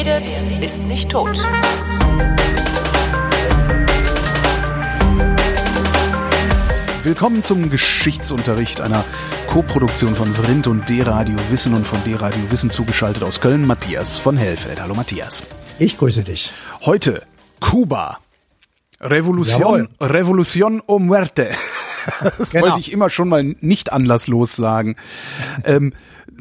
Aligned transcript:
redet, 0.00 0.44
ist 0.62 0.84
nicht 0.84 1.10
tot. 1.10 1.36
Willkommen 7.02 7.44
zum 7.44 7.68
Geschichtsunterricht 7.68 8.80
einer 8.80 9.04
Co-Produktion 9.48 10.14
von 10.14 10.28
Vrindt 10.28 10.68
und 10.68 10.88
D-Radio 10.88 11.36
Wissen 11.50 11.74
und 11.74 11.86
von 11.86 12.02
D-Radio 12.04 12.50
Wissen 12.50 12.70
zugeschaltet 12.70 13.22
aus 13.22 13.42
Köln, 13.42 13.66
Matthias 13.66 14.18
von 14.18 14.38
Hellfeld. 14.38 14.80
Hallo 14.80 14.94
Matthias. 14.94 15.42
Ich 15.78 15.98
grüße 15.98 16.22
dich. 16.22 16.50
Heute 16.82 17.22
Kuba. 17.60 18.20
Revolution, 19.02 19.88
Revolution 20.00 20.82
o 20.86 20.98
muerte. 20.98 21.50
Das 22.38 22.50
genau. 22.50 22.66
wollte 22.66 22.80
ich 22.80 22.92
immer 22.92 23.10
schon 23.10 23.28
mal 23.28 23.42
nicht 23.60 23.92
anlasslos 23.92 24.56
sagen. 24.56 24.96
ähm, 25.64 25.92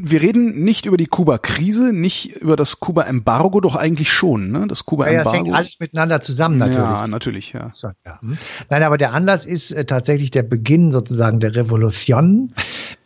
wir 0.02 0.22
reden 0.22 0.64
nicht 0.64 0.86
über 0.86 0.98
die 0.98 1.08
Kuba-Krise, 1.08 1.92
nicht 1.92 2.38
über 2.38 2.56
das 2.56 2.80
Kuba-Embargo, 2.80 3.60
doch 3.60 3.76
eigentlich 3.76 4.12
schon, 4.12 4.50
ne? 4.52 4.66
Das 4.68 4.86
Kuba-Embargo. 4.86 5.18
Ja, 5.18 5.24
das 5.24 5.34
hängt 5.34 5.56
alles 5.56 5.80
miteinander 5.80 6.22
zusammen, 6.22 6.58
natürlich. 6.58 6.80
Ja, 6.80 7.08
natürlich, 7.08 7.54
ja. 7.54 7.70
So, 7.74 7.90
ja. 8.06 8.22
Hm. 8.22 8.38
Nein, 8.70 8.84
aber 8.84 8.98
der 8.98 9.14
Anlass 9.14 9.46
ist 9.46 9.72
äh, 9.72 9.86
tatsächlich 9.86 10.32
der 10.32 10.44
Beginn 10.44 10.92
sozusagen 10.92 11.40
der 11.40 11.56
Revolution 11.56 12.54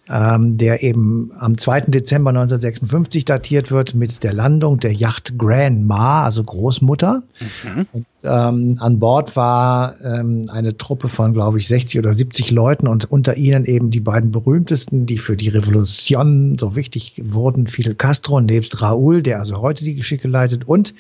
ähm, 0.10 0.58
der 0.58 0.84
eben 0.84 1.32
am 1.38 1.58
2. 1.58 1.82
Dezember 1.82 2.32
1956 2.32 3.24
datiert 3.24 3.72
wird 3.72 3.96
mit 3.96 4.24
der 4.24 4.34
Landung 4.34 4.80
der 4.80 4.92
Yacht 4.92 5.38
Grandma, 5.38 6.26
also 6.26 6.44
Großmutter. 6.44 7.24
Mhm. 7.40 7.88
Und, 7.94 8.06
ähm, 8.24 8.78
an 8.80 9.00
Bord 9.00 9.36
war 9.38 9.96
ähm, 10.04 10.50
eine 10.50 10.76
Truppe 10.78 11.08
von, 11.08 11.34
glaube 11.34 11.60
ich, 11.60 11.68
60 11.68 12.00
oder 12.00 12.14
70 12.14 12.52
Leuten 12.52 12.88
und 12.88 13.10
unter 13.12 13.38
ihnen 13.38 13.64
eben 13.64 13.92
die 13.92 14.02
beiden 14.02 14.32
berühmtesten, 14.32 15.06
die 15.06 15.18
für 15.18 15.38
die 15.38 15.50
Revolution 15.50 16.58
so 16.60 16.76
wichtig 16.76 17.22
wurden, 17.26 17.68
Fidel 17.68 17.96
Castro 17.96 18.42
nebst 18.42 18.82
Raúl, 18.82 19.22
der 19.22 19.40
also 19.40 19.62
heute 19.62 19.86
die 19.86 19.96
Geschicke 19.96 20.28
leitet 20.28 20.68
und 20.68 20.94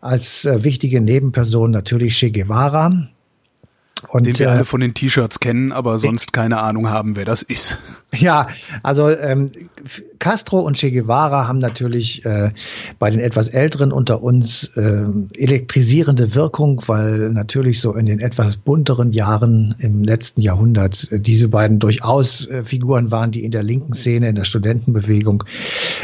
als 0.00 0.44
äh, 0.44 0.62
wichtige 0.62 1.00
Nebenperson 1.00 1.72
natürlich 1.72 2.16
Che 2.16 2.30
Guevara, 2.30 3.08
und, 4.08 4.26
den 4.26 4.38
wir 4.38 4.46
äh, 4.46 4.50
alle 4.50 4.64
von 4.64 4.80
den 4.80 4.94
T-Shirts 4.94 5.40
kennen, 5.40 5.72
aber 5.72 5.98
sonst 5.98 6.32
keine 6.32 6.58
Ahnung 6.58 6.88
haben, 6.88 7.16
wer 7.16 7.24
das 7.24 7.42
ist. 7.42 7.78
Ja, 8.16 8.46
also 8.82 9.10
ähm, 9.10 9.52
Castro 10.18 10.60
und 10.60 10.78
Che 10.78 10.90
Guevara 10.90 11.46
haben 11.46 11.58
natürlich 11.58 12.24
äh, 12.24 12.52
bei 12.98 13.10
den 13.10 13.20
etwas 13.20 13.50
Älteren 13.50 13.92
unter 13.92 14.22
uns 14.22 14.70
äh, 14.76 15.04
elektrisierende 15.36 16.34
Wirkung, 16.34 16.82
weil 16.86 17.28
natürlich 17.28 17.82
so 17.82 17.94
in 17.94 18.06
den 18.06 18.18
etwas 18.18 18.56
bunteren 18.56 19.12
Jahren 19.12 19.74
im 19.78 20.04
letzten 20.04 20.40
Jahrhundert 20.40 21.12
äh, 21.12 21.20
diese 21.20 21.48
beiden 21.48 21.80
durchaus 21.80 22.46
äh, 22.46 22.64
Figuren 22.64 23.10
waren, 23.10 23.30
die 23.30 23.44
in 23.44 23.50
der 23.50 23.62
linken 23.62 23.92
Szene, 23.92 24.30
in 24.30 24.36
der 24.36 24.44
Studentenbewegung 24.44 25.44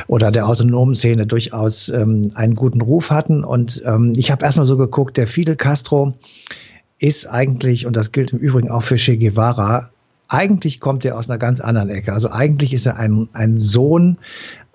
oder 0.06 0.30
der 0.30 0.46
autonomen 0.46 0.96
Szene 0.96 1.26
durchaus 1.26 1.88
ähm, 1.88 2.30
einen 2.34 2.54
guten 2.54 2.82
Ruf 2.82 3.10
hatten. 3.10 3.44
Und 3.44 3.82
ähm, 3.86 4.12
ich 4.14 4.30
habe 4.30 4.44
erstmal 4.44 4.66
so 4.66 4.76
geguckt, 4.76 5.16
der 5.16 5.26
Fidel 5.26 5.56
Castro, 5.56 6.12
ist 7.04 7.26
eigentlich, 7.26 7.86
und 7.86 7.96
das 7.96 8.12
gilt 8.12 8.32
im 8.32 8.38
Übrigen 8.38 8.70
auch 8.70 8.82
für 8.82 8.96
Che 8.96 9.18
Guevara, 9.18 9.90
eigentlich 10.28 10.80
kommt 10.80 11.04
er 11.04 11.18
aus 11.18 11.28
einer 11.28 11.38
ganz 11.38 11.60
anderen 11.60 11.90
Ecke. 11.90 12.12
Also 12.14 12.30
eigentlich 12.30 12.72
ist 12.72 12.86
er 12.86 12.96
ein, 12.96 13.28
ein 13.34 13.58
Sohn 13.58 14.16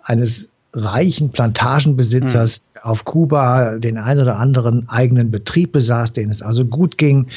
eines 0.03 0.48
reichen 0.73 1.31
Plantagenbesitzers 1.31 2.61
mhm. 2.75 2.81
auf 2.83 3.05
Kuba 3.05 3.77
den 3.79 3.97
ein 3.97 4.19
oder 4.19 4.37
anderen 4.37 4.87
eigenen 4.87 5.31
Betrieb 5.31 5.71
besaß, 5.71 6.11
denen 6.11 6.31
es 6.31 6.41
also 6.41 6.65
gut 6.65 6.97
ging. 6.97 7.27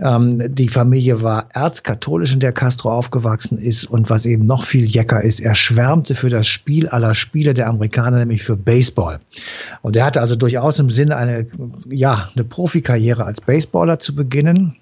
Ähm, 0.00 0.54
die 0.54 0.68
Familie 0.68 1.22
war 1.22 1.46
erzkatholisch, 1.52 2.32
in 2.32 2.40
der 2.40 2.52
Castro 2.52 2.92
aufgewachsen 2.92 3.58
ist 3.58 3.84
und 3.84 4.10
was 4.10 4.26
eben 4.26 4.46
noch 4.46 4.64
viel 4.64 4.84
jecker 4.84 5.22
ist, 5.22 5.40
er 5.40 5.54
schwärmte 5.54 6.14
für 6.14 6.30
das 6.30 6.48
Spiel 6.48 6.88
aller 6.88 7.14
Spiele 7.14 7.54
der 7.54 7.68
Amerikaner, 7.68 8.18
nämlich 8.18 8.42
für 8.42 8.56
Baseball. 8.56 9.20
Und 9.82 9.96
er 9.96 10.06
hatte 10.06 10.20
also 10.20 10.34
durchaus 10.34 10.78
im 10.80 10.90
Sinne 10.90 11.16
eine, 11.16 11.46
ja, 11.88 12.30
eine 12.34 12.44
Profikarriere 12.44 13.24
als 13.24 13.40
Baseballer 13.40 14.00
zu 14.00 14.14
beginnen. 14.14 14.76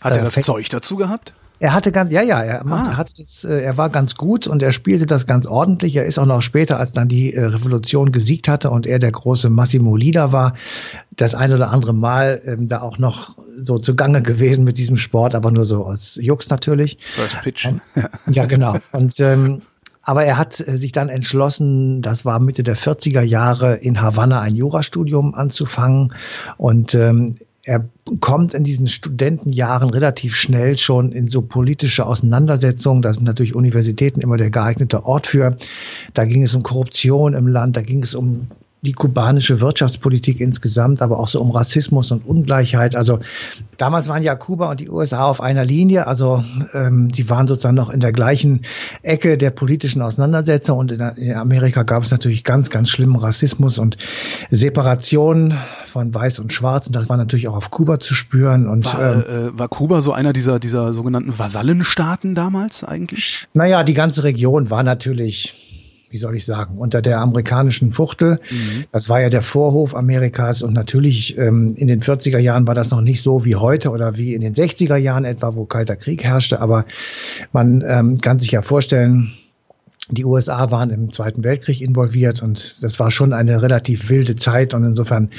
Hat 0.00 0.12
er 0.12 0.20
äh, 0.20 0.24
das 0.24 0.34
Zeug 0.34 0.68
dazu 0.70 0.96
gehabt? 0.96 1.32
Er 1.58 1.72
hatte 1.72 1.90
ganz, 1.90 2.12
ja, 2.12 2.20
ja, 2.20 2.42
er, 2.42 2.64
macht, 2.64 2.98
ah. 2.98 3.04
das, 3.16 3.44
äh, 3.44 3.62
er 3.62 3.78
war 3.78 3.88
ganz 3.88 4.14
gut 4.14 4.46
und 4.46 4.62
er 4.62 4.72
spielte 4.72 5.06
das 5.06 5.26
ganz 5.26 5.46
ordentlich. 5.46 5.96
Er 5.96 6.04
ist 6.04 6.18
auch 6.18 6.26
noch 6.26 6.42
später, 6.42 6.78
als 6.78 6.92
dann 6.92 7.08
die 7.08 7.32
äh, 7.32 7.44
Revolution 7.44 8.12
gesiegt 8.12 8.48
hatte 8.48 8.70
und 8.70 8.86
er 8.86 8.98
der 8.98 9.10
große 9.10 9.48
Massimo 9.48 9.96
Lieder 9.96 10.32
war, 10.32 10.54
das 11.16 11.34
ein 11.34 11.52
oder 11.52 11.70
andere 11.70 11.94
Mal 11.94 12.42
ähm, 12.44 12.66
da 12.66 12.82
auch 12.82 12.98
noch 12.98 13.36
so 13.56 13.78
zugange 13.78 14.20
gewesen 14.20 14.64
mit 14.64 14.76
diesem 14.76 14.98
Sport, 14.98 15.34
aber 15.34 15.50
nur 15.50 15.64
so 15.64 15.86
als 15.86 16.16
Jux 16.16 16.50
natürlich. 16.50 16.98
First 17.00 17.40
Pitch. 17.40 17.64
Ähm, 17.64 17.80
ja, 18.30 18.44
genau. 18.44 18.76
Und 18.92 19.18
ähm, 19.20 19.62
aber 20.06 20.24
er 20.24 20.38
hat 20.38 20.60
äh, 20.60 20.78
sich 20.78 20.92
dann 20.92 21.08
entschlossen, 21.08 22.00
das 22.00 22.24
war 22.24 22.38
Mitte 22.38 22.62
der 22.62 22.76
40er 22.76 23.22
Jahre, 23.22 23.74
in 23.74 24.00
Havanna 24.00 24.40
ein 24.40 24.54
Jurastudium 24.54 25.34
anzufangen. 25.34 26.14
Und 26.58 26.94
ähm, 26.94 27.36
er 27.66 27.88
kommt 28.20 28.54
in 28.54 28.62
diesen 28.62 28.86
Studentenjahren 28.86 29.90
relativ 29.90 30.36
schnell 30.36 30.78
schon 30.78 31.10
in 31.10 31.26
so 31.26 31.42
politische 31.42 32.06
Auseinandersetzungen. 32.06 33.02
Da 33.02 33.12
sind 33.12 33.24
natürlich 33.24 33.56
Universitäten 33.56 34.20
immer 34.20 34.36
der 34.36 34.50
geeignete 34.50 35.04
Ort 35.04 35.26
für. 35.26 35.56
Da 36.14 36.24
ging 36.26 36.44
es 36.44 36.54
um 36.54 36.62
Korruption 36.62 37.34
im 37.34 37.48
Land, 37.48 37.76
da 37.76 37.82
ging 37.82 38.04
es 38.04 38.14
um 38.14 38.46
die 38.82 38.92
kubanische 38.92 39.60
Wirtschaftspolitik 39.60 40.40
insgesamt, 40.40 41.02
aber 41.02 41.18
auch 41.18 41.26
so 41.26 41.40
um 41.40 41.50
Rassismus 41.50 42.12
und 42.12 42.26
Ungleichheit. 42.26 42.94
Also 42.94 43.18
damals 43.78 44.08
waren 44.08 44.22
ja 44.22 44.34
Kuba 44.34 44.70
und 44.70 44.80
die 44.80 44.90
USA 44.90 45.24
auf 45.24 45.40
einer 45.40 45.64
Linie, 45.64 46.06
also 46.06 46.44
ähm, 46.72 47.08
die 47.10 47.28
waren 47.28 47.48
sozusagen 47.48 47.74
noch 47.74 47.90
in 47.90 48.00
der 48.00 48.12
gleichen 48.12 48.62
Ecke 49.02 49.38
der 49.38 49.50
politischen 49.50 50.02
Auseinandersetzung 50.02 50.78
und 50.78 50.92
in, 50.92 51.00
in 51.00 51.34
Amerika 51.34 51.82
gab 51.82 52.04
es 52.04 52.10
natürlich 52.10 52.44
ganz, 52.44 52.70
ganz 52.70 52.90
schlimmen 52.90 53.16
Rassismus 53.16 53.78
und 53.78 53.96
Separation 54.50 55.54
von 55.86 56.14
Weiß 56.14 56.38
und 56.38 56.52
Schwarz 56.52 56.86
und 56.86 56.94
das 56.94 57.08
war 57.08 57.16
natürlich 57.16 57.48
auch 57.48 57.56
auf 57.56 57.70
Kuba 57.70 57.98
zu 57.98 58.14
spüren. 58.14 58.68
Und 58.68 58.92
war, 58.92 59.26
ähm, 59.28 59.48
äh, 59.54 59.58
war 59.58 59.68
Kuba 59.68 60.02
so 60.02 60.12
einer 60.12 60.32
dieser 60.32 60.60
dieser 60.60 60.92
sogenannten 60.92 61.36
Vasallenstaaten 61.36 62.34
damals 62.34 62.84
eigentlich? 62.84 63.48
Naja, 63.54 63.82
die 63.84 63.94
ganze 63.94 64.22
Region 64.22 64.70
war 64.70 64.82
natürlich 64.82 65.54
wie 66.08 66.18
soll 66.18 66.36
ich 66.36 66.46
sagen, 66.46 66.78
unter 66.78 67.02
der 67.02 67.20
amerikanischen 67.20 67.92
Fuchtel. 67.92 68.40
Mhm. 68.50 68.84
Das 68.92 69.08
war 69.08 69.20
ja 69.20 69.28
der 69.28 69.42
Vorhof 69.42 69.94
Amerikas 69.94 70.62
und 70.62 70.72
natürlich 70.72 71.36
ähm, 71.38 71.74
in 71.76 71.86
den 71.88 72.00
40er 72.00 72.38
Jahren 72.38 72.66
war 72.66 72.74
das 72.74 72.90
noch 72.90 73.00
nicht 73.00 73.22
so 73.22 73.44
wie 73.44 73.56
heute 73.56 73.90
oder 73.90 74.16
wie 74.16 74.34
in 74.34 74.40
den 74.40 74.54
60er 74.54 74.96
Jahren 74.96 75.24
etwa, 75.24 75.54
wo 75.54 75.64
Kalter 75.64 75.96
Krieg 75.96 76.22
herrschte, 76.24 76.60
aber 76.60 76.84
man 77.52 77.84
ähm, 77.86 78.20
kann 78.20 78.38
sich 78.38 78.52
ja 78.52 78.62
vorstellen, 78.62 79.32
die 80.08 80.24
USA 80.24 80.70
waren 80.70 80.90
im 80.90 81.10
Zweiten 81.10 81.42
Weltkrieg 81.42 81.80
involviert 81.80 82.42
und 82.42 82.82
das 82.82 83.00
war 83.00 83.10
schon 83.10 83.32
eine 83.32 83.62
relativ 83.62 84.08
wilde 84.08 84.36
Zeit 84.36 84.72
und 84.72 84.84
insofern 84.84 85.30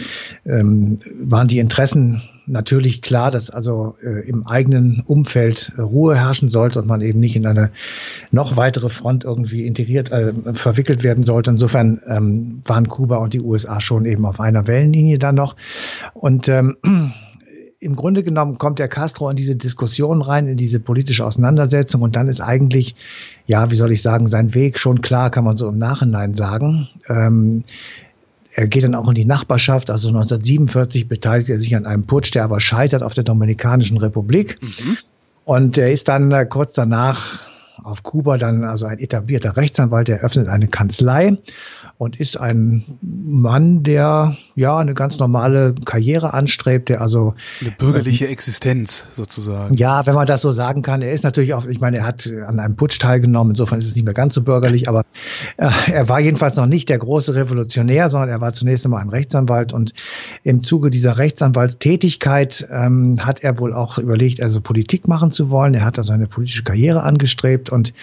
ähm, 0.46 1.00
waren 1.22 1.48
die 1.48 1.60
Interessen 1.60 2.22
natürlich 2.48 3.02
klar, 3.02 3.32
dass 3.32 3.50
also 3.50 3.96
äh, 4.02 4.28
im 4.28 4.46
eigenen 4.46 5.04
Umfeld 5.06 5.72
Ruhe 5.78 6.16
herrschen 6.16 6.50
sollte 6.50 6.82
und 6.82 6.88
man 6.88 7.02
eben 7.02 7.20
nicht 7.20 7.36
in 7.36 7.46
eine 7.46 7.72
noch 8.32 8.58
weitere 8.58 8.90
Front 8.90 9.24
irgendwie 9.24 9.66
integriert, 9.66 10.12
äh, 10.12 10.34
verwickelt 10.54 11.04
werden 11.04 11.24
sollte. 11.24 11.52
Insofern 11.52 12.02
ähm, 12.08 12.62
waren 12.66 12.88
Kuba 12.88 13.18
und 13.18 13.34
die 13.34 13.42
USA 13.42 13.80
schon 13.80 14.06
eben 14.06 14.26
auf 14.26 14.40
einer 14.40 14.68
Wellenlinie 14.68 15.18
dann 15.18 15.36
noch 15.36 15.56
und 16.14 16.50
ähm, 16.50 16.78
im 17.80 17.96
Grunde 17.96 18.24
genommen 18.24 18.58
kommt 18.58 18.80
der 18.80 18.88
Castro 18.88 19.30
in 19.30 19.36
diese 19.36 19.56
Diskussion 19.56 20.22
rein, 20.22 20.48
in 20.48 20.58
diese 20.58 20.80
politische 20.80 21.26
Auseinandersetzung 21.26 22.02
und 22.02 22.16
dann 22.16 22.28
ist 22.28 22.42
eigentlich, 22.42 22.96
ja, 23.46 23.70
wie 23.70 23.76
soll 23.76 23.92
ich 23.92 24.02
sagen, 24.02 24.28
sein 24.28 24.56
Weg 24.56 24.80
schon 24.80 25.02
klar, 25.02 25.30
kann 25.30 25.44
man 25.44 25.58
so 25.58 25.70
im 25.70 25.78
Nachhinein 25.78 26.34
sagen. 26.34 26.88
Ähm, 27.08 27.64
er 28.52 28.68
geht 28.68 28.84
dann 28.84 28.96
auch 28.96 29.08
in 29.08 29.14
die 29.14 29.26
Nachbarschaft. 29.26 29.92
Also 29.92 30.08
1947 30.08 31.08
beteiligt 31.08 31.50
er 31.50 31.60
sich 31.60 31.76
an 31.76 31.86
einem 31.86 32.08
Putsch, 32.08 32.34
der 32.34 32.44
aber 32.44 32.60
scheitert 32.60 33.04
auf 33.04 33.14
der 33.14 33.24
Dominikanischen 33.24 33.98
Republik. 33.98 34.60
Mhm. 34.62 34.98
Und 35.46 35.78
er 35.78 35.92
ist 35.92 36.08
dann 36.08 36.32
äh, 36.32 36.48
kurz 36.48 36.74
danach 36.74 37.40
auf 37.84 38.02
Kuba 38.02 38.40
dann 38.40 38.64
also 38.64 38.88
ein 38.88 38.98
etablierter 38.98 39.56
Rechtsanwalt, 39.56 40.08
der 40.08 40.22
öffnet 40.22 40.48
eine 40.48 40.68
Kanzlei 40.68 41.38
und 41.98 42.20
ist 42.20 42.38
ein 42.40 42.84
Mann, 43.02 43.82
der 43.82 44.38
ja 44.54 44.78
eine 44.78 44.94
ganz 44.94 45.18
normale 45.18 45.74
Karriere 45.84 46.34
anstrebt, 46.34 46.90
der 46.90 47.02
also 47.02 47.34
eine 47.60 47.72
bürgerliche 47.72 48.28
äh, 48.28 48.32
Existenz 48.32 49.08
sozusagen. 49.16 49.76
Ja, 49.76 50.06
wenn 50.06 50.14
man 50.14 50.28
das 50.28 50.42
so 50.42 50.52
sagen 50.52 50.84
kann. 50.84 51.02
Er 51.02 51.12
ist 51.12 51.24
natürlich 51.24 51.56
auch, 51.56 51.66
ich 51.66 51.80
meine, 51.80 51.98
er 51.98 52.06
hat 52.06 52.32
an 52.48 52.60
einem 52.60 52.76
Putsch 52.76 53.00
teilgenommen, 53.00 53.52
insofern 53.52 53.80
ist 53.80 53.88
es 53.88 53.96
nicht 53.96 54.06
mehr 54.06 54.14
ganz 54.14 54.36
so 54.36 54.44
bürgerlich, 54.44 54.88
aber 54.88 55.06
äh, 55.58 55.70
er 55.92 56.08
war 56.08 56.20
jedenfalls 56.20 56.56
noch 56.56 56.68
nicht 56.68 56.90
der 56.90 57.00
große 57.00 57.34
Revolutionär, 57.34 58.10
sondern 58.10 58.30
er 58.30 58.42
war 58.42 58.54
zunächst 58.54 58.86
einmal 58.86 59.02
ein 59.02 59.10
Rechtsanwalt 59.10 59.74
und 59.74 59.94
im 60.44 60.62
Zuge 60.62 60.92
dieser 60.92 61.18
Rechtsanwaltstätigkeit 61.18 62.68
ähm, 62.72 63.26
hat 63.26 63.44
er 63.44 63.58
wohl 63.58 63.74
auch 63.74 63.98
überlegt, 63.98 64.44
also 64.44 64.62
Politik 64.62 65.08
machen 65.08 65.32
zu 65.32 65.50
wollen. 65.50 65.74
Er 65.74 65.84
hat 65.84 65.98
also 65.98 66.14
eine 66.14 66.28
politische 66.28 66.64
Karriere 66.64 67.02
angestrebt 67.02 67.72
und 67.72 67.94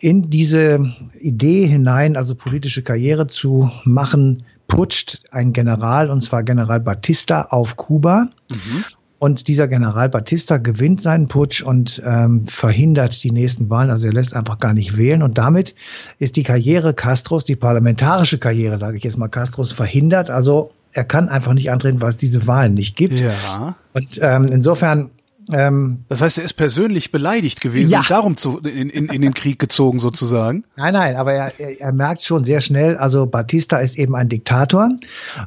in 0.00 0.30
diese 0.30 0.92
Idee 1.18 1.66
hinein, 1.66 2.16
also 2.16 2.34
politische 2.34 2.82
Karriere 2.82 3.27
zu 3.28 3.70
machen, 3.84 4.44
putscht 4.66 5.22
ein 5.30 5.52
General, 5.52 6.10
und 6.10 6.22
zwar 6.22 6.42
General 6.42 6.80
Batista, 6.80 7.42
auf 7.50 7.76
Kuba. 7.76 8.28
Mhm. 8.50 8.84
Und 9.20 9.48
dieser 9.48 9.66
General 9.66 10.08
Batista 10.08 10.58
gewinnt 10.58 11.00
seinen 11.00 11.26
Putsch 11.26 11.60
und 11.60 12.00
ähm, 12.06 12.46
verhindert 12.46 13.24
die 13.24 13.32
nächsten 13.32 13.68
Wahlen. 13.68 13.90
Also 13.90 14.06
er 14.06 14.12
lässt 14.12 14.32
einfach 14.32 14.60
gar 14.60 14.74
nicht 14.74 14.96
wählen. 14.96 15.24
Und 15.24 15.38
damit 15.38 15.74
ist 16.20 16.36
die 16.36 16.44
Karriere 16.44 16.94
Castros, 16.94 17.44
die 17.44 17.56
parlamentarische 17.56 18.38
Karriere, 18.38 18.78
sage 18.78 18.96
ich 18.96 19.02
jetzt 19.02 19.18
mal, 19.18 19.26
Castros 19.26 19.72
verhindert. 19.72 20.30
Also 20.30 20.70
er 20.92 21.02
kann 21.02 21.28
einfach 21.28 21.52
nicht 21.52 21.72
antreten, 21.72 22.00
weil 22.00 22.10
es 22.10 22.16
diese 22.16 22.46
Wahlen 22.46 22.74
nicht 22.74 22.94
gibt. 22.94 23.18
Ja. 23.18 23.74
Und 23.92 24.20
ähm, 24.22 24.46
insofern 24.46 25.10
ähm, 25.52 26.04
das 26.08 26.22
heißt, 26.22 26.38
er 26.38 26.44
ist 26.44 26.54
persönlich 26.54 27.10
beleidigt 27.10 27.60
gewesen 27.60 27.92
ja. 27.92 28.00
und 28.00 28.10
darum 28.10 28.36
zu, 28.36 28.58
in, 28.58 28.90
in, 28.90 29.08
in 29.08 29.22
den 29.22 29.34
Krieg 29.34 29.58
gezogen 29.58 29.98
sozusagen? 29.98 30.64
Nein, 30.76 30.92
nein, 30.92 31.16
aber 31.16 31.32
er, 31.32 31.52
er, 31.58 31.80
er 31.80 31.92
merkt 31.92 32.22
schon 32.22 32.44
sehr 32.44 32.60
schnell, 32.60 32.96
also 32.96 33.26
Batista 33.26 33.78
ist 33.78 33.98
eben 33.98 34.14
ein 34.14 34.28
Diktator 34.28 34.90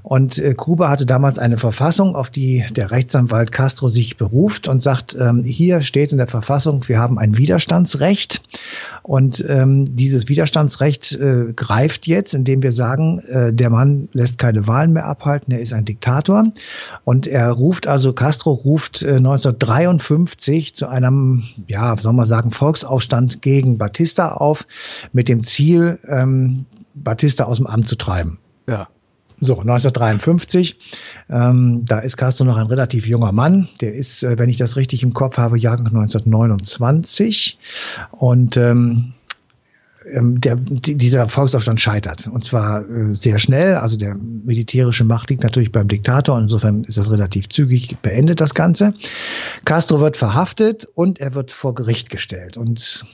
und 0.03 0.37
äh, 0.37 0.53
Kuba 0.53 0.89
hatte 0.89 1.05
damals 1.05 1.39
eine 1.39 1.57
Verfassung, 1.57 2.15
auf 2.15 2.29
die 2.29 2.65
der 2.71 2.91
Rechtsanwalt 2.91 3.51
Castro 3.51 3.87
sich 3.87 4.17
beruft 4.17 4.67
und 4.67 4.81
sagt, 4.81 5.15
ähm, 5.19 5.43
hier 5.43 5.81
steht 5.81 6.11
in 6.11 6.17
der 6.17 6.27
Verfassung, 6.27 6.87
wir 6.87 6.99
haben 6.99 7.17
ein 7.17 7.37
Widerstandsrecht 7.37 8.41
und 9.03 9.43
ähm, 9.47 9.85
dieses 9.95 10.29
Widerstandsrecht 10.29 11.13
äh, 11.13 11.53
greift 11.55 12.07
jetzt, 12.07 12.33
indem 12.33 12.63
wir 12.63 12.71
sagen, 12.71 13.19
äh, 13.27 13.53
der 13.53 13.69
Mann 13.69 14.09
lässt 14.13 14.37
keine 14.37 14.67
Wahlen 14.67 14.93
mehr 14.93 15.05
abhalten, 15.05 15.53
er 15.53 15.61
ist 15.61 15.73
ein 15.73 15.85
Diktator 15.85 16.45
und 17.03 17.27
er 17.27 17.51
ruft 17.51 17.87
also, 17.87 18.13
Castro 18.13 18.51
ruft 18.53 19.03
äh, 19.03 19.15
1953 19.15 20.11
1953 20.11 20.75
zu 20.75 20.87
einem, 20.87 21.43
ja, 21.67 21.97
soll 21.97 22.13
man 22.13 22.25
sagen, 22.25 22.51
Volksaufstand 22.51 23.41
gegen 23.41 23.77
Batista 23.77 24.33
auf, 24.33 24.65
mit 25.13 25.29
dem 25.29 25.43
Ziel, 25.43 25.99
ähm, 26.07 26.65
Batista 26.93 27.45
aus 27.45 27.57
dem 27.57 27.67
Amt 27.67 27.87
zu 27.87 27.95
treiben. 27.95 28.39
Ja. 28.67 28.87
So, 29.43 29.53
1953, 29.53 30.77
ähm, 31.31 31.83
da 31.83 31.97
ist 31.99 32.15
Castro 32.15 32.45
noch 32.45 32.57
ein 32.57 32.67
relativ 32.67 33.07
junger 33.07 33.31
Mann. 33.31 33.69
Der 33.81 33.93
ist, 33.93 34.23
äh, 34.23 34.37
wenn 34.37 34.49
ich 34.49 34.57
das 34.57 34.75
richtig 34.77 35.01
im 35.01 35.13
Kopf 35.13 35.37
habe, 35.37 35.57
Jahrgang 35.57 35.87
1929. 35.87 37.57
Und 38.11 38.55
ähm, 38.57 39.13
ähm, 40.05 40.39
der, 40.41 40.55
dieser 40.57 41.27
Volksaufstand 41.27 41.79
scheitert. 41.79 42.27
Und 42.27 42.43
zwar 42.43 42.87
äh, 42.87 43.15
sehr 43.15 43.39
schnell. 43.39 43.75
Also 43.75 43.97
der 43.97 44.15
militärische 44.15 45.05
Macht 45.05 45.29
liegt 45.29 45.43
natürlich 45.43 45.71
beim 45.71 45.87
Diktator. 45.87 46.39
Insofern 46.39 46.83
ist 46.83 46.97
das 46.97 47.11
relativ 47.11 47.49
zügig 47.49 47.97
beendet, 48.01 48.41
das 48.41 48.53
Ganze. 48.53 48.93
Castro 49.65 49.99
wird 49.99 50.17
verhaftet 50.17 50.87
und 50.93 51.19
er 51.19 51.33
wird 51.33 51.51
vor 51.51 51.73
Gericht 51.75 52.09
gestellt. 52.09 52.57
Und 52.57 53.05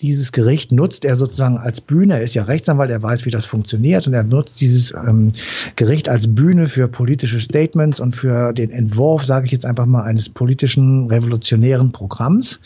dieses 0.00 0.32
Gericht 0.32 0.72
nutzt 0.72 1.04
er 1.06 1.16
sozusagen 1.16 1.56
als 1.56 1.80
Bühne. 1.80 2.14
Er 2.14 2.22
ist 2.22 2.34
ja 2.34 2.44
Rechtsanwalt, 2.44 2.90
er 2.90 3.02
weiß, 3.02 3.24
wie 3.24 3.30
das 3.30 3.46
funktioniert 3.46 4.06
und 4.06 4.12
er 4.12 4.24
nutzt 4.24 4.60
dieses 4.60 4.92
ähm, 4.92 5.32
Gericht 5.76 6.08
als 6.08 6.34
Bühne 6.34 6.68
für 6.68 6.86
politische 6.86 7.40
Statements 7.40 7.98
und 7.98 8.14
für 8.14 8.52
den 8.52 8.70
Entwurf, 8.70 9.24
sage 9.24 9.46
ich 9.46 9.52
jetzt 9.52 9.64
einfach 9.64 9.86
mal, 9.86 10.02
eines 10.02 10.28
politischen 10.28 11.06
revolutionären 11.06 11.92
Programms. 11.92 12.60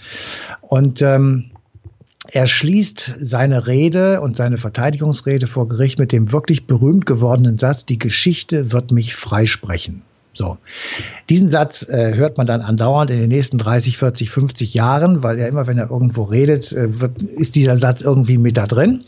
Und 0.60 1.02
ähm, 1.02 1.50
er 2.32 2.46
schließt 2.46 3.16
seine 3.20 3.66
Rede 3.66 4.20
und 4.20 4.36
seine 4.36 4.58
Verteidigungsrede 4.58 5.46
vor 5.46 5.68
Gericht 5.68 5.98
mit 5.98 6.12
dem 6.12 6.32
wirklich 6.32 6.66
berühmt 6.66 7.06
gewordenen 7.06 7.58
Satz, 7.58 7.86
die 7.86 7.98
Geschichte 7.98 8.72
wird 8.72 8.90
mich 8.90 9.14
freisprechen. 9.14 10.02
So. 10.32 10.58
Diesen 11.28 11.50
Satz 11.50 11.88
äh, 11.88 12.14
hört 12.14 12.38
man 12.38 12.46
dann 12.46 12.60
andauernd 12.60 13.10
in 13.10 13.18
den 13.18 13.28
nächsten 13.28 13.58
30, 13.58 13.98
40, 13.98 14.30
50 14.30 14.74
Jahren, 14.74 15.22
weil 15.22 15.38
ja 15.38 15.48
immer, 15.48 15.66
wenn 15.66 15.78
er 15.78 15.90
irgendwo 15.90 16.22
redet, 16.22 16.72
äh, 16.72 17.00
wird, 17.00 17.22
ist 17.22 17.56
dieser 17.56 17.76
Satz 17.76 18.00
irgendwie 18.02 18.38
mit 18.38 18.56
da 18.56 18.66
drin. 18.66 19.04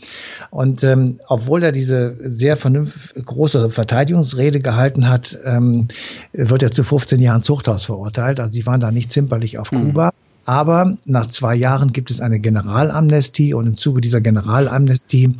Und 0.51 0.83
ähm, 0.83 1.19
obwohl 1.27 1.63
er 1.63 1.71
diese 1.71 2.15
sehr 2.23 2.57
vernünftige, 2.57 3.23
große 3.23 3.71
Verteidigungsrede 3.71 4.59
gehalten 4.59 5.07
hat, 5.07 5.39
ähm, 5.45 5.87
wird 6.33 6.61
er 6.61 6.71
zu 6.71 6.83
15 6.83 7.21
Jahren 7.21 7.41
Zuchthaus 7.41 7.85
verurteilt. 7.85 8.39
Also 8.39 8.53
sie 8.53 8.65
waren 8.65 8.81
da 8.81 8.91
nicht 8.91 9.11
zimperlich 9.11 9.57
auf 9.59 9.71
mhm. 9.71 9.85
Kuba. 9.87 10.11
Aber 10.45 10.97
nach 11.05 11.27
zwei 11.27 11.55
Jahren 11.55 11.93
gibt 11.93 12.11
es 12.11 12.19
eine 12.19 12.39
Generalamnestie 12.39 13.53
und 13.53 13.65
im 13.65 13.77
Zuge 13.77 14.01
dieser 14.01 14.19
Generalamnestie 14.19 15.35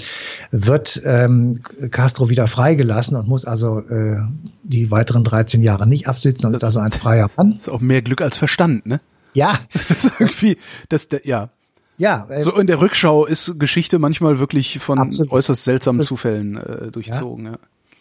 wird 0.52 1.02
ähm, 1.04 1.62
Castro 1.92 2.30
wieder 2.30 2.48
freigelassen 2.48 3.18
und 3.18 3.28
muss 3.28 3.46
also 3.46 3.80
äh, 3.80 4.22
die 4.64 4.92
weiteren 4.92 5.24
13 5.24 5.62
Jahre 5.62 5.88
nicht 5.88 6.08
absitzen 6.08 6.46
und 6.46 6.54
ist 6.54 6.64
also 6.64 6.80
ein 6.80 6.92
freier 6.92 7.30
Mann. 7.36 7.56
Das 7.56 7.64
ist 7.68 7.70
auch 7.70 7.82
mehr 7.82 8.02
Glück 8.02 8.22
als 8.22 8.38
Verstand, 8.38 8.86
ne? 8.86 9.02
Ja. 9.34 9.60
das 9.90 10.06
ist 10.06 10.14
irgendwie, 10.20 10.58
das, 10.88 11.10
ja. 11.24 11.50
Ja. 11.98 12.26
Äh, 12.30 12.42
so 12.42 12.58
in 12.58 12.68
der 12.68 12.82
Rückschau 12.82 13.26
ist 13.26 13.60
Geschichte 13.60 14.00
manchmal 14.00 14.40
wirklich 14.40 14.80
von 14.80 15.00
absolut. 15.00 15.34
äußerst 15.34 15.66
seltsamen 15.66 16.02
Zufällen 16.02 16.56
äh, 16.58 16.92
durchzogen, 16.92 17.46
ja. 17.46 17.52
ja. 17.52 17.58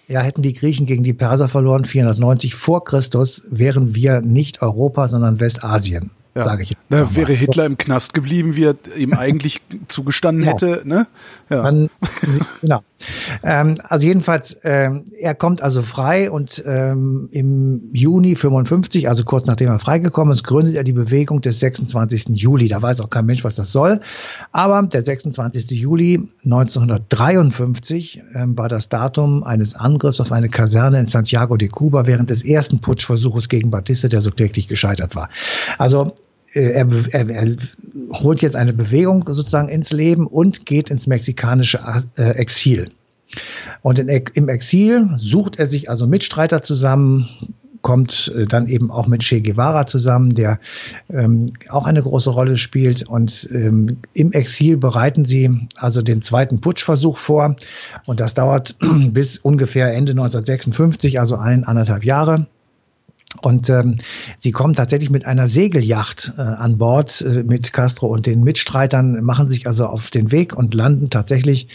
Ja, 0.09 0.21
hätten 0.21 0.43
die 0.43 0.53
Griechen 0.53 0.85
gegen 0.85 1.05
die 1.05 1.15
Perser 1.15 1.49
verloren, 1.49 1.85
490 1.85 2.55
vor 2.55 2.85
Christus, 2.85 3.45
wären 3.49 3.95
wir 3.95 4.21
nicht 4.21 4.61
Europa, 4.61 5.09
sondern 5.09 5.41
Westasien 5.41 6.11
ja. 6.35 6.45
sage 6.45 6.63
ich 6.63 6.71
jetzt. 6.71 6.87
Na, 6.89 7.15
wäre 7.15 7.33
Hitler 7.33 7.67
im 7.67 7.77
Knast 7.77 8.15
geblieben, 8.15 8.57
wie 8.57 8.65
er 8.65 8.77
ihm 8.97 9.13
eigentlich 9.19 9.61
zugestanden 9.89 10.45
genau. 10.45 10.55
hätte, 10.55 10.89
ne? 10.89 11.07
Ja. 11.51 11.63
Dann, 11.63 11.91
genau. 12.61 12.83
Ähm, 13.43 13.79
also 13.83 14.07
jedenfalls, 14.07 14.59
ähm, 14.63 15.07
er 15.19 15.35
kommt 15.35 15.63
also 15.63 15.83
frei 15.83 16.31
und 16.31 16.63
ähm, 16.67 17.29
im 17.33 17.91
Juni 17.93 18.37
55, 18.37 19.09
also 19.09 19.25
kurz 19.25 19.47
nachdem 19.47 19.69
er 19.69 19.79
freigekommen 19.79 20.33
ist, 20.33 20.45
gründet 20.45 20.77
er 20.77 20.85
die 20.85 20.93
Bewegung 20.93 21.41
des 21.41 21.61
26. 21.61 22.29
Juli. 22.35 22.69
Da 22.69 22.81
weiß 22.81 23.01
auch 23.01 23.11
kein 23.11 23.27
Mensch, 23.27 23.45
was 23.45 23.57
das 23.57 23.73
soll. 23.73 24.01
Aber 24.53 24.83
der 24.83 25.03
26. 25.03 25.71
Juli 25.73 26.29
1953 26.45 28.23
ähm, 28.35 28.57
war 28.57 28.69
das 28.69 28.89
Datum 28.89 29.43
eines 29.43 29.75
Angriffs 29.75 30.21
auf 30.21 30.33
eine 30.33 30.49
Kaserne 30.49 31.01
in 31.01 31.07
Santiago 31.07 31.57
de 31.57 31.69
Cuba 31.69 32.07
während 32.07 32.31
des 32.31 32.45
ersten 32.45 32.81
Putschversuches 32.81 33.49
gegen 33.49 33.71
Batista, 33.71 34.09
der 34.09 34.21
so 34.21 34.31
kläglich 34.31 34.69
gescheitert 34.69 35.17
war. 35.17 35.29
Also 35.79 36.15
er, 36.53 36.87
er, 37.13 37.31
er, 37.31 37.57
holt 38.13 38.43
jetzt 38.43 38.57
eine 38.57 38.73
Bewegung 38.73 39.25
sozusagen 39.27 39.69
ins 39.69 39.93
Leben 39.93 40.27
und 40.27 40.67
geht 40.67 40.91
ins 40.91 41.07
mexikanische 41.07 41.81
äh, 42.17 42.31
Exil. 42.33 42.91
Und 43.83 43.99
in, 43.99 44.09
im 44.09 44.49
Exil 44.49 45.11
sucht 45.17 45.59
er 45.59 45.67
sich 45.67 45.89
also 45.89 46.07
Mitstreiter 46.07 46.63
zusammen, 46.63 47.29
kommt 47.83 48.33
äh, 48.37 48.47
dann 48.47 48.69
eben 48.69 48.91
auch 48.91 49.07
mit 49.07 49.23
Che 49.23 49.41
Guevara 49.41 49.87
zusammen, 49.87 50.35
der 50.35 50.59
ähm, 51.11 51.47
auch 51.69 51.87
eine 51.87 52.01
große 52.01 52.31
Rolle 52.31 52.57
spielt. 52.57 53.03
Und 53.03 53.49
ähm, 53.53 53.99
im 54.15 54.33
Exil 54.33 54.77
bereiten 54.77 55.25
sie 55.25 55.51
also 55.77 56.01
den 56.01 56.23
zweiten 56.23 56.61
Putschversuch 56.61 57.19
vor. 57.19 57.57
Und 58.07 58.21
das 58.21 58.35
dauert 58.35 58.77
bis 59.11 59.39
ungefähr 59.39 59.93
Ende 59.93 60.13
1956, 60.13 61.21
also 61.21 61.37
ein, 61.37 61.65
anderthalb 61.65 62.05
Jahre. 62.05 62.47
Und 63.41 63.71
ähm, 63.71 63.97
sie 64.39 64.53
kommen 64.53 64.75
tatsächlich 64.75 65.09
mit 65.09 65.25
einer 65.25 65.47
Segelyacht 65.47 66.35
äh, 66.37 66.43
an 66.43 66.77
Bord 66.77 67.23
äh, 67.23 67.43
mit 67.43 67.73
Castro 67.73 68.09
und 68.09 68.27
den 68.27 68.45
Mitstreitern, 68.45 69.25
machen 69.25 69.49
sich 69.49 69.67
also 69.67 69.87
auf 69.87 70.11
den 70.11 70.31
Weg 70.31 70.55
und 70.55 70.75
landen 70.75 71.09
tatsächlich 71.09 71.69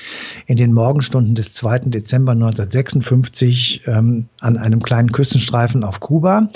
in 0.46 0.58
den 0.58 0.72
Morgenstunden 0.72 1.34
des 1.34 1.54
2. 1.54 1.80
Dezember 1.80 2.34
1956 2.34 3.82
ähm, 3.88 4.28
an 4.40 4.58
einem 4.58 4.84
kleinen 4.84 5.12
Küstenstreifen 5.12 5.84
auf 5.84 6.00
Kuba. 6.00 6.50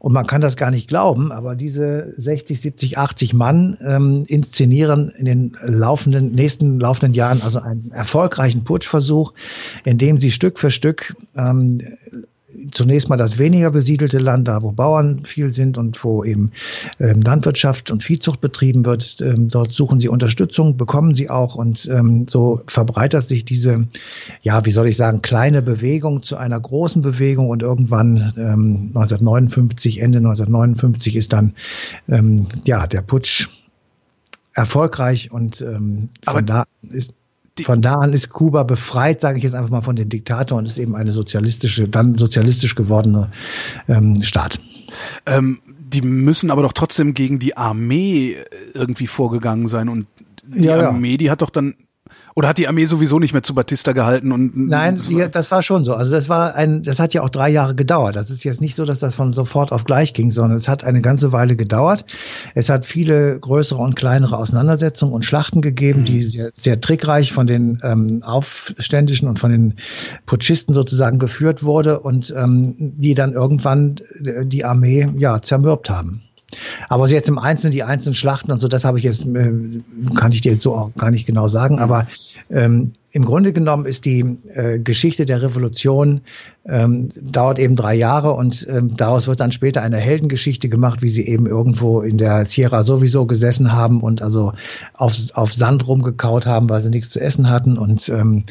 Und 0.00 0.12
man 0.12 0.26
kann 0.26 0.40
das 0.40 0.56
gar 0.56 0.72
nicht 0.72 0.88
glauben, 0.88 1.30
aber 1.30 1.54
diese 1.54 2.12
60, 2.16 2.60
70, 2.60 2.98
80 2.98 3.34
Mann 3.34 3.78
ähm, 3.80 4.24
inszenieren 4.26 5.10
in 5.10 5.24
den 5.24 5.56
laufenden, 5.62 6.32
nächsten 6.32 6.80
laufenden 6.80 7.14
Jahren 7.14 7.42
also 7.42 7.60
einen 7.60 7.92
erfolgreichen 7.92 8.64
Putschversuch, 8.64 9.34
in 9.84 9.98
dem 9.98 10.18
sie 10.18 10.32
Stück 10.32 10.58
für 10.58 10.72
Stück 10.72 11.14
ähm, 11.36 11.80
zunächst 12.70 13.08
mal 13.08 13.16
das 13.16 13.38
weniger 13.38 13.70
besiedelte 13.70 14.18
Land, 14.18 14.48
da 14.48 14.62
wo 14.62 14.72
Bauern 14.72 15.24
viel 15.24 15.52
sind 15.52 15.78
und 15.78 16.02
wo 16.04 16.24
eben 16.24 16.52
ähm, 17.00 17.22
Landwirtschaft 17.22 17.90
und 17.90 18.02
Viehzucht 18.02 18.40
betrieben 18.40 18.84
wird. 18.84 19.20
Ähm, 19.20 19.48
dort 19.48 19.72
suchen 19.72 20.00
sie 20.00 20.08
Unterstützung, 20.08 20.76
bekommen 20.76 21.14
sie 21.14 21.30
auch 21.30 21.54
und 21.54 21.88
ähm, 21.90 22.26
so 22.26 22.62
verbreitert 22.66 23.24
sich 23.24 23.44
diese, 23.44 23.86
ja, 24.42 24.64
wie 24.64 24.70
soll 24.70 24.88
ich 24.88 24.96
sagen, 24.96 25.22
kleine 25.22 25.62
Bewegung 25.62 26.22
zu 26.22 26.36
einer 26.36 26.58
großen 26.58 27.02
Bewegung 27.02 27.48
und 27.48 27.62
irgendwann 27.62 28.32
ähm, 28.36 28.92
1959, 28.94 30.00
Ende 30.00 30.18
1959 30.18 31.16
ist 31.16 31.32
dann 31.32 31.54
ähm, 32.08 32.46
ja 32.64 32.86
der 32.86 33.02
Putsch 33.02 33.48
erfolgreich 34.54 35.30
und 35.30 35.60
ähm, 35.60 36.10
von 36.24 36.34
Aber 36.34 36.42
da 36.42 36.64
ist 36.90 37.12
von 37.64 37.82
da 37.82 37.94
an 37.94 38.12
ist 38.12 38.30
Kuba 38.30 38.62
befreit, 38.62 39.20
sage 39.20 39.38
ich 39.38 39.44
jetzt 39.44 39.54
einfach 39.54 39.70
mal, 39.70 39.80
von 39.80 39.96
dem 39.96 40.08
Diktator 40.08 40.58
und 40.58 40.66
ist 40.66 40.78
eben 40.78 40.94
eine 40.94 41.12
sozialistische, 41.12 41.88
dann 41.88 42.16
sozialistisch 42.16 42.74
gewordene 42.74 43.30
ähm, 43.88 44.22
Staat. 44.22 44.60
Ähm, 45.26 45.60
die 45.66 46.02
müssen 46.02 46.50
aber 46.50 46.62
doch 46.62 46.72
trotzdem 46.72 47.14
gegen 47.14 47.38
die 47.38 47.56
Armee 47.56 48.36
irgendwie 48.74 49.06
vorgegangen 49.06 49.68
sein 49.68 49.88
und 49.88 50.06
die 50.44 50.64
ja, 50.64 50.88
Armee, 50.88 51.12
ja. 51.12 51.16
die 51.16 51.30
hat 51.30 51.42
doch 51.42 51.50
dann 51.50 51.74
Oder 52.38 52.50
hat 52.50 52.58
die 52.58 52.68
Armee 52.68 52.84
sowieso 52.84 53.18
nicht 53.18 53.32
mehr 53.32 53.42
zu 53.42 53.52
Batista 53.52 53.90
gehalten 53.90 54.30
und 54.30 54.56
Nein, 54.56 55.00
die, 55.08 55.26
das 55.28 55.50
war 55.50 55.60
schon 55.60 55.84
so. 55.84 55.94
Also 55.94 56.12
das 56.12 56.28
war 56.28 56.54
ein, 56.54 56.84
das 56.84 57.00
hat 57.00 57.12
ja 57.12 57.22
auch 57.22 57.30
drei 57.30 57.48
Jahre 57.48 57.74
gedauert. 57.74 58.14
Das 58.14 58.30
ist 58.30 58.44
jetzt 58.44 58.60
nicht 58.60 58.76
so, 58.76 58.84
dass 58.84 59.00
das 59.00 59.16
von 59.16 59.32
sofort 59.32 59.72
auf 59.72 59.82
gleich 59.82 60.14
ging, 60.14 60.30
sondern 60.30 60.56
es 60.56 60.68
hat 60.68 60.84
eine 60.84 61.00
ganze 61.00 61.32
Weile 61.32 61.56
gedauert. 61.56 62.04
Es 62.54 62.68
hat 62.68 62.84
viele 62.84 63.40
größere 63.40 63.82
und 63.82 63.96
kleinere 63.96 64.38
Auseinandersetzungen 64.38 65.14
und 65.14 65.24
Schlachten 65.24 65.62
gegeben, 65.62 66.02
mhm. 66.02 66.04
die 66.04 66.22
sehr, 66.22 66.52
sehr 66.54 66.80
trickreich 66.80 67.32
von 67.32 67.48
den 67.48 67.80
ähm, 67.82 68.22
Aufständischen 68.22 69.26
und 69.26 69.40
von 69.40 69.50
den 69.50 69.74
Putschisten 70.26 70.76
sozusagen 70.76 71.18
geführt 71.18 71.64
wurde 71.64 71.98
und 71.98 72.32
ähm, 72.36 72.76
die 72.78 73.16
dann 73.16 73.32
irgendwann 73.32 73.96
die 74.20 74.64
Armee 74.64 75.08
ja 75.16 75.42
zermürbt 75.42 75.90
haben. 75.90 76.22
Aber 76.88 77.08
jetzt 77.08 77.28
im 77.28 77.38
Einzelnen, 77.38 77.72
die 77.72 77.82
einzelnen 77.82 78.14
Schlachten 78.14 78.50
und 78.52 78.58
so, 78.58 78.68
das 78.68 78.84
habe 78.84 78.98
ich 78.98 79.04
jetzt, 79.04 79.26
äh, 79.26 79.52
kann 80.14 80.32
ich 80.32 80.40
dir 80.40 80.52
jetzt 80.52 80.62
so 80.62 80.74
auch 80.74 80.94
gar 80.96 81.10
nicht 81.10 81.26
genau 81.26 81.48
sagen, 81.48 81.78
aber 81.78 82.06
ähm, 82.50 82.94
im 83.10 83.24
Grunde 83.24 83.52
genommen 83.52 83.86
ist 83.86 84.04
die 84.04 84.36
äh, 84.54 84.78
Geschichte 84.78 85.24
der 85.24 85.42
Revolution 85.42 86.20
ähm, 86.68 87.08
dauert 87.18 87.58
eben 87.58 87.76
drei 87.76 87.94
Jahre 87.94 88.32
und 88.32 88.66
ähm, 88.68 88.94
daraus 88.94 89.26
wird 89.26 89.40
dann 89.40 89.52
später 89.52 89.80
eine 89.80 89.96
Heldengeschichte 89.96 90.68
gemacht, 90.68 91.00
wie 91.00 91.08
sie 91.08 91.26
eben 91.26 91.46
irgendwo 91.46 92.02
in 92.02 92.18
der 92.18 92.44
Sierra 92.44 92.82
sowieso 92.82 93.24
gesessen 93.24 93.72
haben 93.72 94.02
und 94.02 94.20
also 94.20 94.52
auf, 94.92 95.16
auf 95.32 95.52
Sand 95.52 95.88
rumgekaut 95.88 96.44
haben, 96.44 96.68
weil 96.68 96.82
sie 96.82 96.90
nichts 96.90 97.08
zu 97.08 97.20
essen 97.20 97.48
hatten 97.48 97.78
und 97.78 98.10
ähm, 98.10 98.42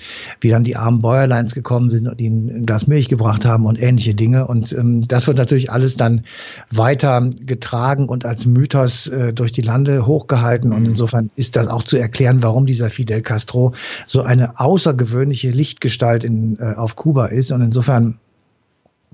wie 0.41 0.49
dann 0.49 0.63
die 0.63 0.75
armen 0.75 1.01
Bäuerleins 1.01 1.53
gekommen 1.53 1.91
sind 1.91 2.07
und 2.07 2.19
ihnen 2.19 2.49
ein 2.49 2.65
Glas 2.65 2.87
Milch 2.87 3.07
gebracht 3.07 3.45
haben 3.45 3.67
und 3.67 3.79
ähnliche 3.79 4.15
Dinge. 4.15 4.47
Und 4.47 4.73
ähm, 4.73 5.03
das 5.07 5.27
wird 5.27 5.37
natürlich 5.37 5.71
alles 5.71 5.95
dann 5.95 6.21
weiter 6.71 7.29
getragen 7.39 8.09
und 8.09 8.25
als 8.25 8.47
Mythos 8.47 9.07
äh, 9.07 9.31
durch 9.31 9.51
die 9.51 9.61
Lande 9.61 10.07
hochgehalten. 10.07 10.73
Und 10.73 10.81
mhm. 10.81 10.89
insofern 10.89 11.29
ist 11.35 11.55
das 11.55 11.67
auch 11.67 11.83
zu 11.83 11.97
erklären, 11.97 12.41
warum 12.41 12.65
dieser 12.65 12.89
Fidel 12.89 13.21
Castro 13.21 13.73
so 14.07 14.23
eine 14.23 14.46
außergewöhnliche 14.55 15.49
Lichtgestalt 15.49 16.23
in, 16.23 16.57
äh, 16.59 16.73
auf 16.75 16.95
Kuba 16.95 17.27
ist. 17.27 17.51
Und 17.51 17.61
insofern 17.61 18.19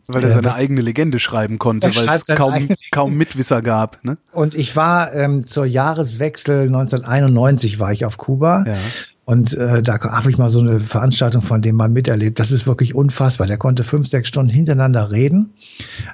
weil 0.07 0.23
er 0.23 0.31
seine 0.31 0.53
eigene 0.53 0.81
Legende 0.81 1.17
schreiben 1.19 1.59
konnte, 1.59 1.87
weil 1.95 2.09
es 2.09 2.25
kaum, 2.25 2.69
kaum 2.91 3.15
Mitwisser 3.15 3.61
gab. 3.61 4.03
Ne? 4.03 4.17
Und 4.33 4.53
ich 4.53 4.75
war 4.75 5.13
ähm, 5.13 5.45
zur 5.45 5.65
Jahreswechsel 5.65 6.67
1991 6.67 7.79
war 7.79 7.91
ich 7.93 8.05
auf 8.05 8.17
Kuba. 8.17 8.65
Ja. 8.67 8.75
Und 9.25 9.53
äh, 9.53 9.81
da 9.81 9.99
habe 10.01 10.29
ich 10.29 10.37
mal 10.37 10.49
so 10.49 10.59
eine 10.59 10.81
Veranstaltung 10.81 11.41
von 11.41 11.61
dem 11.61 11.77
Mann 11.77 11.93
miterlebt. 11.93 12.41
Das 12.41 12.51
ist 12.51 12.67
wirklich 12.67 12.93
unfassbar. 12.93 13.47
Der 13.47 13.57
konnte 13.57 13.85
fünf, 13.85 14.09
sechs 14.09 14.27
Stunden 14.27 14.51
hintereinander 14.51 15.11
reden. 15.11 15.53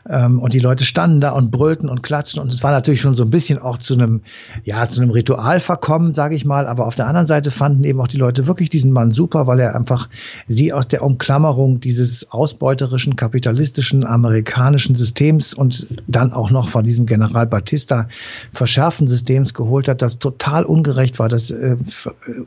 Ähm, 0.07 0.37
und 0.37 0.53
die 0.53 0.59
Leute 0.59 0.85
standen 0.85 1.19
da 1.19 1.31
und 1.31 1.49
brüllten 1.49 1.89
und 1.89 2.03
klatschten. 2.03 2.39
Und 2.39 2.53
es 2.53 2.61
war 2.61 2.69
natürlich 2.69 3.01
schon 3.01 3.15
so 3.15 3.23
ein 3.23 3.31
bisschen 3.31 3.57
auch 3.57 3.79
zu 3.79 3.95
einem, 3.95 4.21
ja, 4.63 4.87
zu 4.87 5.01
einem 5.01 5.09
Ritual 5.09 5.59
verkommen, 5.59 6.13
sage 6.13 6.35
ich 6.35 6.45
mal. 6.45 6.67
Aber 6.67 6.85
auf 6.85 6.93
der 6.93 7.07
anderen 7.07 7.25
Seite 7.25 7.49
fanden 7.49 7.83
eben 7.83 7.99
auch 7.99 8.07
die 8.07 8.17
Leute 8.17 8.45
wirklich 8.45 8.69
diesen 8.69 8.91
Mann 8.91 9.09
super, 9.09 9.47
weil 9.47 9.59
er 9.59 9.75
einfach 9.75 10.07
sie 10.47 10.71
aus 10.71 10.87
der 10.87 11.01
Umklammerung 11.01 11.79
dieses 11.79 12.31
ausbeuterischen, 12.31 13.15
kapitalistischen, 13.15 14.05
amerikanischen 14.05 14.93
Systems 14.93 15.55
und 15.55 15.87
dann 16.05 16.31
auch 16.31 16.51
noch 16.51 16.69
von 16.69 16.83
diesem 16.83 17.07
General 17.07 17.47
Batista 17.47 18.07
verschärften 18.53 19.07
Systems 19.07 19.55
geholt 19.55 19.87
hat, 19.87 20.03
das 20.03 20.19
total 20.19 20.63
ungerecht 20.63 21.17
war, 21.17 21.27
das 21.27 21.49
äh, 21.49 21.75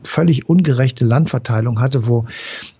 völlig 0.03 0.47
ungerechte 0.53 1.03
Landverteilung 1.03 1.79
hatte, 1.79 2.07
wo 2.07 2.25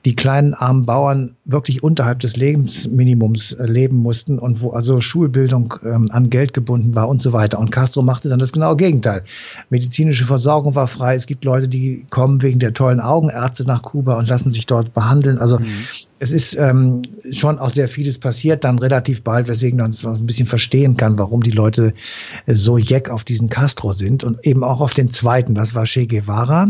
die 0.06 0.16
kleinen 0.16 0.54
armen 0.54 0.86
Bauern 0.86 1.36
wirklich 1.46 1.82
unterhalb 1.82 2.20
des 2.20 2.36
Lebensminimums 2.36 3.54
äh, 3.54 3.66
leben 3.66 3.98
mussten 3.98 4.38
und 4.38 4.62
wo 4.62 4.72
also 4.72 5.02
Schulbildung 5.02 5.74
ähm, 5.84 6.06
an 6.12 6.30
Geld 6.30 6.54
gebunden 6.54 6.94
war 6.94 7.10
und 7.10 7.22
so 7.22 7.34
weiter. 7.34 7.58
Und 7.58 7.72
Castro 7.72 8.02
machte 8.02 8.30
dann 8.30 8.38
das 8.38 8.52
genaue 8.52 8.76
Gegenteil. 8.76 9.24
Medizinische 9.70 10.26
Versorgung 10.26 10.76
war 10.76 10.88
frei. 10.88 11.16
Es 11.16 11.26
gibt 11.26 11.46
Leute, 11.46 11.68
die 11.68 12.06
kommen 12.10 12.42
wegen 12.42 12.60
der 12.60 12.74
tollen 12.74 13.00
Augenärzte 13.00 13.66
nach 13.66 13.82
Kuba 13.82 14.18
und 14.18 14.28
lassen 14.28 14.52
sich 14.52 14.66
dort 14.66 14.94
behandeln. 14.94 15.40
Also 15.40 15.60
mhm. 15.60 15.66
es 16.20 16.32
ist 16.32 16.56
ähm, 16.56 17.02
schon 17.32 17.58
auch 17.58 17.72
sehr 17.72 17.88
vieles 17.88 18.20
passiert, 18.20 18.66
dann 18.66 18.80
relativ 18.80 19.24
bald, 19.24 19.48
weswegen 19.48 19.80
man 19.80 19.92
es 19.92 20.06
ein 20.06 20.26
bisschen 20.26 20.48
verstehen 20.48 20.98
kann, 20.98 21.18
warum 21.18 21.42
die 21.42 21.52
Leute 21.52 21.94
äh, 22.46 22.54
so 22.54 22.78
jeck 22.78 23.10
auf 23.10 23.24
diesen 23.24 23.50
Castro 23.50 23.94
sind 23.94 24.24
und 24.24 24.46
eben 24.46 24.64
auch 24.64 24.82
auf 24.82 24.94
den 24.94 25.10
zweiten, 25.10 25.56
das 25.56 25.76
war 25.76 25.86
Che 25.86 26.08
Guevara 26.08 26.68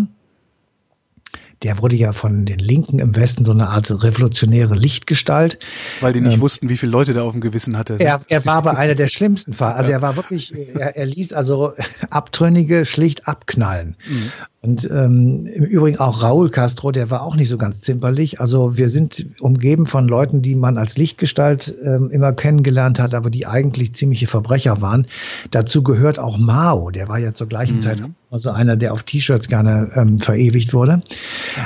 der 1.63 1.79
wurde 1.79 1.95
ja 1.95 2.11
von 2.11 2.45
den 2.45 2.59
Linken 2.59 2.99
im 2.99 3.15
Westen 3.15 3.45
so 3.45 3.53
eine 3.53 3.69
Art 3.69 3.89
revolutionäre 4.03 4.75
Lichtgestalt. 4.75 5.59
Weil 6.01 6.13
die 6.13 6.21
nicht 6.21 6.35
ähm, 6.35 6.41
wussten, 6.41 6.69
wie 6.69 6.77
viele 6.77 6.91
Leute 6.91 7.13
der 7.13 7.23
auf 7.23 7.31
dem 7.31 7.41
Gewissen 7.41 7.77
hatte. 7.77 7.97
Er, 7.99 8.21
er 8.27 8.45
war 8.45 8.55
aber 8.55 8.77
einer 8.77 8.95
der 8.95 9.07
schlimmsten. 9.13 9.55
Also 9.59 9.91
er 9.91 10.01
war 10.01 10.15
wirklich, 10.15 10.53
er, 10.75 10.95
er 10.95 11.05
ließ 11.05 11.33
also 11.33 11.73
Abtrünnige 12.09 12.85
schlicht 12.85 13.27
abknallen. 13.27 13.95
Mhm. 14.07 14.31
Und 14.65 14.89
ähm, 14.89 15.45
im 15.45 15.65
Übrigen 15.65 15.99
auch 15.99 16.23
Raúl 16.23 16.49
Castro, 16.49 16.93
der 16.93 17.11
war 17.11 17.23
auch 17.23 17.35
nicht 17.35 17.49
so 17.49 17.57
ganz 17.57 17.81
zimperlich. 17.81 18.39
Also 18.39 18.77
wir 18.77 18.87
sind 18.87 19.25
umgeben 19.41 19.85
von 19.85 20.07
Leuten, 20.07 20.41
die 20.41 20.55
man 20.55 20.77
als 20.77 20.95
Lichtgestalt 20.97 21.75
ähm, 21.83 22.09
immer 22.11 22.31
kennengelernt 22.31 22.97
hat, 22.97 23.13
aber 23.13 23.29
die 23.29 23.45
eigentlich 23.45 23.93
ziemliche 23.93 24.27
Verbrecher 24.27 24.81
waren. 24.81 25.05
Dazu 25.51 25.83
gehört 25.83 26.17
auch 26.17 26.37
Mao, 26.37 26.91
der 26.91 27.09
war 27.09 27.19
ja 27.19 27.33
zur 27.33 27.47
gleichen 27.47 27.75
mhm. 27.75 27.81
Zeit 27.81 28.03
also 28.31 28.51
einer, 28.51 28.77
der 28.77 28.93
auf 28.93 29.03
T-Shirts 29.03 29.49
gerne 29.49 29.91
ähm, 29.95 30.19
verewigt 30.19 30.73
wurde. 30.73 31.03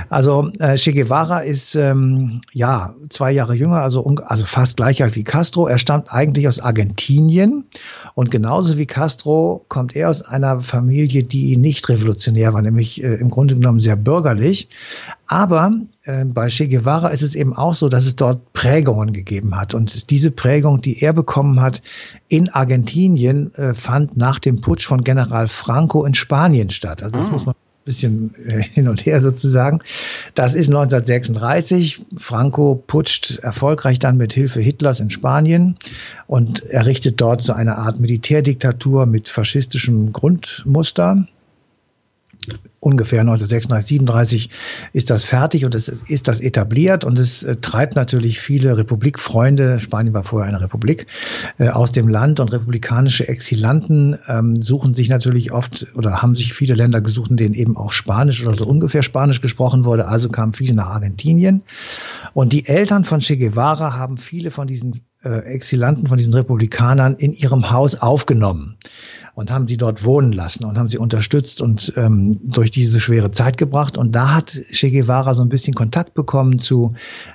Also 0.10 0.50
äh, 0.58 0.75
Che 0.75 0.92
Guevara 0.92 1.42
ist 1.42 1.75
ähm, 1.75 2.42
ja 2.51 2.96
zwei 3.10 3.32
Jahre 3.32 3.54
jünger, 3.54 3.82
also, 3.82 4.04
also 4.25 4.44
fast 4.44 4.75
gleich 4.75 5.04
alt 5.04 5.16
wie 5.16 5.24
Castro. 5.24 5.68
Er 5.68 5.77
stammt 5.77 6.12
eigentlich 6.12 6.48
aus 6.48 6.60
Argentinien 6.60 7.66
und 8.16 8.32
genauso 8.32 8.80
wie 8.80 8.88
Castro 8.88 9.66
kommt 9.70 9.96
er 9.96 10.10
aus 10.10 10.24
einer 10.24 10.62
Familie, 10.62 11.24
die 11.24 11.58
nicht 11.58 11.88
revolutionär 11.89 12.54
war, 12.54 12.63
nämlich 12.63 12.87
äh, 13.03 13.15
im 13.15 13.29
Grunde 13.29 13.56
genommen 13.56 13.79
sehr 13.79 13.96
bürgerlich. 13.96 14.70
Aber 15.27 15.72
äh, 16.03 16.25
bei 16.25 16.48
Che 16.48 16.67
Guevara 16.67 17.10
ist 17.10 17.22
es 17.22 17.36
eben 17.36 17.53
auch 17.56 17.74
so, 17.74 17.89
dass 17.89 18.06
es 18.06 18.15
dort 18.15 18.53
Prägungen 18.53 19.13
gegeben 19.13 19.56
hat. 19.56 19.74
Und 19.74 20.10
diese 20.10 20.32
Prägung, 20.32 20.82
die 20.82 21.01
er 21.01 21.13
bekommen 21.13 21.62
hat 21.62 21.82
in 22.27 22.50
Argentinien, 22.50 23.53
äh, 23.56 23.74
fand 23.74 24.17
nach 24.17 24.39
dem 24.39 24.62
Putsch 24.62 24.86
von 24.86 25.03
General 25.03 25.48
Franco 25.48 26.06
in 26.06 26.13
Spanien 26.13 26.70
statt. 26.70 27.03
Also 27.03 27.17
das 27.17 27.29
ah. 27.29 27.32
muss 27.32 27.46
man 27.46 27.56
bisschen 27.88 28.36
äh, 28.48 28.62
hin 28.62 28.88
und 28.88 29.06
her 29.06 29.20
sozusagen. 29.20 29.79
Das 30.36 30.53
ist 30.53 30.67
1936. 30.67 32.06
Franco 32.15 32.75
putscht 32.75 33.39
erfolgreich 33.39 33.98
dann 33.98 34.17
mit 34.17 34.34
Hilfe 34.34 34.62
Hitlers 34.62 35.00
in 35.00 35.10
Spanien 35.10 35.77
und 36.27 36.65
errichtet 36.65 37.20
dort 37.20 37.41
so 37.41 37.53
eine 37.53 37.77
Art 37.77 38.00
Militärdiktatur 38.00 39.08
mit 39.08 39.29
faschistischem 39.29 40.12
Grundmuster 40.12 41.27
ungefähr 42.79 43.22
1936, 43.22 43.98
37 43.98 44.50
ist 44.94 45.10
das 45.10 45.24
fertig 45.24 45.65
und 45.65 45.75
es 45.75 45.89
ist 45.89 46.27
das 46.27 46.39
etabliert 46.39 47.03
und 47.03 47.20
es 47.20 47.44
äh, 47.44 47.58
treibt 47.58 47.96
natürlich 47.96 48.39
viele 48.39 48.77
Republikfreunde, 48.77 49.79
Spanien 49.79 50.13
war 50.13 50.24
vorher 50.24 50.48
eine 50.48 50.62
Republik, 50.62 51.08
äh, 51.58 51.70
aus 51.70 51.91
dem 51.91 52.08
Land 52.08 52.39
und 52.39 52.51
republikanische 52.53 53.27
Exilanten 53.27 54.17
ähm, 54.27 54.62
suchen 54.62 54.94
sich 54.94 55.10
natürlich 55.10 55.51
oft 55.51 55.88
oder 55.96 56.22
haben 56.22 56.36
sich 56.36 56.53
viele 56.53 56.75
Länder 56.75 57.01
gesucht, 57.01 57.32
in 57.32 57.38
denen 57.38 57.56
eben 57.56 57.75
auch 57.75 57.91
Spanisch 57.91 58.46
oder 58.46 58.58
so 58.58 58.65
ungefähr 58.65 59.03
Spanisch 59.03 59.41
gesprochen 59.41 59.84
wurde, 59.84 60.08
also 60.08 60.29
kamen 60.29 60.53
viele 60.53 60.74
nach 60.74 60.88
Argentinien. 60.88 61.63
Und 62.34 62.53
die 62.53 62.67
Eltern 62.67 63.03
von 63.03 63.20
Che 63.20 63.38
Guevara 63.38 63.96
haben 63.96 64.17
viele 64.17 64.51
von 64.51 64.67
diesen 64.67 65.01
äh, 65.27 65.39
Exilanten, 65.41 66.07
von 66.07 66.17
diesen 66.17 66.34
Republikanern 66.34 67.15
in 67.15 67.34
ihrem 67.34 67.72
Haus 67.72 67.96
aufgenommen 67.96 68.77
und 69.36 69.51
haben 69.51 69.67
sie 69.67 69.77
dort 69.77 70.03
wohnen 70.03 70.31
lassen 70.31 70.65
und 70.65 70.77
haben 70.77 70.89
sie 70.89 70.98
unterstützt 70.98 71.62
und 71.62 71.93
ähm, 71.96 72.31
durch 72.41 72.72
diese 72.72 73.00
schwere 73.00 73.31
Zeit 73.31 73.57
gebracht. 73.57 73.98
Und 73.98 74.13
da 74.13 74.34
hat 74.34 74.60
Che 74.72 74.89
Guevara 74.89 75.34
so 75.34 75.41
ein 75.41 75.50
bisschen 75.50 75.74
Kontakt 75.74 76.13
bekommen 76.13 76.60
zu 76.60 76.93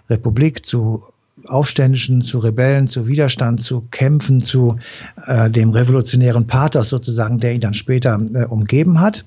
Republik, 0.09 0.65
zu 0.67 1.05
Aufständischen, 1.47 2.23
zu 2.23 2.39
Rebellen, 2.39 2.89
zu 2.89 3.07
Widerstand, 3.07 3.61
zu 3.61 3.83
Kämpfen, 3.91 4.41
zu 4.41 4.79
äh, 5.27 5.51
dem 5.51 5.71
revolutionären 5.71 6.47
Pathos 6.47 6.89
sozusagen, 6.89 7.41
der 7.41 7.55
ihn 7.55 7.61
dann 7.61 7.75
später 7.75 8.21
äh, 8.35 8.45
umgeben 8.45 9.01
hat. 9.01 9.25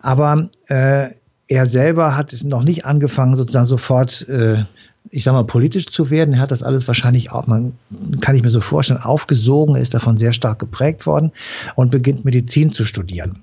Aber 0.00 0.48
äh, 0.66 1.10
er 1.48 1.66
selber 1.66 2.16
hat 2.16 2.32
es 2.32 2.44
noch 2.44 2.62
nicht 2.62 2.84
angefangen, 2.84 3.34
sozusagen 3.34 3.66
sofort 3.66 4.28
äh, 4.28 4.64
ich 5.10 5.24
sag 5.24 5.32
mal, 5.32 5.44
politisch 5.44 5.86
zu 5.86 6.10
werden. 6.10 6.34
Er 6.34 6.40
hat 6.40 6.50
das 6.50 6.62
alles 6.62 6.86
wahrscheinlich 6.86 7.32
auch, 7.32 7.46
man 7.46 7.74
kann 8.20 8.36
ich 8.36 8.42
mir 8.42 8.50
so 8.50 8.60
vorstellen, 8.60 9.00
aufgesogen, 9.00 9.76
ist 9.76 9.94
davon 9.94 10.18
sehr 10.18 10.32
stark 10.32 10.58
geprägt 10.58 11.06
worden 11.06 11.32
und 11.74 11.90
beginnt 11.90 12.24
Medizin 12.24 12.72
zu 12.72 12.84
studieren. 12.84 13.42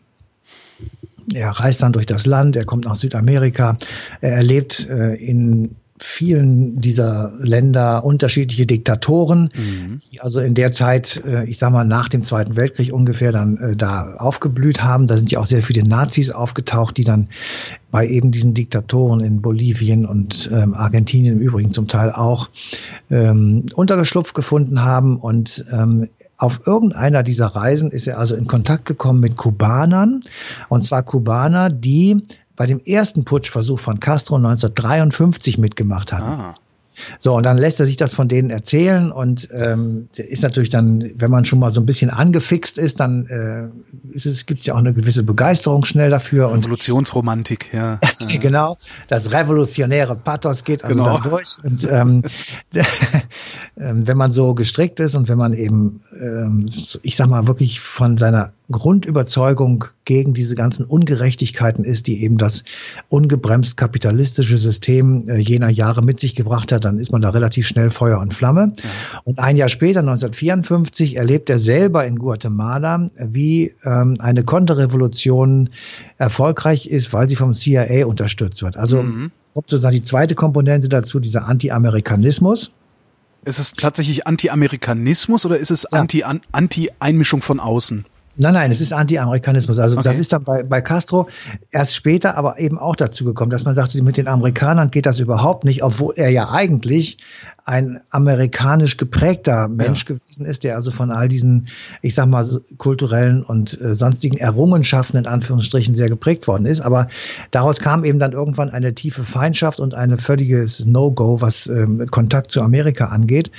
Er 1.34 1.50
reist 1.50 1.82
dann 1.82 1.94
durch 1.94 2.06
das 2.06 2.26
Land, 2.26 2.56
er 2.56 2.66
kommt 2.66 2.86
nach 2.86 2.96
Südamerika, 2.96 3.78
er 4.22 4.34
erlebt 4.34 4.88
äh, 4.90 5.16
in 5.16 5.76
vielen 5.98 6.82
dieser 6.82 7.32
Länder 7.40 8.04
unterschiedliche 8.04 8.66
Diktatoren, 8.66 9.50
mhm. 9.56 10.02
die 10.12 10.20
also 10.20 10.42
in 10.42 10.54
der 10.54 10.74
Zeit, 10.74 11.24
äh, 11.26 11.46
ich 11.46 11.58
sag 11.58 11.72
mal 11.72 11.86
nach 11.86 12.10
dem 12.10 12.24
Zweiten 12.24 12.58
Weltkrieg 12.58 12.92
ungefähr 12.92 13.32
dann 13.32 13.58
äh, 13.58 13.76
da 13.78 14.16
aufgeblüht 14.18 14.84
haben. 14.84 15.08
Da 15.08 15.16
sind 15.16 15.32
ja 15.32 15.40
auch 15.40 15.46
sehr 15.46 15.64
viele 15.64 15.88
Nazis 15.88 16.32
aufgetaucht, 16.32 16.98
die 16.98 17.06
dann 17.06 17.30
bei 17.92 18.08
eben 18.08 18.32
diesen 18.32 18.54
Diktatoren 18.54 19.22
in 19.22 19.42
Bolivien 19.42 20.06
und 20.06 20.50
ähm, 20.54 20.74
Argentinien 20.74 21.38
im 21.38 21.40
Übrigen 21.40 21.72
zum 21.72 21.88
Teil 21.88 22.12
auch 22.12 22.50
ähm, 23.10 23.68
Untergeschlupf 23.74 24.34
gefunden 24.34 24.84
haben 24.84 25.18
und 25.18 25.64
ähm, 25.72 26.10
auf 26.38 26.68
irgendeiner 26.68 27.24
dieser 27.24 27.48
Reisen 27.48 27.92
ist 27.92 28.08
er 28.08 28.20
also 28.20 28.36
in 28.36 28.48
Kontakt 28.48 28.84
gekommen 28.84 29.22
mit 29.22 29.38
Kubanern, 29.38 30.20
und 30.68 30.84
zwar 30.84 31.04
Kubaner, 31.04 31.70
die 31.70 32.24
bei 32.56 32.66
dem 32.66 32.80
ersten 32.80 33.26
Putschversuch 33.26 33.80
von 33.80 34.00
Castro 34.00 34.36
1953 34.36 35.58
mitgemacht 35.58 36.14
hatten. 36.14 36.42
Ah. 36.42 36.56
So, 37.20 37.36
und 37.36 37.46
dann 37.46 37.58
lässt 37.58 37.80
er 37.80 37.86
sich 37.86 37.98
das 37.98 38.14
von 38.14 38.28
denen 38.28 38.50
erzählen 38.50 39.12
und 39.12 39.50
ähm, 39.52 40.10
ist 40.16 40.44
natürlich 40.44 40.70
dann, 40.70 41.12
wenn 41.16 41.32
man 41.32 41.46
schon 41.46 41.60
mal 41.60 41.74
so 41.74 41.82
ein 41.82 41.86
bisschen 41.86 42.10
angefixt 42.10 42.78
ist, 42.78 43.00
dann 43.00 43.26
äh, 43.28 44.16
ist 44.16 44.26
es, 44.26 44.46
gibt 44.46 44.62
es 44.62 44.66
ja 44.66 44.74
auch 44.74 44.80
eine 44.80 44.94
gewisse 44.94 45.24
Begeisterung 45.24 45.86
schnell 45.86 46.10
dafür. 46.10 46.52
Revolutionsromantik, 46.54 47.74
ja. 47.74 48.00
genau, 48.42 48.78
das 49.08 49.32
revolutionäre 49.32 50.16
Pathos 50.16 50.64
geht 50.64 50.84
also 50.84 50.98
genau. 50.98 51.20
dann 51.20 51.30
durch. 51.30 51.58
Und 51.64 51.88
ähm, 51.90 52.24
ähm, 53.78 54.08
wenn 54.08 54.18
man 54.18 54.32
so 54.32 54.54
gestrickt 54.54 55.00
ist 55.00 55.16
und 55.16 55.30
wenn 55.30 55.38
man 55.38 55.54
eben, 55.54 56.02
ähm, 56.20 56.70
ich 57.04 57.16
sag 57.16 57.30
mal, 57.30 57.48
wirklich 57.48 57.80
von 57.80 58.18
seiner 58.18 58.54
Grundüberzeugung 58.72 59.86
gegen 60.06 60.34
diese 60.34 60.56
ganzen 60.56 60.86
Ungerechtigkeiten 60.86 61.84
ist, 61.84 62.08
die 62.08 62.24
eben 62.24 62.38
das 62.38 62.64
ungebremst 63.10 63.78
kapitalistische 63.78 64.58
System 64.58 65.28
äh, 65.28 65.38
jener 65.38 65.70
Jahre 65.70 66.02
mit 66.02 66.20
sich 66.20 66.36
gebracht 66.36 66.72
hat, 66.72 66.85
dann 66.86 67.00
ist 67.00 67.12
man 67.12 67.22
da 67.22 67.30
relativ 67.32 67.68
schnell 67.68 67.90
Feuer 67.90 68.20
und 68.20 68.34
Flamme. 68.34 68.74
Ja. 68.78 68.90
Und 69.24 69.40
ein 69.40 69.58
Jahr 69.58 69.70
später, 69.70 70.00
1954, 70.00 71.18
erlebt 71.18 71.50
er 71.50 71.60
selber 71.60 72.06
in 72.06 72.18
Guatemala, 72.18 73.10
wie 73.18 73.74
ähm, 73.84 74.16
eine 74.20 74.44
Konterrevolution 74.44 75.70
erfolgreich 76.18 76.88
ist, 76.88 77.12
weil 77.12 77.28
sie 77.28 77.36
vom 77.36 77.54
CIA 77.54 78.06
unterstützt 78.06 78.64
wird. 78.64 78.78
Also 78.78 79.04
mhm. 79.04 79.32
kommt 79.54 79.70
sozusagen 79.70 79.96
die 79.96 80.04
zweite 80.04 80.36
Komponente 80.36 80.88
dazu, 80.88 81.20
dieser 81.20 81.48
Anti-Amerikanismus. 81.48 82.72
Ist 83.44 83.60
es 83.60 83.74
tatsächlich 83.74 84.26
Anti-Amerikanismus 84.26 85.46
oder 85.46 85.58
ist 85.58 85.72
es 85.72 85.88
ja. 85.92 86.06
Anti-Einmischung 86.52 87.42
von 87.42 87.60
außen? 87.60 88.06
Nein, 88.38 88.54
nein, 88.54 88.72
es 88.72 88.82
ist 88.82 88.92
Anti-Amerikanismus. 88.94 89.80
Also 89.80 89.98
okay. 89.98 90.04
das 90.04 90.20
ist 90.20 90.34
dann 90.34 90.44
bei, 90.44 90.64
bei 90.64 90.82
Castro 90.82 91.28
erst 91.72 91.96
später 91.96 92.36
aber 92.36 92.60
eben 92.60 92.78
auch 92.78 92.96
dazu 92.96 93.24
gekommen, 93.24 93.50
dass 93.50 93.66
man 93.66 93.76
sagte, 93.76 94.02
mit 94.04 94.18
den 94.18 94.28
Amerikanern 94.28 94.92
geht 94.92 95.06
das 95.06 95.20
überhaupt 95.20 95.64
nicht, 95.64 95.84
obwohl 95.84 96.14
er 96.18 96.30
ja 96.30 96.50
eigentlich 96.50 97.18
ein 97.66 98.00
amerikanisch 98.12 98.98
geprägter 98.98 99.68
Mensch 99.68 100.06
ja. 100.08 100.16
gewesen 100.16 100.46
ist, 100.46 100.64
der 100.64 100.76
also 100.76 100.92
von 100.92 101.12
all 101.12 101.28
diesen, 101.28 101.68
ich 102.04 102.14
sag 102.14 102.28
mal, 102.28 102.46
kulturellen 102.78 103.42
und 103.42 103.80
äh, 103.82 103.96
sonstigen 103.96 104.38
Errungenschaften 104.38 105.18
in 105.18 105.26
Anführungsstrichen 105.26 105.96
sehr 105.96 106.10
geprägt 106.10 106.48
worden 106.48 106.68
ist. 106.68 106.82
Aber 106.82 107.08
daraus 107.50 107.80
kam 107.80 108.06
eben 108.06 108.20
dann 108.20 108.34
irgendwann 108.34 108.70
eine 108.70 108.94
tiefe 108.94 109.24
Feindschaft 109.24 109.80
und 109.80 109.96
eine 109.96 110.18
völliges 110.18 110.86
No-Go, 110.86 111.42
was 111.42 111.66
ähm, 111.66 112.06
Kontakt 112.12 112.52
zu 112.52 112.62
Amerika 112.62 113.08
angeht. 113.08 113.50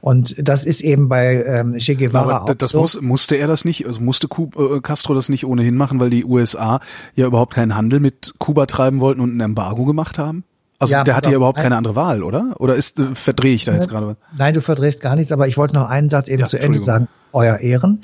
Und 0.00 0.34
das 0.38 0.64
ist 0.64 0.80
eben 0.80 1.08
bei 1.08 1.44
ähm, 1.44 1.76
Che 1.78 1.94
Guevara 1.94 2.38
aber 2.38 2.50
auch 2.50 2.54
das 2.54 2.72
so. 2.72 2.80
Muss, 2.80 3.00
musste 3.00 3.36
er 3.36 3.46
das 3.46 3.64
nicht, 3.64 3.86
also 3.86 4.00
musste 4.00 4.21
äh, 4.24 4.80
Castro 4.80 5.14
das 5.14 5.28
nicht 5.28 5.46
ohnehin 5.46 5.76
machen, 5.76 6.00
weil 6.00 6.10
die 6.10 6.24
USA 6.24 6.80
ja 7.14 7.26
überhaupt 7.26 7.54
keinen 7.54 7.76
Handel 7.76 8.00
mit 8.00 8.34
Kuba 8.38 8.66
treiben 8.66 9.00
wollten 9.00 9.20
und 9.20 9.36
ein 9.36 9.40
Embargo 9.40 9.84
gemacht 9.84 10.18
haben? 10.18 10.44
Also 10.82 10.94
ja, 10.94 11.04
der 11.04 11.14
hatte 11.14 11.30
ja 11.30 11.36
überhaupt 11.36 11.60
keine 11.60 11.76
andere 11.76 11.94
Wahl, 11.94 12.24
oder? 12.24 12.56
Oder 12.58 12.74
ist 12.74 12.98
äh, 12.98 13.14
verdrehe 13.14 13.54
ich 13.54 13.64
da 13.64 13.72
jetzt 13.72 13.88
gerade? 13.88 14.16
Nein, 14.36 14.52
du 14.52 14.60
verdrehst 14.60 15.00
gar 15.00 15.14
nichts, 15.14 15.30
aber 15.30 15.46
ich 15.46 15.56
wollte 15.56 15.74
noch 15.74 15.88
einen 15.88 16.10
Satz 16.10 16.26
eben 16.26 16.40
ja, 16.40 16.48
zu 16.48 16.58
Ende 16.58 16.80
sagen. 16.80 17.06
Euer 17.34 17.60
Ehren. 17.60 18.02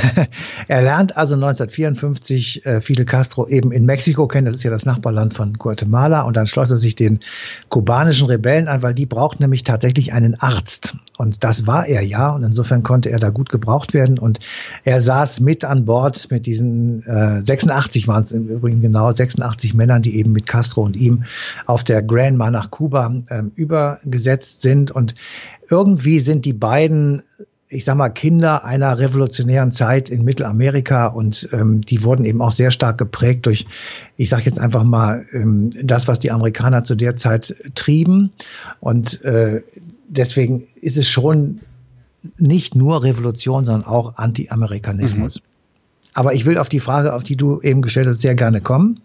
er 0.68 0.80
lernt 0.80 1.18
also 1.18 1.34
1954 1.34 2.64
äh, 2.64 2.80
Fidel 2.80 3.04
Castro 3.04 3.46
eben 3.46 3.72
in 3.72 3.84
Mexiko 3.84 4.26
kennen, 4.26 4.46
das 4.46 4.54
ist 4.54 4.62
ja 4.62 4.70
das 4.70 4.86
Nachbarland 4.86 5.34
von 5.34 5.52
Guatemala, 5.54 6.22
und 6.22 6.36
dann 6.36 6.46
schloss 6.46 6.70
er 6.70 6.78
sich 6.78 6.94
den 6.94 7.20
kubanischen 7.68 8.26
Rebellen 8.26 8.68
an, 8.68 8.82
weil 8.82 8.94
die 8.94 9.04
brauchten 9.04 9.42
nämlich 9.42 9.64
tatsächlich 9.64 10.14
einen 10.14 10.36
Arzt. 10.36 10.96
Und 11.18 11.44
das 11.44 11.66
war 11.66 11.86
er 11.86 12.00
ja, 12.00 12.30
und 12.34 12.42
insofern 12.42 12.82
konnte 12.82 13.10
er 13.10 13.18
da 13.18 13.28
gut 13.28 13.50
gebraucht 13.50 13.92
werden. 13.92 14.18
Und 14.18 14.40
er 14.82 15.00
saß 15.00 15.40
mit 15.40 15.64
an 15.64 15.84
Bord 15.84 16.30
mit 16.30 16.46
diesen 16.46 17.02
äh, 17.02 17.44
86 17.44 18.08
waren 18.08 18.22
es 18.24 18.32
im 18.32 18.48
Übrigen 18.48 18.80
genau, 18.80 19.12
86 19.12 19.74
Männern, 19.74 20.00
die 20.00 20.16
eben 20.16 20.32
mit 20.32 20.46
Castro 20.46 20.82
und 20.82 20.96
ihm 20.96 21.24
auf 21.66 21.84
der 21.84 22.02
Grandma 22.04 22.50
nach 22.50 22.70
Kuba 22.70 23.14
äh, 23.28 23.42
übergesetzt 23.54 24.62
sind. 24.62 24.90
Und 24.90 25.14
irgendwie 25.68 26.20
sind 26.20 26.44
die 26.44 26.52
beiden 26.52 27.22
ich 27.74 27.84
sag 27.84 27.96
mal, 27.96 28.08
Kinder 28.08 28.64
einer 28.64 28.98
revolutionären 28.98 29.72
Zeit 29.72 30.08
in 30.08 30.24
Mittelamerika 30.24 31.08
und 31.08 31.48
ähm, 31.52 31.80
die 31.80 32.04
wurden 32.04 32.24
eben 32.24 32.40
auch 32.40 32.52
sehr 32.52 32.70
stark 32.70 32.98
geprägt 32.98 33.46
durch, 33.46 33.66
ich 34.16 34.28
sage 34.28 34.44
jetzt 34.44 34.60
einfach 34.60 34.84
mal, 34.84 35.26
ähm, 35.32 35.70
das, 35.82 36.06
was 36.06 36.20
die 36.20 36.30
Amerikaner 36.30 36.84
zu 36.84 36.94
der 36.94 37.16
Zeit 37.16 37.56
trieben. 37.74 38.30
Und 38.80 39.22
äh, 39.24 39.62
deswegen 40.08 40.64
ist 40.80 40.96
es 40.96 41.08
schon 41.08 41.60
nicht 42.38 42.74
nur 42.76 43.02
Revolution, 43.02 43.64
sondern 43.64 43.84
auch 43.84 44.16
Anti-Amerikanismus. 44.16 45.40
Mhm. 45.40 45.46
Aber 46.14 46.32
ich 46.32 46.46
will 46.46 46.58
auf 46.58 46.68
die 46.68 46.80
Frage, 46.80 47.12
auf 47.12 47.24
die 47.24 47.36
du 47.36 47.60
eben 47.60 47.82
gestellt 47.82 48.06
hast, 48.06 48.20
sehr 48.20 48.36
gerne 48.36 48.60
kommen. 48.60 49.00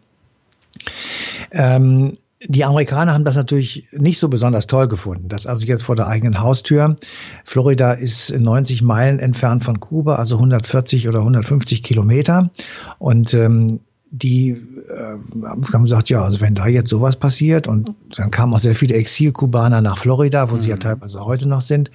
Ähm, 1.52 2.14
die 2.48 2.64
Amerikaner 2.64 3.14
haben 3.14 3.26
das 3.26 3.36
natürlich 3.36 3.88
nicht 3.92 4.20
so 4.20 4.30
besonders 4.30 4.68
toll 4.68 4.88
gefunden. 4.88 5.28
Das 5.28 5.46
also 5.46 5.66
jetzt 5.66 5.84
vor 5.84 5.96
der 5.96 6.08
eigenen 6.08 6.40
Haustür. 6.40 6.96
Florida 7.44 7.92
ist 7.92 8.32
90 8.38 8.82
Meilen 8.82 9.20
entfernt 9.20 9.64
von 9.66 9.80
Kuba, 9.80 10.16
also 10.16 10.36
140 10.36 11.10
oder 11.10 11.20
150 11.20 11.84
Kilometer. 11.84 12.50
Und 12.98 13.34
ähm, 13.34 13.82
die 14.12 14.52
äh, 14.52 15.18
haben 15.44 15.84
gesagt, 15.84 16.10
ja, 16.10 16.24
also 16.24 16.42
wenn 16.42 16.56
da 16.56 16.68
jetzt 16.68 16.90
sowas 16.90 17.16
passiert 17.16 17.68
und 17.68 17.94
dann 18.16 18.32
kamen 18.32 18.54
auch 18.54 18.60
sehr 18.60 18.76
viele 18.76 18.96
Exil-Kubaner 18.96 19.82
nach 19.82 20.00
Florida, 20.00 20.50
wo 20.50 20.56
mhm. 20.56 20.60
sie 20.62 20.70
ja 20.70 20.76
mhm. 20.76 20.82
teilweise 20.82 21.24
heute 21.24 21.48
noch 21.48 21.62
sind. 21.62 21.92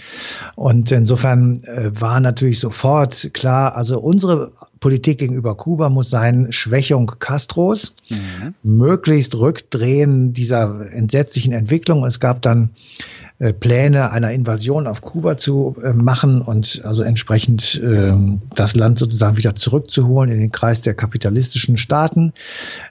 Und 0.54 0.92
insofern 0.92 1.64
äh, 1.64 1.90
war 2.00 2.20
natürlich 2.20 2.60
sofort 2.60 3.30
klar, 3.34 3.74
also 3.74 3.98
unsere 3.98 4.52
Politik 4.78 5.18
gegenüber 5.18 5.56
Kuba 5.56 5.88
muss 5.88 6.10
sein 6.10 6.52
Schwächung 6.52 7.10
Castros, 7.18 7.94
mhm. 8.10 8.54
möglichst 8.62 9.34
Rückdrehen 9.34 10.34
dieser 10.34 10.92
entsetzlichen 10.92 11.52
Entwicklung. 11.52 12.04
Es 12.04 12.20
gab 12.20 12.42
dann 12.42 12.70
Pläne 13.52 14.12
einer 14.12 14.30
Invasion 14.30 14.86
auf 14.86 15.02
Kuba 15.02 15.36
zu 15.36 15.76
äh, 15.82 15.92
machen 15.92 16.40
und 16.40 16.82
also 16.84 17.02
entsprechend 17.02 17.82
äh, 17.82 18.12
das 18.54 18.76
Land 18.76 19.00
sozusagen 19.00 19.36
wieder 19.36 19.56
zurückzuholen 19.56 20.30
in 20.30 20.38
den 20.38 20.52
Kreis 20.52 20.82
der 20.82 20.94
kapitalistischen 20.94 21.76
Staaten. 21.76 22.32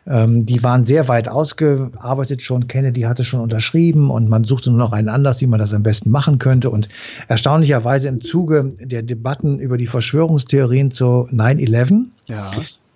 Ähm, 0.06 0.46
die 0.46 0.62
waren 0.62 0.86
sehr 0.86 1.08
weit 1.08 1.30
ausgearbeitet 1.30 2.42
schon. 2.42 2.68
Kennedy 2.68 3.02
hatte 3.02 3.24
schon 3.24 3.40
unterschrieben 3.40 4.10
und 4.10 4.28
man 4.28 4.44
suchte 4.44 4.70
nur 4.70 4.80
noch 4.80 4.92
einen 4.92 5.08
Anlass, 5.08 5.40
wie 5.40 5.48
man 5.48 5.60
das 5.60 5.74
am 5.74 5.84
besten 5.84 6.12
machen 6.12 6.40
könnte. 6.40 6.70
Und 6.70 6.90
erstaunlicherweise 7.30 8.10
im 8.10 8.22
Zuge 8.22 8.70
der 8.80 9.02
Debatten 9.02 9.60
über 9.60 9.78
die 9.78 9.88
Verschwörungstheorien 9.88 10.92
zu 10.92 11.30
9-11 11.32 12.06
ja 12.28 12.52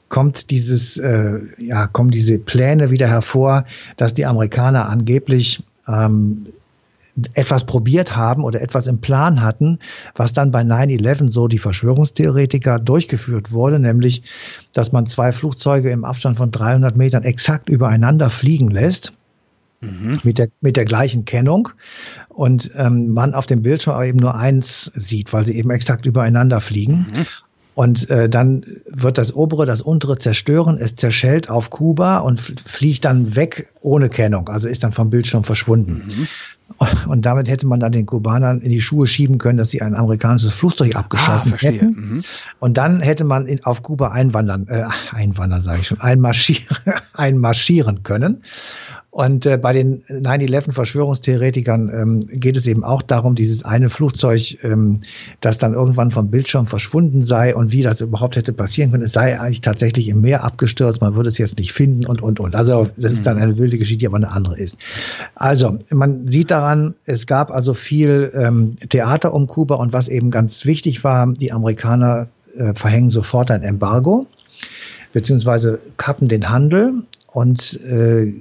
kommt 0.10 0.52
dieses, 0.52 0.98
äh, 0.98 1.40
ja, 1.58 1.88
kommen 1.88 2.12
diese 2.12 2.40
Pläne 2.40 2.92
wieder 2.92 3.08
hervor, 3.08 3.66
dass 3.98 4.14
die 4.14 4.26
Amerikaner 4.26 4.88
angeblich 4.88 5.64
ähm, 5.86 6.48
etwas 7.34 7.66
probiert 7.66 8.16
haben 8.16 8.44
oder 8.44 8.62
etwas 8.62 8.88
im 8.88 9.00
Plan 9.00 9.42
hatten, 9.42 9.80
was 10.16 10.34
dann 10.34 10.52
bei 10.52 10.62
9-11 10.62 11.32
so 11.32 11.48
die 11.48 11.58
Verschwörungstheoretiker 11.58 12.80
durchgeführt 12.80 13.52
wurde, 13.52 13.80
nämlich, 13.80 14.24
dass 14.74 14.92
man 14.92 15.06
zwei 15.06 15.32
Flugzeuge 15.32 15.90
im 15.92 16.06
Abstand 16.06 16.38
von 16.38 16.52
300 16.52 16.96
Metern 16.96 17.24
exakt 17.24 17.70
übereinander 17.70 18.30
fliegen 18.30 18.70
lässt. 18.70 19.14
Mhm. 19.80 20.18
Mit, 20.24 20.40
der, 20.40 20.48
mit 20.60 20.76
der 20.76 20.86
gleichen 20.86 21.26
Kennung 21.26 21.70
und 22.30 22.72
ähm, 22.76 23.10
man 23.10 23.36
auf 23.36 23.46
dem 23.46 23.62
Bildschirm 23.62 23.94
aber 23.94 24.08
eben 24.08 24.18
nur 24.18 24.34
eins 24.34 24.92
sieht, 24.96 25.34
weil 25.34 25.46
sie 25.46 25.56
eben 25.56 25.70
exakt 25.70 26.08
übereinander 26.08 26.62
fliegen. 26.62 27.06
Mhm. 27.14 27.26
Und 27.76 28.10
äh, 28.10 28.28
dann 28.28 28.66
wird 28.88 29.20
das 29.20 29.36
obere, 29.36 29.68
das 29.68 29.84
untere 29.84 30.18
zerstören. 30.18 30.80
Es 30.80 30.96
zerschellt 30.96 31.48
auf 31.48 31.70
Kuba 31.70 32.18
und 32.22 32.40
fliegt 32.40 33.06
dann 33.06 33.36
weg 33.36 33.70
ohne 33.82 34.10
Kennung. 34.10 34.50
Also 34.50 34.68
ist 34.68 34.84
dann 34.84 34.94
vom 34.94 35.12
Bildschirm 35.12 35.44
verschwunden. 35.44 36.02
Mhm. 36.08 36.28
Und 37.08 37.26
damit 37.26 37.48
hätte 37.48 37.66
man 37.66 37.80
dann 37.80 37.92
den 37.92 38.06
Kubanern 38.06 38.62
in 38.62 38.70
die 38.70 38.82
Schuhe 38.82 39.08
schieben 39.08 39.38
können, 39.38 39.58
dass 39.58 39.70
sie 39.70 39.82
ein 39.82 39.96
amerikanisches 39.96 40.54
Flugzeug 40.54 40.96
ah, 40.96 41.00
abgeschossen 41.00 41.54
ah, 41.54 41.58
hätten. 41.58 41.86
Mhm. 41.86 42.24
Und 42.60 42.78
dann 42.78 43.02
hätte 43.02 43.24
man 43.24 43.48
in, 43.48 43.64
auf 43.64 43.84
Kuba 43.84 44.10
einwandern, 44.10 44.68
äh, 44.68 44.86
einwandern 45.12 45.64
sage 45.64 45.82
ich 45.82 45.88
schon, 45.88 46.02
einmarschieren, 46.02 46.78
einmarschieren 47.14 48.04
können. 48.04 48.44
Und 49.18 49.48
äh, 49.48 49.58
bei 49.58 49.74
den 49.74 50.04
9-11-Verschwörungstheoretikern 50.04 51.90
ähm, 51.92 52.20
geht 52.40 52.56
es 52.56 52.68
eben 52.68 52.84
auch 52.84 53.02
darum, 53.02 53.34
dieses 53.34 53.66
eine 53.66 53.90
Flugzeug, 53.90 54.64
ähm, 54.64 55.00
das 55.42 55.58
dann 55.58 55.74
irgendwann 55.74 56.12
vom 56.12 56.30
Bildschirm 56.30 56.68
verschwunden 56.68 57.24
sei 57.24 57.56
und 57.56 57.72
wie 57.72 57.82
das 57.82 58.02
überhaupt 58.02 58.36
hätte 58.36 58.54
passieren 58.54 58.92
können. 58.92 59.02
Es 59.02 59.14
sei 59.14 59.40
eigentlich 59.40 59.62
tatsächlich 59.62 60.08
im 60.10 60.22
Meer 60.22 60.44
abgestürzt, 60.44 61.02
man 61.02 61.16
würde 61.16 61.30
es 61.30 61.40
jetzt 61.40 61.58
nicht 61.58 61.74
finden 61.74 62.06
und, 62.06 62.22
und, 62.22 62.40
und. 62.40 62.56
Also 62.56 62.90
das 62.96 63.14
ist 63.14 63.26
dann 63.26 63.38
mhm. 63.38 63.42
eine 63.42 63.58
wilde 63.58 63.80
Geschichte, 63.80 64.02
die 64.02 64.06
aber 64.06 64.18
eine 64.18 64.30
andere 64.30 64.60
ist. 64.60 64.78
Also 65.34 65.80
man 65.90 66.28
sieht 66.28 66.52
daran, 66.52 66.94
es 67.06 67.26
gab 67.26 67.50
also 67.50 67.74
viel 67.74 68.32
ähm, 68.36 68.78
Theater 68.88 69.34
um 69.34 69.48
Kuba 69.48 69.78
und 69.78 69.94
was 69.94 70.10
eben 70.10 70.30
ganz 70.30 70.64
wichtig 70.66 71.04
war, 71.04 71.34
die 71.34 71.52
Amerikaner 71.52 72.28
äh, 72.56 72.76
verhängen 72.76 73.10
sofort 73.10 73.50
ein 73.50 73.64
Embargo 73.64 74.28
beziehungsweise 75.12 75.80
kappen 75.98 76.28
den 76.28 76.52
Handel 76.52 77.02
und 77.34 77.80
äh, 77.82 78.32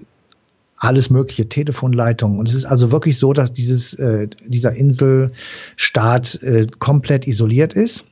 alles 0.77 1.11
mögliche 1.11 1.49
Telefonleitungen. 1.49 2.39
Und 2.39 2.49
es 2.49 2.55
ist 2.55 2.67
also 2.67 2.93
wirklich 2.93 3.19
so, 3.19 3.33
dass 3.33 3.53
dieses, 3.53 3.95
äh, 3.95 4.29
dieser 4.45 4.73
Inselstaat 4.75 6.43
äh, 6.43 6.67
komplett 6.79 7.27
isoliert 7.27 7.75
ist. 7.75 8.05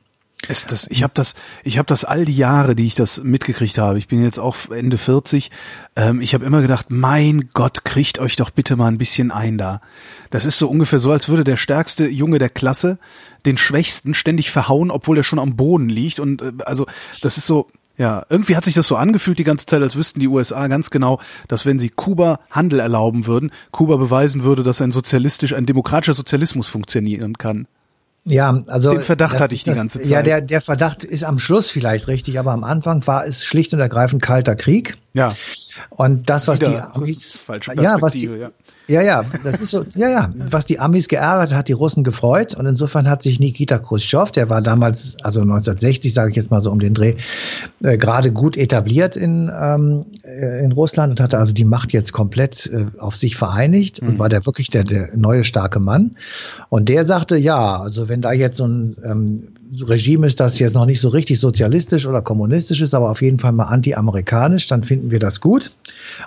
Ist 0.47 0.71
das, 0.71 0.87
ich 0.87 1.01
habe 1.01 1.13
das, 1.15 1.33
ich 1.63 1.79
das 1.87 2.05
all 2.05 2.25
die 2.25 2.35
Jahre, 2.35 2.75
die 2.75 2.85
ich 2.85 2.93
das 2.93 3.23
mitgekriegt 3.23 3.77
habe. 3.77 3.97
Ich 3.97 4.07
bin 4.07 4.23
jetzt 4.23 4.37
auch 4.37 4.69
Ende 4.69 4.97
40. 4.97 5.49
Ähm, 5.95 6.21
ich 6.21 6.33
habe 6.33 6.45
immer 6.45 6.61
gedacht, 6.61 6.87
mein 6.89 7.49
Gott, 7.53 7.83
kriegt 7.83 8.19
euch 8.19 8.35
doch 8.35 8.51
bitte 8.51 8.75
mal 8.75 8.87
ein 8.87 8.97
bisschen 8.97 9.31
ein 9.31 9.57
da. 9.57 9.81
Das 10.29 10.45
ist 10.45 10.59
so 10.59 10.67
ungefähr 10.67 10.99
so, 10.99 11.11
als 11.11 11.29
würde 11.29 11.43
der 11.43 11.57
stärkste 11.57 12.07
Junge 12.07 12.37
der 12.37 12.49
Klasse 12.49 12.99
den 13.45 13.57
Schwächsten 13.57 14.13
ständig 14.13 14.51
verhauen, 14.51 14.91
obwohl 14.91 15.17
er 15.17 15.23
schon 15.23 15.39
am 15.39 15.55
Boden 15.55 15.89
liegt. 15.89 16.19
Und 16.19 16.41
äh, 16.41 16.51
also 16.65 16.85
das 17.21 17.37
ist 17.37 17.47
so, 17.47 17.69
ja, 17.97 18.25
irgendwie 18.29 18.55
hat 18.55 18.65
sich 18.65 18.73
das 18.73 18.87
so 18.87 18.95
angefühlt 18.95 19.39
die 19.39 19.43
ganze 19.43 19.65
Zeit, 19.65 19.81
als 19.81 19.95
wüssten 19.95 20.19
die 20.19 20.27
USA 20.27 20.67
ganz 20.67 20.89
genau, 20.89 21.19
dass 21.47 21.65
wenn 21.65 21.79
sie 21.79 21.89
Kuba 21.89 22.39
Handel 22.51 22.79
erlauben 22.79 23.25
würden, 23.25 23.51
Kuba 23.71 23.95
beweisen 23.97 24.43
würde, 24.43 24.63
dass 24.63 24.81
ein 24.81 24.91
sozialistisch, 24.91 25.53
ein 25.53 25.65
demokratischer 25.65 26.13
Sozialismus 26.13 26.67
funktionieren 26.67 27.37
kann. 27.37 27.67
Ja, 28.27 28.63
also. 28.67 28.91
Den 28.91 29.01
Verdacht 29.01 29.35
das, 29.35 29.41
hatte 29.41 29.53
ich 29.53 29.63
die 29.63 29.73
ganze 29.73 30.01
Zeit. 30.01 30.11
Ja, 30.11 30.23
der, 30.23 30.41
der 30.41 30.61
Verdacht 30.61 31.03
ist 31.03 31.23
am 31.23 31.37
Schluss 31.37 31.69
vielleicht 31.69 32.07
richtig, 32.07 32.39
aber 32.39 32.53
am 32.53 32.63
Anfang 32.63 33.05
war 33.05 33.25
es 33.25 33.45
schlicht 33.45 33.73
und 33.73 33.79
ergreifend 33.79 34.21
kalter 34.21 34.55
Krieg. 34.55 34.97
Ja. 35.13 35.35
Und 35.91 36.27
das, 36.29 36.47
was 36.47 36.59
Wieder 36.59 36.69
die 36.71 36.97
Amis, 36.97 37.39
ja, 37.75 37.97
was 38.01 38.13
die, 38.13 38.25
ja. 38.25 38.49
Ja, 38.87 39.01
ja, 39.01 39.23
das 39.43 39.61
ist 39.61 39.71
so, 39.71 39.83
ja, 39.95 40.09
ja. 40.09 40.33
Was 40.51 40.65
die 40.65 40.79
Amis 40.79 41.07
geärgert 41.07 41.53
hat, 41.53 41.67
die 41.69 41.73
Russen 41.73 42.03
gefreut. 42.03 42.53
Und 42.55 42.67
insofern 42.67 43.09
hat 43.09 43.23
sich 43.23 43.39
Nikita 43.39 43.79
Khrushchev, 43.79 44.31
der 44.31 44.49
war 44.49 44.61
damals, 44.61 45.17
also 45.23 45.41
1960, 45.41 46.13
sage 46.13 46.29
ich 46.29 46.35
jetzt 46.35 46.51
mal 46.51 46.61
so 46.61 46.71
um 46.71 46.79
den 46.79 46.93
Dreh, 46.93 47.15
äh, 47.81 47.97
gerade 47.97 48.31
gut 48.31 48.57
etabliert 48.57 49.15
in, 49.15 49.51
ähm, 49.53 50.05
äh, 50.23 50.63
in 50.63 50.71
Russland 50.71 51.11
und 51.11 51.19
hatte 51.19 51.39
also 51.39 51.53
die 51.53 51.65
Macht 51.65 51.93
jetzt 51.93 52.13
komplett 52.13 52.67
äh, 52.67 52.85
auf 52.99 53.15
sich 53.15 53.35
vereinigt 53.35 54.01
mhm. 54.01 54.09
und 54.09 54.19
war 54.19 54.29
der 54.29 54.45
wirklich 54.45 54.69
der, 54.69 54.83
der 54.83 55.09
neue 55.15 55.43
starke 55.43 55.79
Mann. 55.79 56.17
Und 56.69 56.89
der 56.89 57.05
sagte, 57.05 57.37
ja, 57.37 57.79
also 57.79 58.07
wenn 58.07 58.21
da 58.21 58.33
jetzt 58.33 58.57
so 58.57 58.67
ein 58.67 58.97
ähm, 59.03 59.47
Regime 59.81 60.27
ist, 60.27 60.39
das 60.39 60.59
jetzt 60.59 60.73
noch 60.73 60.85
nicht 60.85 61.01
so 61.01 61.09
richtig 61.09 61.39
sozialistisch 61.39 62.05
oder 62.05 62.21
kommunistisch 62.21 62.81
ist, 62.81 62.93
aber 62.93 63.09
auf 63.09 63.21
jeden 63.21 63.39
Fall 63.39 63.51
mal 63.51 63.65
anti-amerikanisch, 63.65 64.67
dann 64.67 64.83
finden 64.83 65.11
wir 65.11 65.19
das 65.19 65.41
gut. 65.41 65.71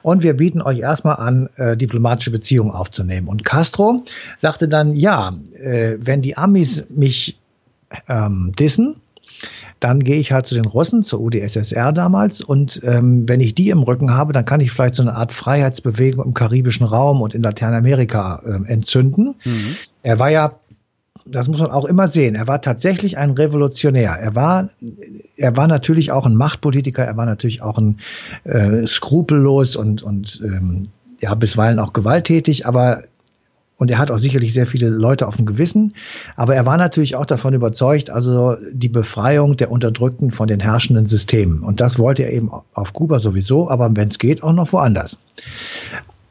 Und 0.03 0.23
wir 0.23 0.35
bieten 0.35 0.61
euch 0.61 0.81
erstmal 0.81 1.17
an, 1.17 1.49
äh, 1.57 1.77
diplomatische 1.77 2.31
Beziehungen 2.31 2.71
aufzunehmen. 2.71 3.29
Und 3.29 3.45
Castro 3.45 4.05
sagte 4.39 4.69
dann, 4.69 4.95
ja, 4.95 5.37
äh, 5.55 5.97
wenn 6.01 6.23
die 6.23 6.37
Amis 6.37 6.85
mich 6.89 7.39
ähm, 8.09 8.53
dissen, 8.59 8.97
dann 9.81 10.03
gehe 10.03 10.19
ich 10.19 10.33
halt 10.33 10.47
zu 10.47 10.55
den 10.55 10.65
Russen, 10.65 11.05
zur 11.05 11.21
UdSSR 11.21 11.93
damals. 11.93 12.41
Und 12.41 12.81
ähm, 12.85 13.29
wenn 13.29 13.41
ich 13.41 13.55
die 13.55 13.71
im 13.71 13.83
Rücken 13.83 14.13
habe, 14.13 14.33
dann 14.33 14.45
kann 14.45 14.61
ich 14.61 14.73
vielleicht 14.73 14.97
so 14.97 15.03
eine 15.03 15.15
Art 15.15 15.33
Freiheitsbewegung 15.33 16.25
im 16.25 16.35
karibischen 16.35 16.87
Raum 16.87 17.23
und 17.23 17.35
in 17.35 17.43
Lateinamerika 17.43 18.43
äh, 18.45 18.73
entzünden. 18.73 19.37
Mhm. 19.45 19.77
Er 20.03 20.19
war 20.19 20.31
ja 20.31 20.55
das 21.31 21.49
muss 21.49 21.61
man 21.61 21.71
auch 21.71 21.85
immer 21.85 22.09
sehen. 22.09 22.35
Er 22.35 22.49
war 22.49 22.61
tatsächlich 22.61 23.19
ein 23.19 23.31
Revolutionär. 23.31 24.13
Er 24.13 24.35
war, 24.35 24.71
er 25.37 25.57
war 25.57 25.67
natürlich 25.67 26.11
auch 26.13 26.27
ein 26.27 26.35
Machtpolitiker. 26.35 27.05
Er 27.05 27.17
war 27.17 27.27
natürlich 27.27 27.63
auch 27.63 27.79
ein 27.79 27.99
äh, 28.45 28.87
skrupellos 28.87 29.77
und 29.77 30.03
und 30.03 30.43
ähm, 30.45 30.85
ja 31.21 31.35
bisweilen 31.35 31.79
auch 31.79 31.93
gewalttätig. 31.93 32.67
Aber 32.67 33.05
und 33.77 33.93
er 33.93 33.99
hat 33.99 34.11
auch 34.11 34.19
sicherlich 34.19 34.53
sehr 34.53 34.67
viele 34.67 34.89
Leute 34.89 35.29
auf 35.29 35.37
dem 35.37 35.47
Gewissen. 35.47 35.95
Aber 36.35 36.57
er 36.57 36.67
war 36.67 36.77
natürlich 36.77 37.15
auch 37.15 37.27
davon 37.27 37.55
überzeugt, 37.55 38.11
also 38.11 38.57
die 38.73 38.89
Befreiung 38.89 39.57
der 39.57 39.71
Unterdrückten 39.71 40.33
von 40.33 40.49
den 40.49 40.59
herrschenden 40.59 41.07
Systemen. 41.07 41.63
Und 41.63 41.81
das 41.81 41.99
wollte 41.99 42.25
er 42.25 42.33
eben 42.33 42.51
auf 42.75 42.93
Kuba 42.93 43.21
sowieso, 43.21 43.71
aber 43.71 43.89
wenn 43.95 44.09
es 44.09 44.19
geht, 44.19 44.43
auch 44.43 44.53
noch 44.53 44.73
woanders 44.73 45.19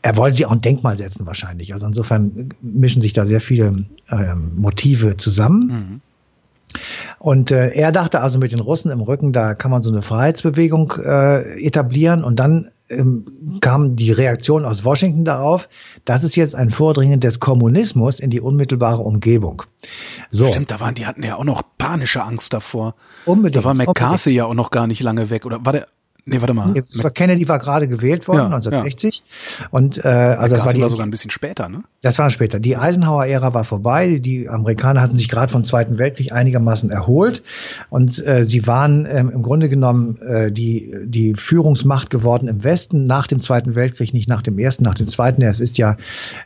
er 0.01 0.17
wollte 0.17 0.37
sich 0.37 0.45
auch 0.45 0.51
ein 0.51 0.61
Denkmal 0.61 0.97
setzen 0.97 1.25
wahrscheinlich. 1.25 1.73
Also 1.73 1.87
insofern 1.87 2.49
mischen 2.61 3.01
sich 3.01 3.13
da 3.13 3.25
sehr 3.25 3.41
viele 3.41 3.85
ähm, 4.09 4.51
Motive 4.55 5.17
zusammen. 5.17 5.67
Mhm. 5.67 6.01
Und 7.19 7.51
äh, 7.51 7.69
er 7.69 7.91
dachte 7.91 8.21
also 8.21 8.39
mit 8.39 8.51
den 8.51 8.59
Russen 8.59 8.91
im 8.91 9.01
Rücken, 9.01 9.33
da 9.33 9.53
kann 9.53 9.71
man 9.71 9.83
so 9.83 9.91
eine 9.91 10.01
Freiheitsbewegung 10.01 10.93
äh, 11.03 11.65
etablieren. 11.65 12.23
Und 12.23 12.39
dann 12.39 12.69
ähm, 12.89 13.59
kam 13.61 13.95
die 13.95 14.11
Reaktion 14.11 14.65
aus 14.65 14.85
Washington 14.85 15.25
darauf, 15.25 15.67
das 16.05 16.23
ist 16.23 16.35
jetzt 16.35 16.55
ein 16.55 16.69
Vordringen 16.69 17.19
des 17.19 17.39
Kommunismus 17.39 18.19
in 18.19 18.29
die 18.29 18.39
unmittelbare 18.39 19.01
Umgebung. 19.01 19.63
So. 20.31 20.47
Stimmt, 20.47 20.71
da 20.71 20.79
waren 20.79 20.95
die 20.95 21.05
hatten 21.05 21.23
ja 21.23 21.35
auch 21.35 21.43
noch 21.43 21.63
panische 21.77 22.23
Angst 22.23 22.53
davor. 22.53 22.95
Unbedingt. 23.25 23.63
Da 23.63 23.67
war 23.67 23.73
McCarthy 23.73 24.03
unbedingt. 24.03 24.35
ja 24.35 24.45
auch 24.45 24.53
noch 24.53 24.71
gar 24.71 24.87
nicht 24.87 25.01
lange 25.01 25.29
weg. 25.29 25.45
Oder 25.45 25.65
war 25.65 25.73
der 25.73 25.87
Nee, 26.29 26.41
warte 26.41 26.53
mal. 26.53 26.73
Nee, 26.73 26.81
Kennedy 27.13 27.47
war 27.47 27.57
gerade 27.57 27.87
gewählt 27.87 28.27
worden, 28.27 28.39
ja, 28.39 28.45
1960. 28.47 29.23
Ja. 29.59 29.67
Und 29.71 30.03
äh, 30.03 30.09
also 30.09 30.57
das 30.57 30.65
war, 30.65 30.73
die, 30.73 30.81
war 30.81 30.89
sogar 30.89 31.05
ein 31.05 31.09
bisschen 31.09 31.31
später, 31.31 31.69
ne? 31.69 31.83
Das 32.01 32.19
war 32.19 32.29
später. 32.29 32.59
Die 32.59 32.75
Eisenhower-Ära 32.75 33.53
war 33.53 33.63
vorbei. 33.63 34.19
Die 34.19 34.49
Amerikaner 34.49 35.01
hatten 35.01 35.15
sich 35.15 35.29
gerade 35.29 35.49
vom 35.49 35.63
Zweiten 35.63 35.97
Weltkrieg 35.97 36.33
einigermaßen 36.33 36.89
erholt. 36.89 37.43
Und 37.89 38.25
äh, 38.27 38.43
sie 38.43 38.67
waren 38.67 39.07
ähm, 39.09 39.29
im 39.29 39.41
Grunde 39.41 39.69
genommen 39.69 40.21
äh, 40.21 40.51
die, 40.51 40.93
die 41.05 41.33
Führungsmacht 41.33 42.09
geworden 42.09 42.49
im 42.49 42.61
Westen 42.65 43.05
nach 43.05 43.27
dem 43.27 43.39
Zweiten 43.39 43.75
Weltkrieg, 43.75 44.13
nicht 44.13 44.27
nach 44.27 44.41
dem 44.41 44.59
ersten, 44.59 44.83
nach 44.83 44.95
dem 44.95 45.07
zweiten. 45.07 45.41
Es 45.43 45.61
ist 45.61 45.77
ja, 45.77 45.95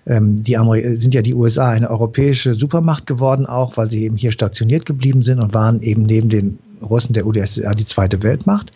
ähm, 0.06 0.44
die 0.44 0.58
Ameri 0.58 0.96
sind 0.96 1.16
ja 1.16 1.24
die 1.24 1.34
USA 1.34 1.72
eine 1.72 1.90
europäische 1.90 2.54
Supermacht 2.54 3.08
geworden, 3.08 3.48
auch 3.48 3.78
weil 3.78 3.90
sie 3.90 4.04
eben 4.04 4.16
hier 4.16 4.32
stationiert 4.32 4.86
geblieben 4.86 5.24
sind 5.24 5.40
und 5.40 5.56
waren 5.56 5.82
eben 5.82 6.04
neben 6.04 6.30
den 6.30 6.60
Russen 6.82 7.14
der 7.14 7.26
UdSSR 7.26 7.76
die 7.76 7.86
zweite 7.86 8.24
Weltmacht. 8.24 8.72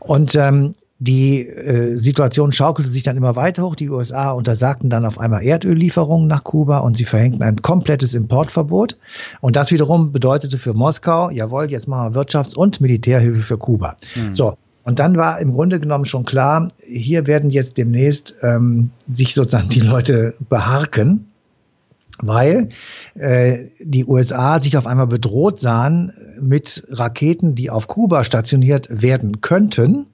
Und 0.00 0.34
ähm, 0.34 0.74
die 0.98 1.46
äh, 1.46 1.94
Situation 1.96 2.52
schaukelte 2.52 2.90
sich 2.90 3.02
dann 3.02 3.18
immer 3.18 3.36
weiter 3.36 3.64
hoch. 3.64 3.74
Die 3.74 3.90
USA 3.90 4.30
untersagten 4.30 4.88
dann 4.88 5.04
auf 5.04 5.18
einmal 5.18 5.42
Erdöllieferungen 5.42 6.26
nach 6.26 6.42
Kuba 6.42 6.78
und 6.78 6.96
sie 6.96 7.04
verhängten 7.04 7.42
ein 7.42 7.60
komplettes 7.60 8.14
Importverbot. 8.14 8.96
Und 9.40 9.56
das 9.56 9.70
wiederum 9.70 10.12
bedeutete 10.12 10.56
für 10.56 10.72
Moskau, 10.72 11.30
jawohl, 11.30 11.70
jetzt 11.70 11.86
machen 11.86 12.14
wir 12.14 12.20
Wirtschafts- 12.20 12.56
und 12.56 12.80
Militärhilfe 12.80 13.42
für 13.42 13.58
Kuba. 13.58 13.96
Mhm. 14.14 14.32
So. 14.32 14.56
Und 14.84 15.00
dann 15.00 15.16
war 15.16 15.40
im 15.40 15.52
Grunde 15.52 15.80
genommen 15.80 16.04
schon 16.04 16.24
klar, 16.24 16.68
hier 16.86 17.26
werden 17.26 17.50
jetzt 17.50 17.76
demnächst 17.76 18.36
ähm, 18.40 18.90
sich 19.08 19.34
sozusagen 19.34 19.68
die 19.68 19.80
Leute 19.80 20.34
beharken 20.48 21.26
weil 22.20 22.70
äh, 23.14 23.66
die 23.80 24.04
USA 24.04 24.60
sich 24.60 24.76
auf 24.76 24.86
einmal 24.86 25.06
bedroht 25.06 25.60
sahen 25.60 26.12
mit 26.40 26.86
Raketen, 26.90 27.54
die 27.54 27.70
auf 27.70 27.88
Kuba 27.88 28.24
stationiert 28.24 28.88
werden 28.90 29.40
könnten, 29.40 30.06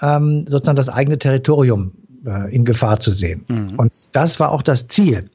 ähm, 0.00 0.44
sozusagen 0.48 0.76
das 0.76 0.88
eigene 0.88 1.18
Territorium 1.18 1.92
äh, 2.24 2.54
in 2.54 2.64
Gefahr 2.64 3.00
zu 3.00 3.12
sehen. 3.12 3.44
Mhm. 3.48 3.78
Und 3.78 4.16
das 4.16 4.40
war 4.40 4.52
auch 4.52 4.62
das 4.62 4.88
Ziel, 4.88 5.30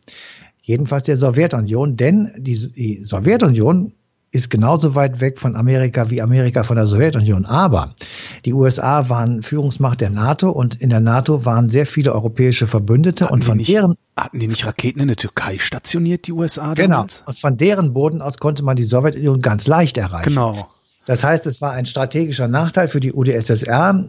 jedenfalls 0.61 1.03
der 1.03 1.17
Sowjetunion, 1.17 1.97
denn 1.97 2.31
die, 2.37 2.71
die 2.71 3.03
Sowjetunion 3.03 3.93
ist 4.35 4.49
genauso 4.49 4.93
weit 4.95 5.21
weg 5.21 5.39
von 5.39 5.55
Amerika 5.55 6.09
wie 6.09 6.21
Amerika 6.21 6.63
von 6.63 6.75
der 6.75 6.87
Sowjetunion. 6.87 7.45
Aber 7.45 7.95
die 8.43 8.53
USA 8.53 9.09
waren 9.09 9.41
Führungsmacht 9.41 10.01
der 10.01 10.09
NATO 10.09 10.49
und 10.49 10.75
in 10.75 10.89
der 10.89 10.99
NATO 10.99 11.45
waren 11.45 11.69
sehr 11.69 11.85
viele 11.85 12.13
europäische 12.13 12.67
Verbündete 12.67 13.25
hatten 13.25 13.33
und 13.33 13.45
von 13.45 13.57
nicht, 13.57 13.69
deren 13.69 13.95
hatten 14.17 14.39
die 14.39 14.47
nicht 14.47 14.65
Raketen 14.65 14.99
in 14.99 15.07
der 15.07 15.17
Türkei 15.17 15.57
stationiert, 15.57 16.27
die 16.27 16.33
USA? 16.33 16.73
Genau. 16.73 16.97
Damals? 16.97 17.23
Und 17.25 17.39
von 17.39 17.57
deren 17.57 17.93
Boden 17.93 18.21
aus 18.21 18.37
konnte 18.37 18.63
man 18.63 18.75
die 18.75 18.83
Sowjetunion 18.83 19.39
ganz 19.41 19.67
leicht 19.67 19.97
erreichen. 19.97 20.29
Genau. 20.29 20.67
Das 21.05 21.23
heißt, 21.23 21.45
es 21.45 21.61
war 21.61 21.71
ein 21.71 21.85
strategischer 21.85 22.47
Nachteil 22.47 22.87
für 22.89 22.99
die 22.99 23.13
UdSSR, 23.13 24.05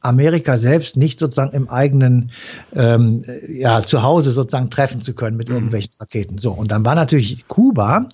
Amerika 0.00 0.58
selbst 0.58 0.96
nicht 0.96 1.18
sozusagen 1.18 1.52
im 1.52 1.68
eigenen 1.68 2.30
ähm, 2.74 3.24
ja, 3.48 3.80
Zuhause 3.80 4.30
sozusagen 4.30 4.70
treffen 4.70 5.00
zu 5.00 5.12
können 5.12 5.36
mit 5.36 5.48
mhm. 5.48 5.54
irgendwelchen 5.54 5.92
Raketen. 5.98 6.38
So, 6.38 6.52
und 6.52 6.70
dann 6.70 6.84
war 6.84 6.94
natürlich 6.94 7.46
Kuba 7.48 8.08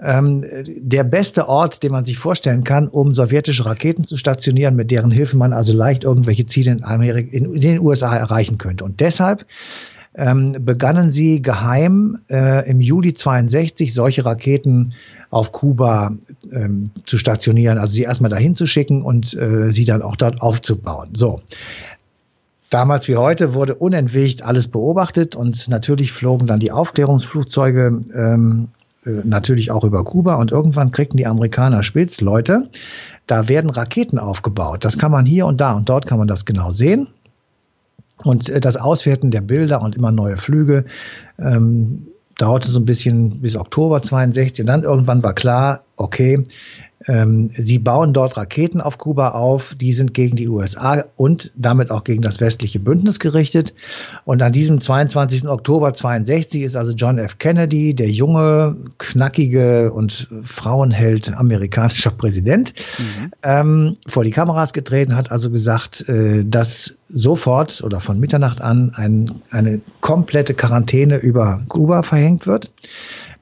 ähm, 0.00 0.44
der 0.64 1.04
beste 1.04 1.48
Ort, 1.48 1.82
den 1.82 1.92
man 1.92 2.04
sich 2.04 2.18
vorstellen 2.18 2.62
kann, 2.62 2.88
um 2.88 3.14
sowjetische 3.14 3.66
Raketen 3.66 4.04
zu 4.04 4.16
stationieren, 4.16 4.76
mit 4.76 4.90
deren 4.90 5.10
Hilfe 5.10 5.36
man 5.36 5.52
also 5.52 5.72
leicht 5.72 6.04
irgendwelche 6.04 6.46
Ziele 6.46 6.72
in, 6.72 6.84
Amerika, 6.84 7.36
in, 7.36 7.54
in 7.54 7.60
den 7.60 7.80
USA 7.80 8.16
erreichen 8.16 8.58
könnte. 8.58 8.84
Und 8.84 9.00
deshalb 9.00 9.44
ähm, 10.14 10.64
begannen 10.64 11.10
sie 11.10 11.42
geheim 11.42 12.18
äh, 12.30 12.68
im 12.68 12.80
Juli 12.80 13.12
62 13.12 13.92
solche 13.92 14.24
Raketen 14.24 14.94
auf 15.30 15.50
Kuba 15.50 16.12
ähm, 16.52 16.90
zu 17.04 17.18
stationieren, 17.18 17.78
also 17.78 17.92
sie 17.92 18.02
erstmal 18.02 18.30
dahin 18.30 18.54
zu 18.54 18.66
schicken 18.66 19.02
und 19.02 19.34
äh, 19.34 19.70
sie 19.72 19.84
dann 19.84 20.02
auch 20.02 20.16
dort 20.16 20.40
aufzubauen. 20.40 21.10
So. 21.14 21.40
Damals 22.70 23.08
wie 23.08 23.16
heute 23.16 23.54
wurde 23.54 23.74
unentwegt 23.74 24.42
alles 24.42 24.68
beobachtet 24.68 25.36
und 25.36 25.68
natürlich 25.68 26.12
flogen 26.12 26.46
dann 26.46 26.60
die 26.60 26.72
Aufklärungsflugzeuge 26.72 28.00
ähm, 28.14 28.68
äh, 29.04 29.10
natürlich 29.24 29.70
auch 29.70 29.84
über 29.84 30.04
Kuba 30.04 30.36
und 30.36 30.52
irgendwann 30.52 30.90
kriegten 30.90 31.16
die 31.16 31.26
Amerikaner 31.26 31.82
spitz, 31.82 32.20
Leute, 32.20 32.68
da 33.26 33.48
werden 33.48 33.70
Raketen 33.70 34.18
aufgebaut. 34.18 34.84
Das 34.84 34.98
kann 34.98 35.12
man 35.12 35.26
hier 35.26 35.46
und 35.46 35.60
da 35.60 35.72
und 35.72 35.88
dort 35.88 36.06
kann 36.06 36.18
man 36.18 36.28
das 36.28 36.44
genau 36.44 36.70
sehen. 36.70 37.08
Und 38.22 38.48
äh, 38.48 38.60
das 38.60 38.76
Auswerten 38.76 39.30
der 39.30 39.40
Bilder 39.40 39.82
und 39.82 39.96
immer 39.96 40.12
neue 40.12 40.36
Flüge 40.36 40.84
ähm, 41.38 42.06
dauerte 42.36 42.70
so 42.70 42.80
ein 42.80 42.84
bisschen 42.84 43.40
bis 43.40 43.56
Oktober 43.56 44.02
62 44.02 44.62
und 44.62 44.66
dann 44.66 44.82
irgendwann 44.82 45.22
war 45.22 45.34
klar, 45.34 45.84
okay, 45.96 46.42
ähm, 47.06 47.50
sie 47.56 47.78
bauen 47.78 48.12
dort 48.12 48.36
Raketen 48.36 48.80
auf 48.80 48.98
Kuba 48.98 49.30
auf, 49.30 49.74
die 49.74 49.92
sind 49.92 50.14
gegen 50.14 50.36
die 50.36 50.48
USA 50.48 51.04
und 51.16 51.52
damit 51.56 51.90
auch 51.90 52.04
gegen 52.04 52.22
das 52.22 52.40
westliche 52.40 52.80
Bündnis 52.80 53.20
gerichtet. 53.20 53.74
Und 54.24 54.42
an 54.42 54.52
diesem 54.52 54.80
22. 54.80 55.48
Oktober 55.48 55.92
62 55.92 56.62
ist 56.62 56.76
also 56.76 56.92
John 56.92 57.18
F. 57.18 57.38
Kennedy, 57.38 57.94
der 57.94 58.10
junge, 58.10 58.76
knackige 58.98 59.92
und 59.92 60.28
Frauenheld 60.42 61.32
amerikanischer 61.34 62.10
Präsident, 62.16 62.74
mhm. 62.98 63.30
ähm, 63.42 63.96
vor 64.06 64.24
die 64.24 64.30
Kameras 64.30 64.72
getreten, 64.72 65.16
hat 65.16 65.30
also 65.30 65.50
gesagt, 65.50 66.08
äh, 66.08 66.44
dass 66.44 66.94
sofort 67.08 67.82
oder 67.82 68.00
von 68.00 68.18
Mitternacht 68.18 68.60
an 68.60 68.92
ein, 68.94 69.30
eine 69.50 69.80
komplette 70.00 70.54
Quarantäne 70.54 71.18
über 71.18 71.62
Kuba 71.68 72.02
verhängt 72.02 72.46
wird 72.46 72.70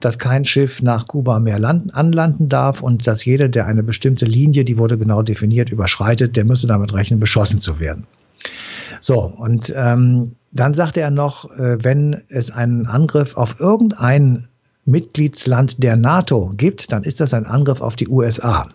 dass 0.05 0.19
kein 0.19 0.45
Schiff 0.45 0.83
nach 0.83 1.07
Kuba 1.07 1.41
mehr 1.41 1.59
landen, 1.59 1.91
anlanden 1.91 2.49
darf 2.49 2.83
und 2.83 3.07
dass 3.07 3.25
jeder, 3.25 3.49
der 3.49 3.67
eine 3.67 3.83
bestimmte 3.83 4.27
Linie, 4.27 4.65
die 4.65 4.79
wurde 4.79 4.99
genau 4.99 5.23
definiert, 5.23 5.71
überschreitet, 5.71 6.37
der 6.37 6.45
müsse 6.45 6.67
damit 6.67 6.93
rechnen, 6.93 7.21
beschossen 7.21 7.61
zu 7.61 7.81
werden. 7.81 8.07
So, 9.01 9.21
und 9.21 9.73
ähm, 9.77 10.37
dann 10.53 10.75
sagte 10.75 11.01
er 11.01 11.11
noch, 11.11 11.51
äh, 11.51 11.83
wenn 11.83 12.23
es 12.29 12.51
einen 12.51 12.87
Angriff 12.87 13.37
auf 13.37 13.59
irgendein 13.59 14.49
Mitgliedsland 14.85 15.83
der 15.83 15.97
NATO 15.97 16.53
gibt, 16.57 16.93
dann 16.93 17.05
ist 17.05 17.21
das 17.21 17.35
ein 17.35 17.47
Angriff 17.47 17.81
auf 17.81 17.97
die 17.97 18.09
USA. 18.09 18.69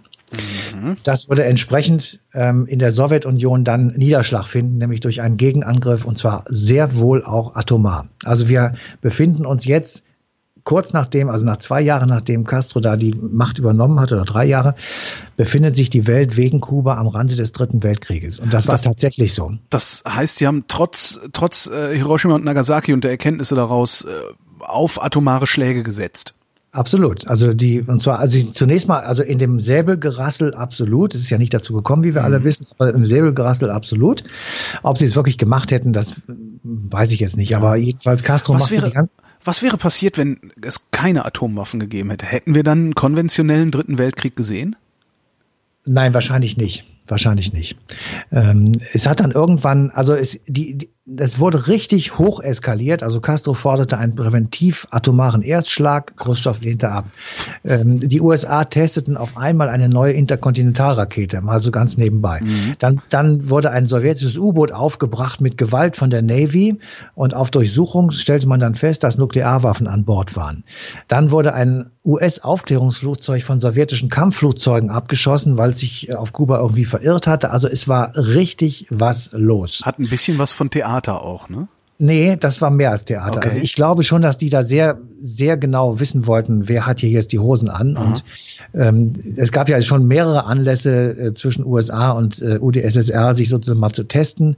Mhm. 0.82 0.98
Das 1.04 1.30
würde 1.30 1.46
entsprechend 1.46 2.20
ähm, 2.34 2.66
in 2.66 2.80
der 2.80 2.92
Sowjetunion 2.92 3.64
dann 3.64 3.88
Niederschlag 3.96 4.46
finden, 4.46 4.78
nämlich 4.78 5.00
durch 5.00 5.22
einen 5.22 5.38
Gegenangriff 5.38 6.06
und 6.06 6.18
zwar 6.18 6.44
sehr 6.48 6.98
wohl 6.98 7.24
auch 7.24 7.56
atomar. 7.56 8.08
Also 8.24 8.50
wir 8.50 8.76
befinden 9.02 9.46
uns 9.46 9.66
jetzt 9.66 10.04
kurz 10.68 10.92
nachdem, 10.92 11.30
also 11.30 11.46
nach 11.46 11.58
zwei 11.58 11.80
Jahren 11.80 12.10
nachdem 12.10 12.44
Castro 12.44 12.82
da 12.82 12.98
die 12.98 13.16
Macht 13.16 13.58
übernommen 13.58 14.02
hat 14.02 14.12
oder 14.12 14.26
drei 14.26 14.44
Jahre, 14.44 14.76
befindet 15.38 15.78
sich 15.78 15.90
die 15.90 16.08
Welt 16.08 16.36
wegen 16.36 16.60
Kuba 16.60 16.98
am 16.98 17.08
Rande 17.08 17.38
des 17.38 17.54
Dritten 17.54 17.84
Weltkrieges. 17.84 18.38
Und 18.38 18.54
das, 18.54 18.66
das 18.66 18.84
war 18.84 18.92
tatsächlich 18.92 19.34
so. 19.34 19.54
Das 19.70 20.04
heißt, 20.06 20.40
sie 20.40 20.46
haben 20.46 20.66
trotz, 20.68 21.22
trotz 21.32 21.68
äh, 21.68 21.96
Hiroshima 21.96 22.36
und 22.36 22.44
Nagasaki 22.44 22.92
und 22.92 23.06
der 23.06 23.12
Erkenntnisse 23.12 23.56
daraus 23.56 24.02
äh, 24.02 24.08
auf 24.60 25.02
atomare 25.02 25.48
Schläge 25.48 25.84
gesetzt. 25.84 26.34
Absolut. 26.74 27.26
Also 27.30 27.54
die, 27.54 27.82
und 27.82 28.04
zwar, 28.04 28.20
also 28.20 28.52
zunächst 28.52 28.90
mal, 28.90 29.00
also 29.00 29.24
in 29.24 29.38
dem 29.38 29.62
Säbelgerassel 29.62 30.54
absolut. 30.54 31.16
Es 31.16 31.22
ist 31.22 31.30
ja 31.30 31.38
nicht 31.38 31.54
dazu 31.54 31.72
gekommen, 31.72 32.04
wie 32.04 32.14
wir 32.14 32.24
mhm. 32.24 32.26
alle 32.26 32.44
wissen, 32.44 32.68
aber 32.78 32.94
im 32.94 33.06
Säbelgerassel 33.06 33.72
absolut. 33.72 34.26
Ob 34.84 34.98
sie 34.98 35.06
es 35.06 35.16
wirklich 35.16 35.38
gemacht 35.38 35.72
hätten, 35.72 35.94
das 35.94 36.16
weiß 36.64 37.14
ich 37.14 37.22
jetzt 37.22 37.38
nicht. 37.38 37.56
Aber 37.56 37.78
jedenfalls 37.78 38.22
Castro 38.22 38.52
macht 38.52 38.70
die 38.70 38.92
ganze 38.92 39.12
was 39.44 39.62
wäre 39.62 39.78
passiert, 39.78 40.18
wenn 40.18 40.52
es 40.62 40.92
keine 40.92 41.26
Atomwaffen 41.26 41.80
gegeben 41.80 42.10
hätte? 42.10 42.26
Hätten 42.26 42.56
wir 42.56 42.64
dann 42.64 42.80
einen 42.80 42.96
konventionellen 42.96 43.72
Dritten 43.72 43.98
Weltkrieg 43.98 44.36
gesehen? 44.36 44.76
Nein, 45.86 46.14
wahrscheinlich 46.14 46.58
nicht. 46.58 46.86
Wahrscheinlich 47.08 47.54
nicht. 47.54 47.78
Ähm, 48.32 48.74
es 48.92 49.08
hat 49.08 49.22
dann 49.22 49.32
irgendwann, 49.32 49.92
also 49.92 50.14
es, 50.14 50.42
die, 50.46 50.78
die 50.78 50.90
das 51.10 51.40
wurde 51.40 51.68
richtig 51.68 52.18
hoch 52.18 52.42
eskaliert. 52.42 53.02
Also 53.02 53.22
Castro 53.22 53.54
forderte 53.54 53.98
einen 53.98 54.14
präventiv-atomaren 54.14 55.42
Erstschlag, 55.42 56.18
Khrushchev 56.18 56.60
lehnte 56.60 56.90
ab. 56.90 57.06
Ähm, 57.64 58.02
die 58.02 58.20
USA 58.20 58.66
testeten 58.66 59.16
auf 59.16 59.38
einmal 59.38 59.70
eine 59.70 59.88
neue 59.88 60.12
Interkontinentalrakete, 60.12 61.40
mal 61.40 61.62
so 61.62 61.72
ganz 61.72 61.96
nebenbei. 61.96 62.42
Mhm. 62.42 62.76
Dann, 62.80 63.02
dann 63.10 63.50
wurde 63.50 63.72
ein 63.72 63.86
sowjetisches 63.86 64.38
U-Boot 64.38 64.74
aufgebracht 64.74 65.40
mit 65.40 65.58
Gewalt 65.58 65.96
von 65.96 66.10
der 66.10 66.22
Navy 66.22 66.78
und 67.16 67.34
auf 67.34 67.52
Durchsuchung 67.52 68.12
stellte 68.12 68.50
man 68.50 68.60
dann 68.60 68.76
fest, 68.76 69.06
dass 69.06 69.18
Nuklearwaffen 69.18 69.88
an 69.88 70.04
Bord 70.04 70.36
waren. 70.36 70.66
Dann 71.08 71.32
wurde 71.32 71.54
ein 71.54 71.90
US-Aufklärungsflugzeug 72.04 73.44
von 73.44 73.62
sowjetischen 73.62 74.10
Kampfflugzeugen 74.10 74.90
abgeschossen, 74.90 75.58
weil 75.58 75.70
es 75.70 75.80
sich 75.80 76.14
auf 76.16 76.34
Kuba 76.34 76.60
irgendwie 76.60 76.86
verirrt 76.86 77.28
hatte. 77.28 77.52
Also 77.52 77.70
es 77.70 77.88
war 77.88 78.16
richtig 78.16 78.88
was 78.90 79.30
los. 79.32 79.84
Hat 79.86 80.00
ein 80.00 80.10
bisschen 80.10 80.38
was 80.38 80.52
von 80.52 80.70
Theater 80.70 80.97
Theater 80.98 81.24
auch, 81.24 81.50
ne? 81.50 81.68
Nee, 82.00 82.38
das 82.40 82.62
war 82.62 82.70
mehr 82.70 82.92
als 82.92 83.06
Theater. 83.06 83.38
Okay. 83.38 83.48
Also 83.48 83.60
ich 83.60 83.74
glaube 83.74 84.04
schon, 84.04 84.22
dass 84.22 84.38
die 84.38 84.52
da 84.52 84.64
sehr, 84.64 85.00
sehr 85.20 85.58
genau 85.58 86.00
wissen 86.00 86.28
wollten, 86.28 86.70
wer 86.70 86.86
hat 86.86 87.00
hier 87.00 87.10
jetzt 87.10 87.32
die 87.32 87.40
Hosen 87.40 87.70
an. 87.70 87.98
Aha. 87.98 88.06
Und 88.06 88.24
ähm, 88.76 89.14
es 89.36 89.52
gab 89.52 89.68
ja 89.68 89.82
schon 89.82 90.08
mehrere 90.08 90.46
Anlässe 90.46 91.18
äh, 91.18 91.34
zwischen 91.34 91.66
USA 91.66 92.12
und 92.12 92.40
äh, 92.40 92.60
UdSSR, 92.60 93.34
sich 93.34 93.50
sozusagen 93.50 93.80
mal 93.80 93.92
zu 93.92 94.04
testen. 94.04 94.58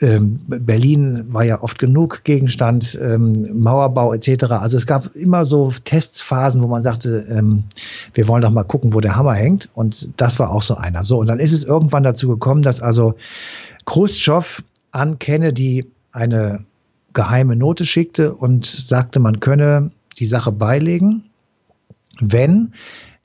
Ähm, 0.00 0.38
Berlin 0.46 1.24
war 1.32 1.42
ja 1.42 1.60
oft 1.60 1.80
genug 1.80 2.22
Gegenstand, 2.22 2.96
ähm, 3.02 3.58
Mauerbau 3.58 4.14
etc. 4.14 4.44
Also 4.52 4.76
es 4.76 4.86
gab 4.86 5.16
immer 5.16 5.44
so 5.46 5.72
Testphasen, 5.84 6.62
wo 6.62 6.68
man 6.68 6.84
sagte, 6.84 7.26
ähm, 7.28 7.64
wir 8.14 8.28
wollen 8.28 8.42
doch 8.42 8.50
mal 8.50 8.62
gucken, 8.62 8.94
wo 8.94 9.00
der 9.00 9.16
Hammer 9.16 9.34
hängt. 9.34 9.68
Und 9.74 10.08
das 10.18 10.38
war 10.38 10.50
auch 10.50 10.62
so 10.62 10.76
einer. 10.76 11.02
So, 11.02 11.18
und 11.18 11.26
dann 11.26 11.40
ist 11.40 11.52
es 11.52 11.64
irgendwann 11.64 12.04
dazu 12.04 12.28
gekommen, 12.28 12.62
dass 12.62 12.80
also 12.80 13.14
Khrushchev 13.86 14.62
an 14.92 15.18
Kennedy 15.18 15.90
eine 16.12 16.64
geheime 17.12 17.56
Note 17.56 17.84
schickte 17.84 18.34
und 18.34 18.66
sagte, 18.66 19.20
man 19.20 19.40
könne 19.40 19.90
die 20.18 20.26
Sache 20.26 20.52
beilegen, 20.52 21.24
wenn 22.20 22.72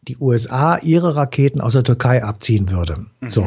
die 0.07 0.17
USA 0.19 0.77
ihre 0.77 1.15
Raketen 1.15 1.61
aus 1.61 1.73
der 1.73 1.83
Türkei 1.83 2.23
abziehen 2.23 2.69
würde. 2.69 3.05
Mhm. 3.21 3.29
So, 3.29 3.45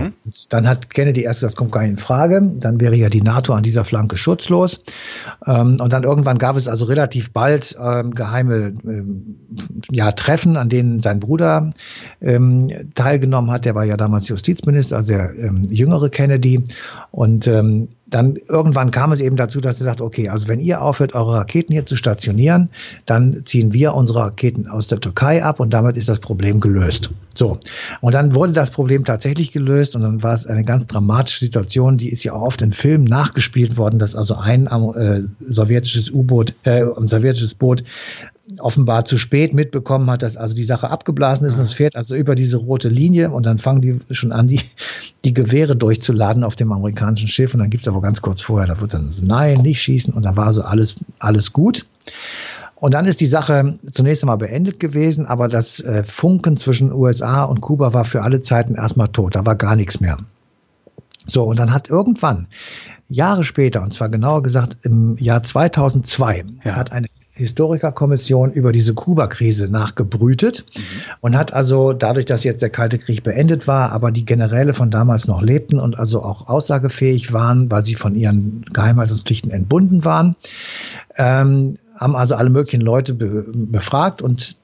dann 0.50 0.66
hat 0.68 0.90
Kennedy 0.90 1.22
erst, 1.22 1.42
das 1.42 1.54
kommt 1.54 1.72
gar 1.72 1.82
nicht 1.82 1.90
in 1.90 1.98
Frage, 1.98 2.42
dann 2.58 2.80
wäre 2.80 2.96
ja 2.96 3.08
die 3.08 3.22
NATO 3.22 3.52
an 3.52 3.62
dieser 3.62 3.84
Flanke 3.84 4.16
schutzlos. 4.16 4.82
Ähm, 5.46 5.76
und 5.80 5.92
dann 5.92 6.02
irgendwann 6.02 6.38
gab 6.38 6.56
es 6.56 6.68
also 6.68 6.86
relativ 6.86 7.32
bald 7.32 7.76
ähm, 7.80 8.12
geheime 8.14 8.74
ähm, 8.84 9.36
ja, 9.90 10.12
Treffen, 10.12 10.56
an 10.56 10.68
denen 10.68 11.00
sein 11.00 11.20
Bruder 11.20 11.70
ähm, 12.20 12.68
teilgenommen 12.94 13.50
hat. 13.50 13.64
Der 13.64 13.74
war 13.74 13.84
ja 13.84 13.96
damals 13.96 14.28
Justizminister, 14.28 14.96
also 14.96 15.14
der 15.14 15.38
ähm, 15.38 15.62
jüngere 15.70 16.10
Kennedy. 16.10 16.64
Und 17.12 17.46
ähm, 17.46 17.88
dann 18.10 18.36
irgendwann 18.48 18.90
kam 18.90 19.12
es 19.12 19.20
eben 19.20 19.36
dazu, 19.36 19.60
dass 19.60 19.80
er 19.80 19.84
sagt, 19.84 20.00
okay, 20.00 20.28
also 20.28 20.48
wenn 20.48 20.60
ihr 20.60 20.80
aufhört, 20.80 21.14
eure 21.14 21.34
Raketen 21.34 21.72
hier 21.72 21.86
zu 21.86 21.96
stationieren, 21.96 22.70
dann 23.06 23.42
ziehen 23.44 23.72
wir 23.72 23.94
unsere 23.94 24.20
Raketen 24.20 24.66
aus 24.66 24.86
der 24.86 25.00
Türkei 25.00 25.42
ab 25.44 25.60
und 25.60 25.74
damit 25.74 25.96
ist 25.96 26.08
das 26.08 26.18
Problem 26.18 26.60
gelöst. 26.60 27.10
So. 27.34 27.60
Und 28.00 28.14
dann 28.14 28.34
wurde 28.34 28.52
das 28.52 28.70
Problem 28.70 29.04
tatsächlich 29.04 29.52
gelöst 29.52 29.94
und 29.94 30.02
dann 30.02 30.22
war 30.22 30.32
es 30.32 30.46
eine 30.46 30.64
ganz 30.64 30.86
dramatische 30.86 31.40
Situation, 31.40 31.98
die 31.98 32.10
ist 32.10 32.24
ja 32.24 32.32
auch 32.32 32.42
oft 32.42 32.62
in 32.62 32.72
Filmen 32.72 33.04
nachgespielt 33.04 33.76
worden, 33.76 33.98
dass 33.98 34.16
also 34.16 34.34
ein 34.34 34.66
äh, 34.66 35.22
sowjetisches 35.48 36.10
U-Boot, 36.10 36.54
äh, 36.64 36.82
ein 36.82 37.08
sowjetisches 37.08 37.54
Boot 37.54 37.84
offenbar 38.58 39.04
zu 39.04 39.18
spät 39.18 39.52
mitbekommen 39.52 40.10
hat, 40.10 40.22
dass 40.22 40.36
also 40.36 40.54
die 40.54 40.64
Sache 40.64 40.90
abgeblasen 40.90 41.46
ist 41.46 41.58
und 41.58 41.64
es 41.64 41.72
fährt 41.72 41.96
also 41.96 42.14
über 42.14 42.34
diese 42.34 42.56
rote 42.56 42.88
Linie 42.88 43.30
und 43.30 43.46
dann 43.46 43.58
fangen 43.58 43.82
die 43.82 43.98
schon 44.14 44.32
an, 44.32 44.48
die, 44.48 44.60
die 45.24 45.34
Gewehre 45.34 45.76
durchzuladen 45.76 46.44
auf 46.44 46.56
dem 46.56 46.72
amerikanischen 46.72 47.28
Schiff 47.28 47.54
und 47.54 47.60
dann 47.60 47.70
gibt 47.70 47.82
es 47.82 47.88
aber 47.88 48.00
ganz 48.00 48.22
kurz 48.22 48.40
vorher, 48.40 48.66
da 48.66 48.80
wird 48.80 48.94
dann 48.94 49.12
so, 49.12 49.22
nein, 49.24 49.58
nicht 49.58 49.82
schießen 49.82 50.14
und 50.14 50.24
dann 50.24 50.36
war 50.36 50.52
so 50.52 50.62
alles, 50.62 50.96
alles 51.18 51.52
gut. 51.52 51.86
Und 52.74 52.94
dann 52.94 53.06
ist 53.06 53.20
die 53.20 53.26
Sache 53.26 53.78
zunächst 53.90 54.22
einmal 54.22 54.38
beendet 54.38 54.78
gewesen, 54.78 55.26
aber 55.26 55.48
das 55.48 55.80
äh, 55.80 56.04
Funken 56.04 56.56
zwischen 56.56 56.92
USA 56.92 57.42
und 57.42 57.60
Kuba 57.60 57.92
war 57.92 58.04
für 58.04 58.22
alle 58.22 58.40
Zeiten 58.40 58.76
erstmal 58.76 59.08
tot, 59.08 59.34
da 59.34 59.44
war 59.44 59.56
gar 59.56 59.74
nichts 59.74 60.00
mehr. 60.00 60.18
So, 61.26 61.44
und 61.44 61.58
dann 61.58 61.72
hat 61.72 61.90
irgendwann, 61.90 62.46
Jahre 63.10 63.42
später, 63.42 63.82
und 63.82 63.92
zwar 63.92 64.08
genauer 64.08 64.42
gesagt 64.42 64.78
im 64.82 65.16
Jahr 65.18 65.42
2002, 65.42 66.44
ja. 66.64 66.76
hat 66.76 66.92
eine 66.92 67.08
Historikerkommission 67.38 68.52
über 68.52 68.72
diese 68.72 68.94
Kuba-Krise 68.94 69.68
nachgebrütet 69.70 70.66
mhm. 70.76 70.82
und 71.20 71.38
hat 71.38 71.52
also 71.52 71.92
dadurch, 71.92 72.26
dass 72.26 72.42
jetzt 72.42 72.62
der 72.62 72.70
Kalte 72.70 72.98
Krieg 72.98 73.22
beendet 73.22 73.68
war, 73.68 73.92
aber 73.92 74.10
die 74.10 74.24
Generäle 74.24 74.74
von 74.74 74.90
damals 74.90 75.28
noch 75.28 75.40
lebten 75.40 75.78
und 75.78 75.96
also 75.98 76.22
auch 76.22 76.48
aussagefähig 76.48 77.32
waren, 77.32 77.70
weil 77.70 77.84
sie 77.84 77.94
von 77.94 78.16
ihren 78.16 78.64
Geheimhaltungspflichten 78.72 79.52
entbunden 79.52 80.04
waren, 80.04 80.34
ähm, 81.16 81.78
haben 81.94 82.16
also 82.16 82.34
alle 82.34 82.50
möglichen 82.50 82.80
Leute 82.80 83.14
be 83.14 83.44
befragt 83.52 84.20
und 84.20 84.56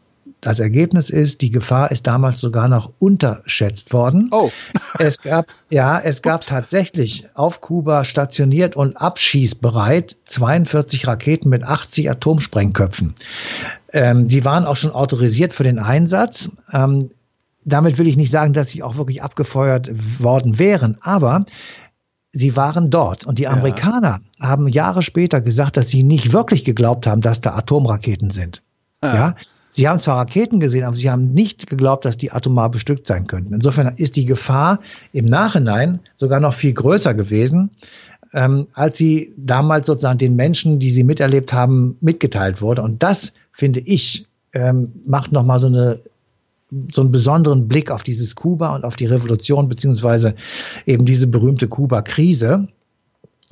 das 0.45 0.61
Ergebnis 0.61 1.09
ist, 1.09 1.41
die 1.41 1.51
Gefahr 1.51 1.91
ist 1.91 2.07
damals 2.07 2.39
sogar 2.39 2.69
noch 2.69 2.93
unterschätzt 2.99 3.95
worden. 3.95 4.29
Oh. 4.31 4.51
es 4.99 5.23
gab, 5.23 5.47
ja, 5.71 5.99
es 5.99 6.21
gab 6.21 6.41
Ups. 6.41 6.49
tatsächlich 6.49 7.27
auf 7.33 7.63
Kuba 7.63 8.05
stationiert 8.05 8.77
und 8.77 8.99
abschießbereit 8.99 10.19
42 10.27 11.07
Raketen 11.07 11.49
mit 11.49 11.65
80 11.65 12.11
Atomsprengköpfen. 12.11 13.15
Ähm, 13.95 14.29
sie 14.29 14.45
waren 14.45 14.67
auch 14.67 14.77
schon 14.77 14.91
autorisiert 14.91 15.55
für 15.55 15.65
den 15.65 15.79
Einsatz. 15.79 16.51
Ähm, 16.71 17.11
damit 17.65 17.97
will 17.97 18.07
ich 18.07 18.19
nicht 18.19 18.31
sagen, 18.31 18.53
dass 18.53 18.69
sie 18.69 18.83
auch 18.83 18.99
wirklich 18.99 19.23
abgefeuert 19.23 19.91
worden 20.23 20.59
wären, 20.59 20.99
aber 21.01 21.47
sie 22.33 22.55
waren 22.55 22.91
dort. 22.91 23.25
Und 23.25 23.39
die 23.39 23.49
Amerikaner 23.49 24.21
ja. 24.39 24.49
haben 24.49 24.69
Jahre 24.69 25.01
später 25.01 25.41
gesagt, 25.41 25.79
dass 25.79 25.89
sie 25.89 26.03
nicht 26.03 26.35
wirklich 26.35 26.67
geglaubt 26.67 27.07
haben, 27.07 27.23
dass 27.23 27.41
da 27.41 27.55
Atomraketen 27.55 28.29
sind. 28.29 28.63
Ja. 29.03 29.15
ja. 29.15 29.35
Sie 29.77 29.89
haben 29.89 29.99
zwar 29.99 30.19
Raketen 30.19 30.61
gesehen, 30.61 30.85
aber 30.85 30.95
sie 30.95 31.11
haben 31.11 31.35
nicht 31.35 31.69
geglaubt, 31.69 32.05
dass 32.05 32.17
die 32.17 32.31
atomar 32.31 32.71
bestückt 32.71 33.09
sein 33.09 33.27
könnten. 33.27 33.55
Insofern 33.55 33.93
ist 33.97 34.15
die 34.15 34.25
Gefahr 34.25 34.79
im 35.13 35.25
Nachhinein 35.25 35.99
sogar 36.15 36.39
noch 36.39 36.55
viel 36.55 36.73
größer 36.73 37.13
gewesen, 37.13 37.71
ähm, 38.33 38.69
als 38.73 38.99
sie 38.99 39.33
damals 39.37 39.87
sozusagen 39.87 40.19
den 40.19 40.37
Menschen, 40.37 40.79
die 40.79 40.91
sie 40.91 41.03
miterlebt 41.03 41.53
haben, 41.53 41.97
mitgeteilt 42.01 42.63
wurde. 42.63 42.83
Und 42.83 43.03
das, 43.03 43.33
finde 43.51 43.81
ich, 43.81 44.27
ähm, 44.53 44.93
macht 45.07 45.33
nochmal 45.33 45.59
so 45.59 45.67
eine 45.67 45.99
so 46.93 47.03
einen 47.03 47.13
besonderen 47.13 47.69
Blick 47.69 47.91
auf 47.91 48.03
dieses 48.03 48.35
Kuba 48.35 48.75
und 48.75 48.85
auf 48.85 48.97
die 48.97 49.07
Revolution 49.07 49.69
beziehungsweise 49.69 50.35
eben 50.87 51.05
diese 51.05 51.27
berühmte 51.27 51.69
Kuba-Krise. 51.69 52.67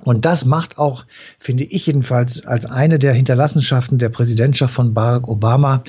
Und 0.01 0.25
das 0.25 0.45
macht 0.45 0.79
auch, 0.79 1.05
finde 1.39 1.65
ich 1.65 1.87
jedenfalls, 1.87 2.45
als 2.47 2.67
eine 2.67 2.99
der 2.99 3.13
Hinterlassenschaften 3.13 3.99
der 3.99 4.09
Präsidentschaft 4.09 4.75
von 4.75 4.95
Barack 4.95 5.29
Obama 5.29 5.83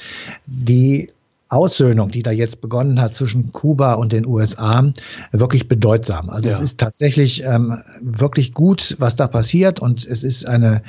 die 0.46 1.08
Aussöhnung, 1.54 2.10
die 2.10 2.24
da 2.24 2.32
jetzt 2.32 2.62
begonnen 2.62 3.00
hat 3.00 3.13
zwischen 3.13 3.52
Kuba 3.52 3.94
und 3.94 4.12
den 4.12 4.26
USA, 4.26 4.92
wirklich 5.32 5.68
bedeutsam. 5.68 6.32
Also 6.32 6.50
ja. 6.50 6.56
es 6.56 6.62
ist 6.62 6.80
tatsächlich 6.80 7.44
ähm, 7.44 7.78
wirklich 8.02 8.54
gut, 8.54 8.96
was 8.98 9.16
da 9.16 9.28
passiert 9.28 9.80
und 9.80 10.04
es 10.06 10.24
ist 10.24 10.48
eine 10.48 10.82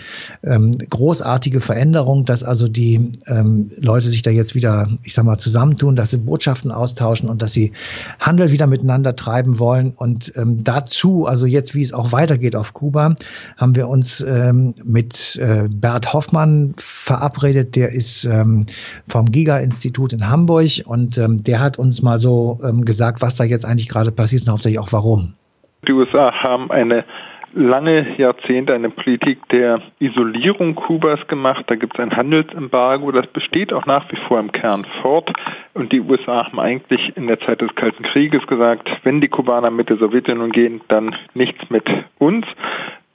ähm, 0.42 0.72
großartige 0.72 1.60
Veränderung, 1.60 2.24
dass 2.24 2.42
also 2.42 2.66
die 2.66 3.12
ähm, 3.26 3.72
Leute 3.76 4.08
sich 4.08 4.22
da 4.22 4.30
jetzt 4.30 4.54
wieder, 4.54 4.88
ich 5.02 5.12
sag 5.12 5.26
mal, 5.26 5.36
zusammentun, 5.36 5.96
dass 5.96 6.10
sie 6.10 6.18
Botschaften 6.18 6.72
austauschen 6.72 7.28
und 7.28 7.42
dass 7.42 7.52
sie 7.52 7.72
Handel 8.18 8.50
wieder 8.50 8.66
miteinander 8.66 9.16
treiben 9.16 9.58
wollen. 9.58 9.92
Und 9.94 10.32
ähm, 10.36 10.64
dazu, 10.64 11.26
also 11.26 11.44
jetzt, 11.44 11.74
wie 11.74 11.82
es 11.82 11.92
auch 11.92 12.12
weitergeht 12.12 12.56
auf 12.56 12.72
Kuba, 12.72 13.16
haben 13.58 13.76
wir 13.76 13.88
uns 13.88 14.24
ähm, 14.26 14.74
mit 14.82 15.36
äh, 15.36 15.68
Bert 15.68 16.14
Hoffmann 16.14 16.72
verabredet, 16.78 17.76
der 17.76 17.92
ist 17.92 18.24
ähm, 18.24 18.64
vom 19.08 19.26
Giga-Institut 19.26 20.14
in 20.14 20.30
Hamburg 20.30 20.53
Hamburg 20.54 20.86
und 20.86 21.18
ähm, 21.18 21.42
der 21.42 21.60
hat 21.60 21.78
uns 21.78 22.02
mal 22.02 22.18
so 22.18 22.58
ähm, 22.64 22.84
gesagt, 22.84 23.22
was 23.22 23.36
da 23.36 23.44
jetzt 23.44 23.64
eigentlich 23.64 23.88
gerade 23.88 24.10
passiert 24.10 24.42
und 24.42 24.52
hauptsächlich 24.52 24.78
auch 24.78 24.92
warum. 24.92 25.34
Die 25.86 25.92
USA 25.92 26.32
haben 26.32 26.70
eine 26.70 27.04
lange 27.52 28.18
Jahrzehnte 28.18 28.74
eine 28.74 28.90
Politik 28.90 29.48
der 29.50 29.80
Isolierung 30.00 30.74
Kubas 30.74 31.20
gemacht. 31.28 31.64
Da 31.68 31.76
gibt 31.76 31.94
es 31.94 32.00
ein 32.00 32.16
Handelsembargo, 32.16 33.12
das 33.12 33.26
besteht 33.28 33.72
auch 33.72 33.86
nach 33.86 34.10
wie 34.10 34.16
vor 34.26 34.40
im 34.40 34.50
Kern 34.50 34.84
fort. 35.02 35.30
Und 35.74 35.92
die 35.92 36.00
USA 36.00 36.46
haben 36.46 36.58
eigentlich 36.58 37.16
in 37.16 37.28
der 37.28 37.38
Zeit 37.38 37.60
des 37.60 37.74
Kalten 37.74 38.02
Krieges 38.02 38.44
gesagt, 38.46 38.88
wenn 39.04 39.20
die 39.20 39.28
Kubaner 39.28 39.70
mit 39.70 39.88
der 39.88 39.98
Sowjetunion 39.98 40.50
gehen, 40.50 40.80
dann 40.88 41.14
nichts 41.34 41.70
mit 41.70 41.84
uns. 42.18 42.46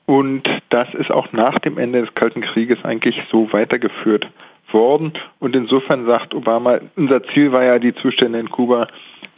Und 0.05 0.47
das 0.69 0.87
ist 0.93 1.11
auch 1.11 1.33
nach 1.33 1.59
dem 1.59 1.77
Ende 1.77 2.01
des 2.01 2.13
Kalten 2.15 2.41
Krieges 2.41 2.83
eigentlich 2.83 3.15
so 3.31 3.51
weitergeführt 3.51 4.25
worden. 4.73 5.13
Und 5.39 5.55
insofern 5.55 6.05
sagt 6.05 6.33
Obama, 6.33 6.79
unser 6.95 7.23
Ziel 7.23 7.51
war 7.51 7.63
ja, 7.63 7.79
die 7.79 7.95
Zustände 7.95 8.39
in 8.39 8.49
Kuba 8.49 8.87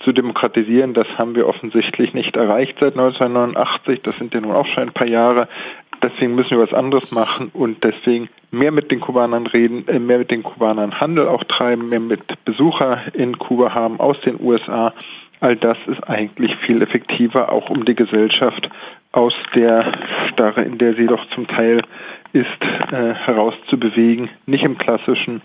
zu 0.03 0.11
demokratisieren. 0.11 0.93
Das 0.93 1.07
haben 1.17 1.35
wir 1.35 1.47
offensichtlich 1.47 2.13
nicht 2.13 2.35
erreicht 2.35 2.77
seit 2.79 2.97
1989. 2.97 4.01
Das 4.03 4.15
sind 4.17 4.33
ja 4.33 4.41
nun 4.41 4.51
auch 4.51 4.67
schon 4.67 4.83
ein 4.83 4.93
paar 4.93 5.07
Jahre. 5.07 5.47
Deswegen 6.01 6.33
müssen 6.33 6.51
wir 6.51 6.63
was 6.63 6.73
anderes 6.73 7.11
machen 7.11 7.51
und 7.53 7.83
deswegen 7.83 8.29
mehr 8.49 8.71
mit 8.71 8.89
den 8.89 8.99
Kubanern 8.99 9.45
reden, 9.45 9.87
äh, 9.87 9.99
mehr 9.99 10.17
mit 10.17 10.31
den 10.31 10.41
Kubanern 10.41 10.99
Handel 10.99 11.27
auch 11.27 11.43
treiben, 11.43 11.89
mehr 11.89 11.99
mit 11.99 12.21
Besucher 12.43 13.01
in 13.13 13.37
Kuba 13.37 13.73
haben 13.73 13.99
aus 13.99 14.19
den 14.21 14.39
USA. 14.41 14.93
All 15.41 15.55
das 15.55 15.77
ist 15.87 16.03
eigentlich 16.07 16.55
viel 16.65 16.81
effektiver, 16.81 17.51
auch 17.51 17.69
um 17.69 17.85
die 17.85 17.95
Gesellschaft 17.95 18.69
aus 19.11 19.33
der 19.55 19.93
Starre, 20.31 20.63
in 20.63 20.77
der 20.77 20.95
sie 20.95 21.07
doch 21.07 21.23
zum 21.35 21.47
Teil 21.47 21.81
ist, 22.33 22.47
äh, 22.91 23.13
herauszubewegen, 23.13 24.29
nicht 24.45 24.63
im 24.63 24.77
klassischen 24.77 25.41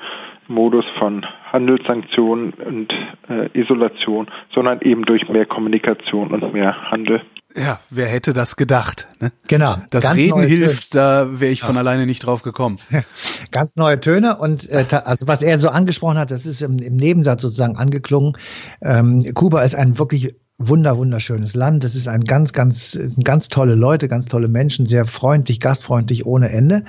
Modus 0.48 0.84
von 0.98 1.26
Handelssanktionen 1.52 2.52
und 2.52 2.92
äh, 3.28 3.48
Isolation, 3.58 4.28
sondern 4.54 4.80
eben 4.82 5.02
durch 5.04 5.28
mehr 5.28 5.46
Kommunikation 5.46 6.30
und 6.30 6.52
mehr 6.52 6.90
Handel. 6.90 7.22
Ja, 7.56 7.80
wer 7.90 8.06
hätte 8.06 8.34
das 8.34 8.56
gedacht? 8.56 9.08
Ne? 9.18 9.32
Genau. 9.48 9.76
Das 9.90 10.14
Reden 10.14 10.42
hilft, 10.42 10.92
Töne. 10.92 11.02
da 11.02 11.40
wäre 11.40 11.50
ich 11.50 11.62
von 11.62 11.74
ja. 11.74 11.80
alleine 11.80 12.04
nicht 12.04 12.20
drauf 12.20 12.42
gekommen. 12.42 12.76
Ganz 13.50 13.76
neue 13.76 13.98
Töne 13.98 14.36
und 14.36 14.68
äh, 14.68 14.84
also 15.04 15.26
was 15.26 15.42
er 15.42 15.58
so 15.58 15.70
angesprochen 15.70 16.18
hat, 16.18 16.30
das 16.30 16.44
ist 16.44 16.60
im, 16.60 16.78
im 16.78 16.96
Nebensatz 16.96 17.42
sozusagen 17.42 17.76
angeklungen. 17.76 18.34
Ähm, 18.82 19.22
Kuba 19.34 19.62
ist 19.62 19.74
ein 19.74 19.98
wirklich 19.98 20.34
wunder 20.58 20.96
wunderschönes 20.96 21.54
Land. 21.54 21.84
Es 21.84 21.94
ist 21.94 22.08
ein 22.08 22.24
ganz, 22.24 22.52
ganz, 22.52 22.98
ganz 23.22 23.48
tolle 23.48 23.74
Leute, 23.74 24.08
ganz 24.08 24.26
tolle 24.26 24.48
Menschen, 24.48 24.86
sehr 24.86 25.04
freundlich, 25.04 25.60
gastfreundlich 25.60 26.26
ohne 26.26 26.48
Ende. 26.50 26.84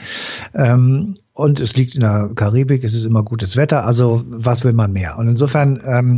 Ähm, 0.54 1.18
und 1.38 1.60
es 1.60 1.76
liegt 1.76 1.94
in 1.94 2.02
der 2.02 2.32
Karibik, 2.34 2.84
es 2.84 2.96
ist 2.96 3.06
immer 3.06 3.22
gutes 3.22 3.56
Wetter, 3.58 3.86
also 3.86 4.24
was 4.26 4.64
will 4.64 4.74
man 4.74 4.92
mehr? 4.92 5.20
Und 5.20 5.28
insofern 5.28 5.80
ähm, 5.86 6.18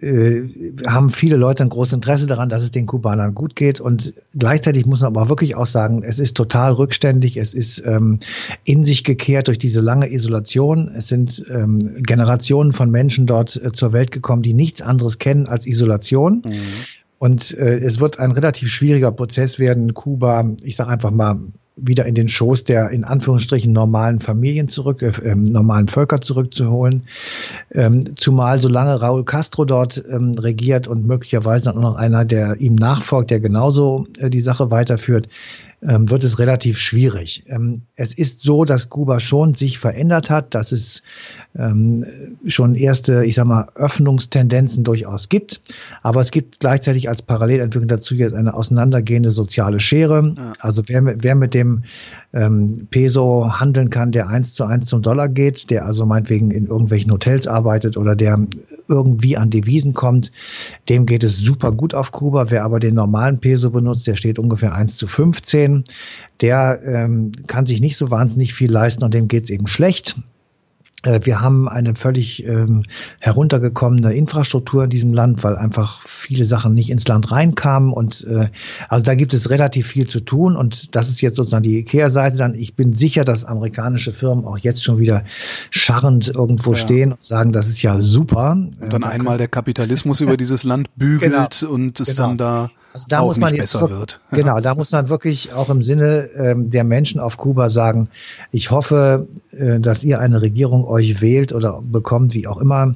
äh, 0.00 0.72
haben 0.84 1.10
viele 1.10 1.36
Leute 1.36 1.62
ein 1.62 1.68
großes 1.68 1.92
Interesse 1.92 2.26
daran, 2.26 2.48
dass 2.48 2.64
es 2.64 2.72
den 2.72 2.86
Kubanern 2.86 3.36
gut 3.36 3.54
geht. 3.54 3.80
Und 3.80 4.14
gleichzeitig 4.36 4.84
muss 4.84 5.02
man 5.02 5.14
aber 5.16 5.28
wirklich 5.28 5.54
auch 5.54 5.66
sagen, 5.66 6.02
es 6.02 6.18
ist 6.18 6.36
total 6.36 6.72
rückständig, 6.72 7.36
es 7.36 7.54
ist 7.54 7.84
ähm, 7.86 8.18
in 8.64 8.82
sich 8.82 9.04
gekehrt 9.04 9.46
durch 9.46 9.60
diese 9.60 9.80
lange 9.80 10.10
Isolation. 10.12 10.88
Es 10.88 11.06
sind 11.06 11.44
ähm, 11.48 11.78
Generationen 12.02 12.72
von 12.72 12.90
Menschen 12.90 13.26
dort 13.26 13.54
äh, 13.62 13.70
zur 13.70 13.92
Welt 13.92 14.10
gekommen, 14.10 14.42
die 14.42 14.54
nichts 14.54 14.82
anderes 14.82 15.18
kennen 15.18 15.46
als 15.46 15.68
Isolation. 15.68 16.42
Mhm. 16.44 16.52
Und 17.20 17.56
äh, 17.56 17.78
es 17.78 18.00
wird 18.00 18.18
ein 18.18 18.32
relativ 18.32 18.70
schwieriger 18.70 19.12
Prozess 19.12 19.60
werden, 19.60 19.94
Kuba, 19.94 20.50
ich 20.62 20.74
sage 20.74 20.90
einfach 20.90 21.12
mal, 21.12 21.38
wieder 21.80 22.06
in 22.06 22.14
den 22.14 22.28
Schoß 22.28 22.64
der 22.64 22.90
in 22.90 23.04
Anführungsstrichen 23.04 23.72
normalen 23.72 24.20
Familien 24.20 24.68
zurück, 24.68 25.02
äh, 25.02 25.12
ähm, 25.24 25.44
normalen 25.44 25.88
Völker 25.88 26.20
zurückzuholen. 26.20 27.02
Ähm, 27.72 28.14
zumal 28.16 28.60
solange 28.60 29.00
Raúl 29.00 29.24
Castro 29.24 29.64
dort 29.64 30.02
ähm, 30.10 30.32
regiert 30.32 30.88
und 30.88 31.06
möglicherweise 31.06 31.70
auch 31.74 31.80
noch 31.80 31.96
einer, 31.96 32.24
der 32.24 32.60
ihm 32.60 32.74
nachfolgt, 32.74 33.30
der 33.30 33.40
genauso 33.40 34.06
äh, 34.18 34.30
die 34.30 34.40
Sache 34.40 34.70
weiterführt, 34.70 35.28
ähm, 35.80 36.10
wird 36.10 36.24
es 36.24 36.38
relativ 36.38 36.78
schwierig. 36.78 37.44
Ähm, 37.46 37.82
es 37.94 38.12
ist 38.14 38.42
so, 38.42 38.64
dass 38.64 38.88
Kuba 38.88 39.20
schon 39.20 39.54
sich 39.54 39.78
verändert 39.78 40.28
hat, 40.28 40.54
dass 40.54 40.72
es 40.72 41.02
ähm, 41.56 42.04
schon 42.46 42.74
erste, 42.74 43.24
ich 43.24 43.36
sag 43.36 43.46
mal, 43.46 43.68
Öffnungstendenzen 43.76 44.82
durchaus 44.82 45.28
gibt. 45.28 45.60
Aber 46.02 46.20
es 46.20 46.30
gibt 46.30 46.60
gleichzeitig 46.60 47.08
als 47.08 47.22
Parallelentwicklung 47.22 47.88
dazu 47.88 48.14
jetzt 48.14 48.34
eine 48.34 48.54
auseinandergehende 48.54 49.30
soziale 49.30 49.78
Schere. 49.78 50.34
Ja. 50.36 50.52
Also 50.58 50.82
wer, 50.86 51.22
wer 51.22 51.34
mit 51.34 51.54
dem 51.54 51.84
ähm, 52.32 52.88
Peso 52.90 53.60
handeln 53.60 53.90
kann, 53.90 54.10
der 54.10 54.28
eins 54.28 54.54
zu 54.54 54.64
eins 54.64 54.88
zum 54.88 55.02
Dollar 55.02 55.28
geht, 55.28 55.70
der 55.70 55.86
also 55.86 56.06
meinetwegen 56.06 56.50
in 56.50 56.66
irgendwelchen 56.66 57.12
Hotels 57.12 57.46
arbeitet 57.46 57.96
oder 57.96 58.16
der 58.16 58.46
irgendwie 58.88 59.36
an 59.36 59.50
Devisen 59.50 59.94
kommt, 59.94 60.32
dem 60.88 61.06
geht 61.06 61.22
es 61.22 61.36
super 61.36 61.72
gut 61.72 61.94
auf 61.94 62.10
Kuba. 62.10 62.50
Wer 62.50 62.64
aber 62.64 62.80
den 62.80 62.94
normalen 62.94 63.38
Peso 63.38 63.70
benutzt, 63.70 64.06
der 64.06 64.16
steht 64.16 64.38
ungefähr 64.38 64.74
eins 64.74 64.96
zu 64.96 65.06
15, 65.06 65.67
der 66.40 66.80
ähm, 66.84 67.32
kann 67.46 67.66
sich 67.66 67.80
nicht 67.80 67.96
so 67.96 68.10
wahnsinnig 68.10 68.54
viel 68.54 68.70
leisten 68.70 69.04
und 69.04 69.14
dem 69.14 69.28
geht 69.28 69.44
es 69.44 69.50
eben 69.50 69.66
schlecht. 69.66 70.16
Äh, 71.04 71.20
wir 71.22 71.40
haben 71.40 71.68
eine 71.68 71.94
völlig 71.94 72.44
ähm, 72.44 72.82
heruntergekommene 73.20 74.12
Infrastruktur 74.14 74.84
in 74.84 74.90
diesem 74.90 75.12
Land, 75.12 75.44
weil 75.44 75.56
einfach 75.56 76.02
viele 76.02 76.44
Sachen 76.44 76.74
nicht 76.74 76.90
ins 76.90 77.06
Land 77.06 77.30
reinkamen. 77.30 77.92
Und 77.92 78.26
äh, 78.28 78.48
also 78.88 79.04
da 79.04 79.14
gibt 79.14 79.32
es 79.32 79.50
relativ 79.50 79.86
viel 79.86 80.08
zu 80.08 80.20
tun. 80.20 80.56
Und 80.56 80.96
das 80.96 81.08
ist 81.08 81.20
jetzt 81.20 81.36
sozusagen 81.36 81.62
die 81.62 81.84
Kehrseite 81.84 82.36
dann. 82.36 82.54
Ich 82.54 82.74
bin 82.74 82.92
sicher, 82.92 83.24
dass 83.24 83.44
amerikanische 83.44 84.12
Firmen 84.12 84.44
auch 84.44 84.58
jetzt 84.58 84.82
schon 84.82 84.98
wieder 84.98 85.22
scharrend 85.70 86.34
irgendwo 86.34 86.72
ja. 86.72 86.76
stehen 86.76 87.12
und 87.12 87.22
sagen, 87.22 87.52
das 87.52 87.68
ist 87.68 87.80
ja 87.82 88.00
super. 88.00 88.52
Und 88.52 88.92
dann 88.92 89.02
äh, 89.02 89.06
einmal 89.06 89.38
der 89.38 89.48
Kapitalismus 89.48 90.20
über 90.20 90.36
dieses 90.36 90.64
Land 90.64 90.94
bügelt 90.96 91.60
genau. 91.60 91.72
und 91.72 92.00
es 92.00 92.16
genau. 92.16 92.28
dann 92.28 92.38
da, 92.38 92.70
also 92.98 93.06
da 93.08 93.20
auch 93.20 93.36
nicht 93.36 93.58
besser 93.58 93.80
wirklich, 93.80 93.98
wird. 93.98 94.20
Genau, 94.30 94.60
da 94.60 94.74
muss 94.74 94.90
man 94.90 95.08
wirklich 95.08 95.52
auch 95.52 95.70
im 95.70 95.82
Sinne 95.82 96.28
ähm, 96.36 96.70
der 96.70 96.84
Menschen 96.84 97.20
auf 97.20 97.36
Kuba 97.36 97.68
sagen, 97.68 98.08
ich 98.50 98.70
hoffe, 98.70 99.26
äh, 99.52 99.80
dass 99.80 100.04
ihr 100.04 100.20
eine 100.20 100.42
Regierung 100.42 100.84
euch 100.84 101.20
wählt 101.20 101.52
oder 101.52 101.80
bekommt, 101.82 102.34
wie 102.34 102.46
auch 102.46 102.58
immer, 102.58 102.94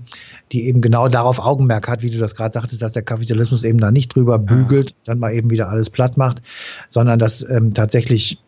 die 0.53 0.67
eben 0.67 0.81
genau 0.81 1.09
darauf 1.09 1.39
Augenmerk 1.39 1.89
hat, 1.89 2.03
wie 2.03 2.11
du 2.11 2.19
das 2.19 2.35
gerade 2.35 2.53
sagtest, 2.53 2.83
dass 2.83 2.93
der 2.93 3.03
Kapitalismus 3.03 3.65
eben 3.65 3.79
da 3.79 3.91
nicht 3.91 4.15
drüber 4.15 4.39
bügelt, 4.39 4.91
ja. 4.91 4.97
dann 5.05 5.19
mal 5.19 5.33
eben 5.33 5.51
wieder 5.51 5.69
alles 5.69 5.91
platt 5.91 6.17
macht, 6.17 6.43
sondern 6.89 7.19
dass 7.19 7.43
ähm, 7.49 7.75
tatsächlich 7.75 8.39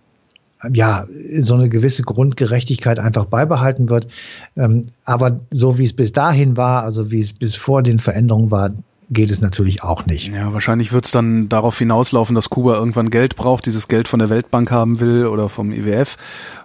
ja, 0.73 1.07
so 1.39 1.55
eine 1.55 1.69
gewisse 1.69 2.03
Grundgerechtigkeit 2.03 2.99
einfach 2.99 3.27
beibehalten 3.27 3.91
wird. 3.91 4.09
Ähm, 4.57 4.83
aber 5.05 5.41
so 5.51 5.79
wie 5.79 5.85
es 5.85 5.93
bis 5.93 6.13
dahin 6.13 6.57
war, 6.57 6.85
also 6.85 7.11
wie 7.11 7.21
es 7.21 7.33
bis 7.33 7.55
vor 7.55 7.83
den 7.83 7.99
Veränderungen 7.99 8.51
war, 8.51 8.71
geht 9.11 9.31
es 9.31 9.41
natürlich 9.41 9.83
auch 9.83 10.07
nicht. 10.07 10.33
Ja, 10.33 10.53
wahrscheinlich 10.53 10.93
wird 10.93 11.05
es 11.05 11.11
dann 11.11 11.49
darauf 11.49 11.79
hinauslaufen, 11.79 12.35
dass 12.35 12.51
Kuba 12.51 12.75
irgendwann 12.75 13.11
Geld 13.11 13.37
braucht, 13.37 13.67
dieses 13.67 13.89
Geld 13.89 14.09
von 14.09 14.19
der 14.19 14.31
Weltbank 14.31 14.71
haben 14.71 15.01
will 15.01 15.27
oder 15.27 15.49
vom 15.49 15.73
IWF 15.73 16.17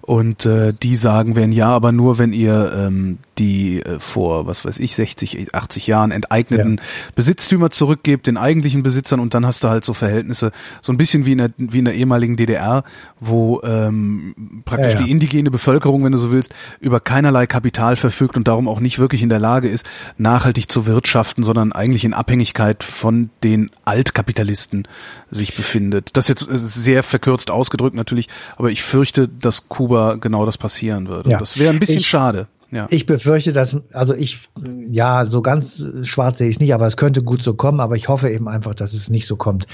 und 0.02 0.46
äh, 0.46 0.74
die 0.74 0.96
sagen 0.96 1.36
werden, 1.36 1.52
ja, 1.52 1.70
aber 1.70 1.92
nur 1.92 2.18
wenn 2.18 2.34
ihr 2.34 2.74
ähm, 2.76 3.20
die 3.40 3.82
äh, 3.82 4.00
vor, 4.00 4.46
was 4.46 4.66
weiß 4.66 4.80
ich, 4.80 4.94
60, 4.96 5.56
80 5.56 5.88
Jahren 5.88 6.12
enteigneten 6.12 6.78
ja. 6.78 6.84
Besitztümer 7.16 7.72
zurückgebt, 7.72 8.28
den 8.28 8.38
eigentlichen 8.38 8.84
Besitzern 8.84 9.20
und 9.20 9.34
dann 9.34 9.46
hast 9.46 9.64
du 9.64 9.70
halt 9.70 9.86
so 9.86 9.94
Verhältnisse, 9.94 10.52
so 10.82 10.92
ein 10.92 10.98
bisschen 10.98 11.26
wie 11.26 11.32
in 11.32 11.38
der, 11.38 11.50
wie 11.58 11.80
in 11.80 11.86
der 11.86 11.96
ehemaligen 11.96 12.36
DDR, 12.36 12.84
wo 13.20 13.62
ähm, 13.64 14.62
praktisch 14.66 14.94
ja, 14.94 15.00
ja. 15.00 15.06
die 15.06 15.12
indigene 15.12 15.50
Bevölkerung, 15.50 16.04
wenn 16.04 16.12
du 16.12 16.18
so 16.18 16.32
willst, 16.32 16.54
über 16.80 17.00
keinerlei 17.00 17.48
Kapital 17.48 17.96
verfügt 17.96 18.38
und 18.38 18.48
darum 18.48 18.68
auch 18.68 18.80
nicht 18.80 19.00
wirklich 19.00 19.24
in 19.24 19.30
der 19.30 19.40
Lage 19.40 19.70
ist, 19.70 19.90
nachhaltig 20.18 20.70
zu 20.70 20.86
wirtschaften, 20.86 21.44
sondern 21.44 21.72
eigentlich 21.72 22.04
in 22.04 22.14
Abhängigkeit 22.14 22.84
von 22.84 23.30
den 23.44 23.72
Altkapitalisten 23.86 24.88
sich 25.32 25.56
befindet. 25.56 26.10
Das 26.14 26.28
jetzt 26.28 26.48
sehr 26.50 27.04
verkürzt 27.04 27.52
ausgedrückt 27.52 27.96
natürlich, 27.96 28.28
aber 28.58 28.70
ich 28.70 28.84
fürchte, 28.84 29.28
dass 29.28 29.70
Kuba 29.70 30.16
genau 30.16 30.46
das 30.46 30.58
passieren 30.58 31.08
würde. 31.08 31.30
Ja. 31.30 31.40
Das 31.40 31.58
wäre 31.58 31.74
ein 31.74 31.80
bisschen 31.80 32.00
ich, 32.00 32.08
schade. 32.08 32.48
Ja. 32.72 32.88
Ich 32.90 33.06
befürchte, 33.06 33.52
dass, 33.52 33.76
also 33.94 34.14
ich, 34.14 34.50
ja, 34.90 35.26
so 35.26 35.42
ganz 35.42 35.88
schwarz 36.04 36.38
sehe 36.38 36.50
ich 36.50 36.58
es 36.58 36.60
nicht, 36.60 36.74
aber 36.74 36.86
es 36.86 36.98
könnte 36.98 37.24
gut 37.24 37.42
so 37.42 37.54
kommen, 37.56 37.80
aber 37.80 37.96
ich 37.96 38.10
hoffe 38.10 38.30
eben 38.30 38.48
einfach, 38.48 38.76
dass 38.76 38.94
es 38.94 39.10
nicht 39.10 39.26
so 39.26 39.36
kommt. 39.36 39.66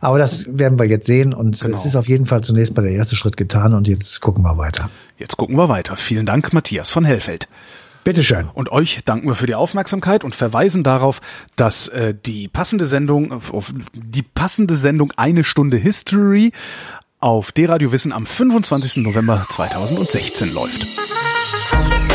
Aber 0.00 0.18
das 0.18 0.46
werden 0.48 0.78
wir 0.78 0.86
jetzt 0.86 1.06
sehen 1.06 1.32
und 1.32 1.60
genau. 1.60 1.76
es 1.76 1.86
ist 1.86 1.96
auf 1.96 2.08
jeden 2.08 2.26
Fall 2.26 2.42
zunächst 2.42 2.76
mal 2.76 2.82
der 2.82 2.92
erste 2.92 3.16
Schritt 3.16 3.36
getan 3.36 3.72
und 3.72 3.88
jetzt 3.88 4.20
gucken 4.20 4.44
wir 4.44 4.58
weiter. 4.58 4.90
Jetzt 5.18 5.36
gucken 5.36 5.56
wir 5.56 5.68
weiter. 5.68 5.96
Vielen 5.96 6.26
Dank, 6.26 6.52
Matthias 6.52 6.90
von 6.90 7.04
Hellfeld. 7.04 7.48
Bitteschön. 8.04 8.48
Und 8.52 8.70
euch 8.72 9.00
danken 9.04 9.28
wir 9.28 9.34
für 9.34 9.46
die 9.46 9.54
Aufmerksamkeit 9.54 10.24
und 10.24 10.34
verweisen 10.34 10.82
darauf, 10.82 11.20
dass 11.56 11.88
äh, 11.88 12.14
die 12.14 12.48
passende 12.48 12.86
Sendung, 12.86 13.40
die 13.94 14.22
passende 14.22 14.76
Sendung 14.76 15.12
Eine 15.16 15.44
Stunde 15.44 15.76
History 15.76 16.52
auf 17.20 17.52
D-Radio 17.52 17.92
Wissen 17.92 18.12
am 18.12 18.26
25. 18.26 18.96
November 18.96 19.46
2016 19.48 20.52
läuft. 20.52 22.11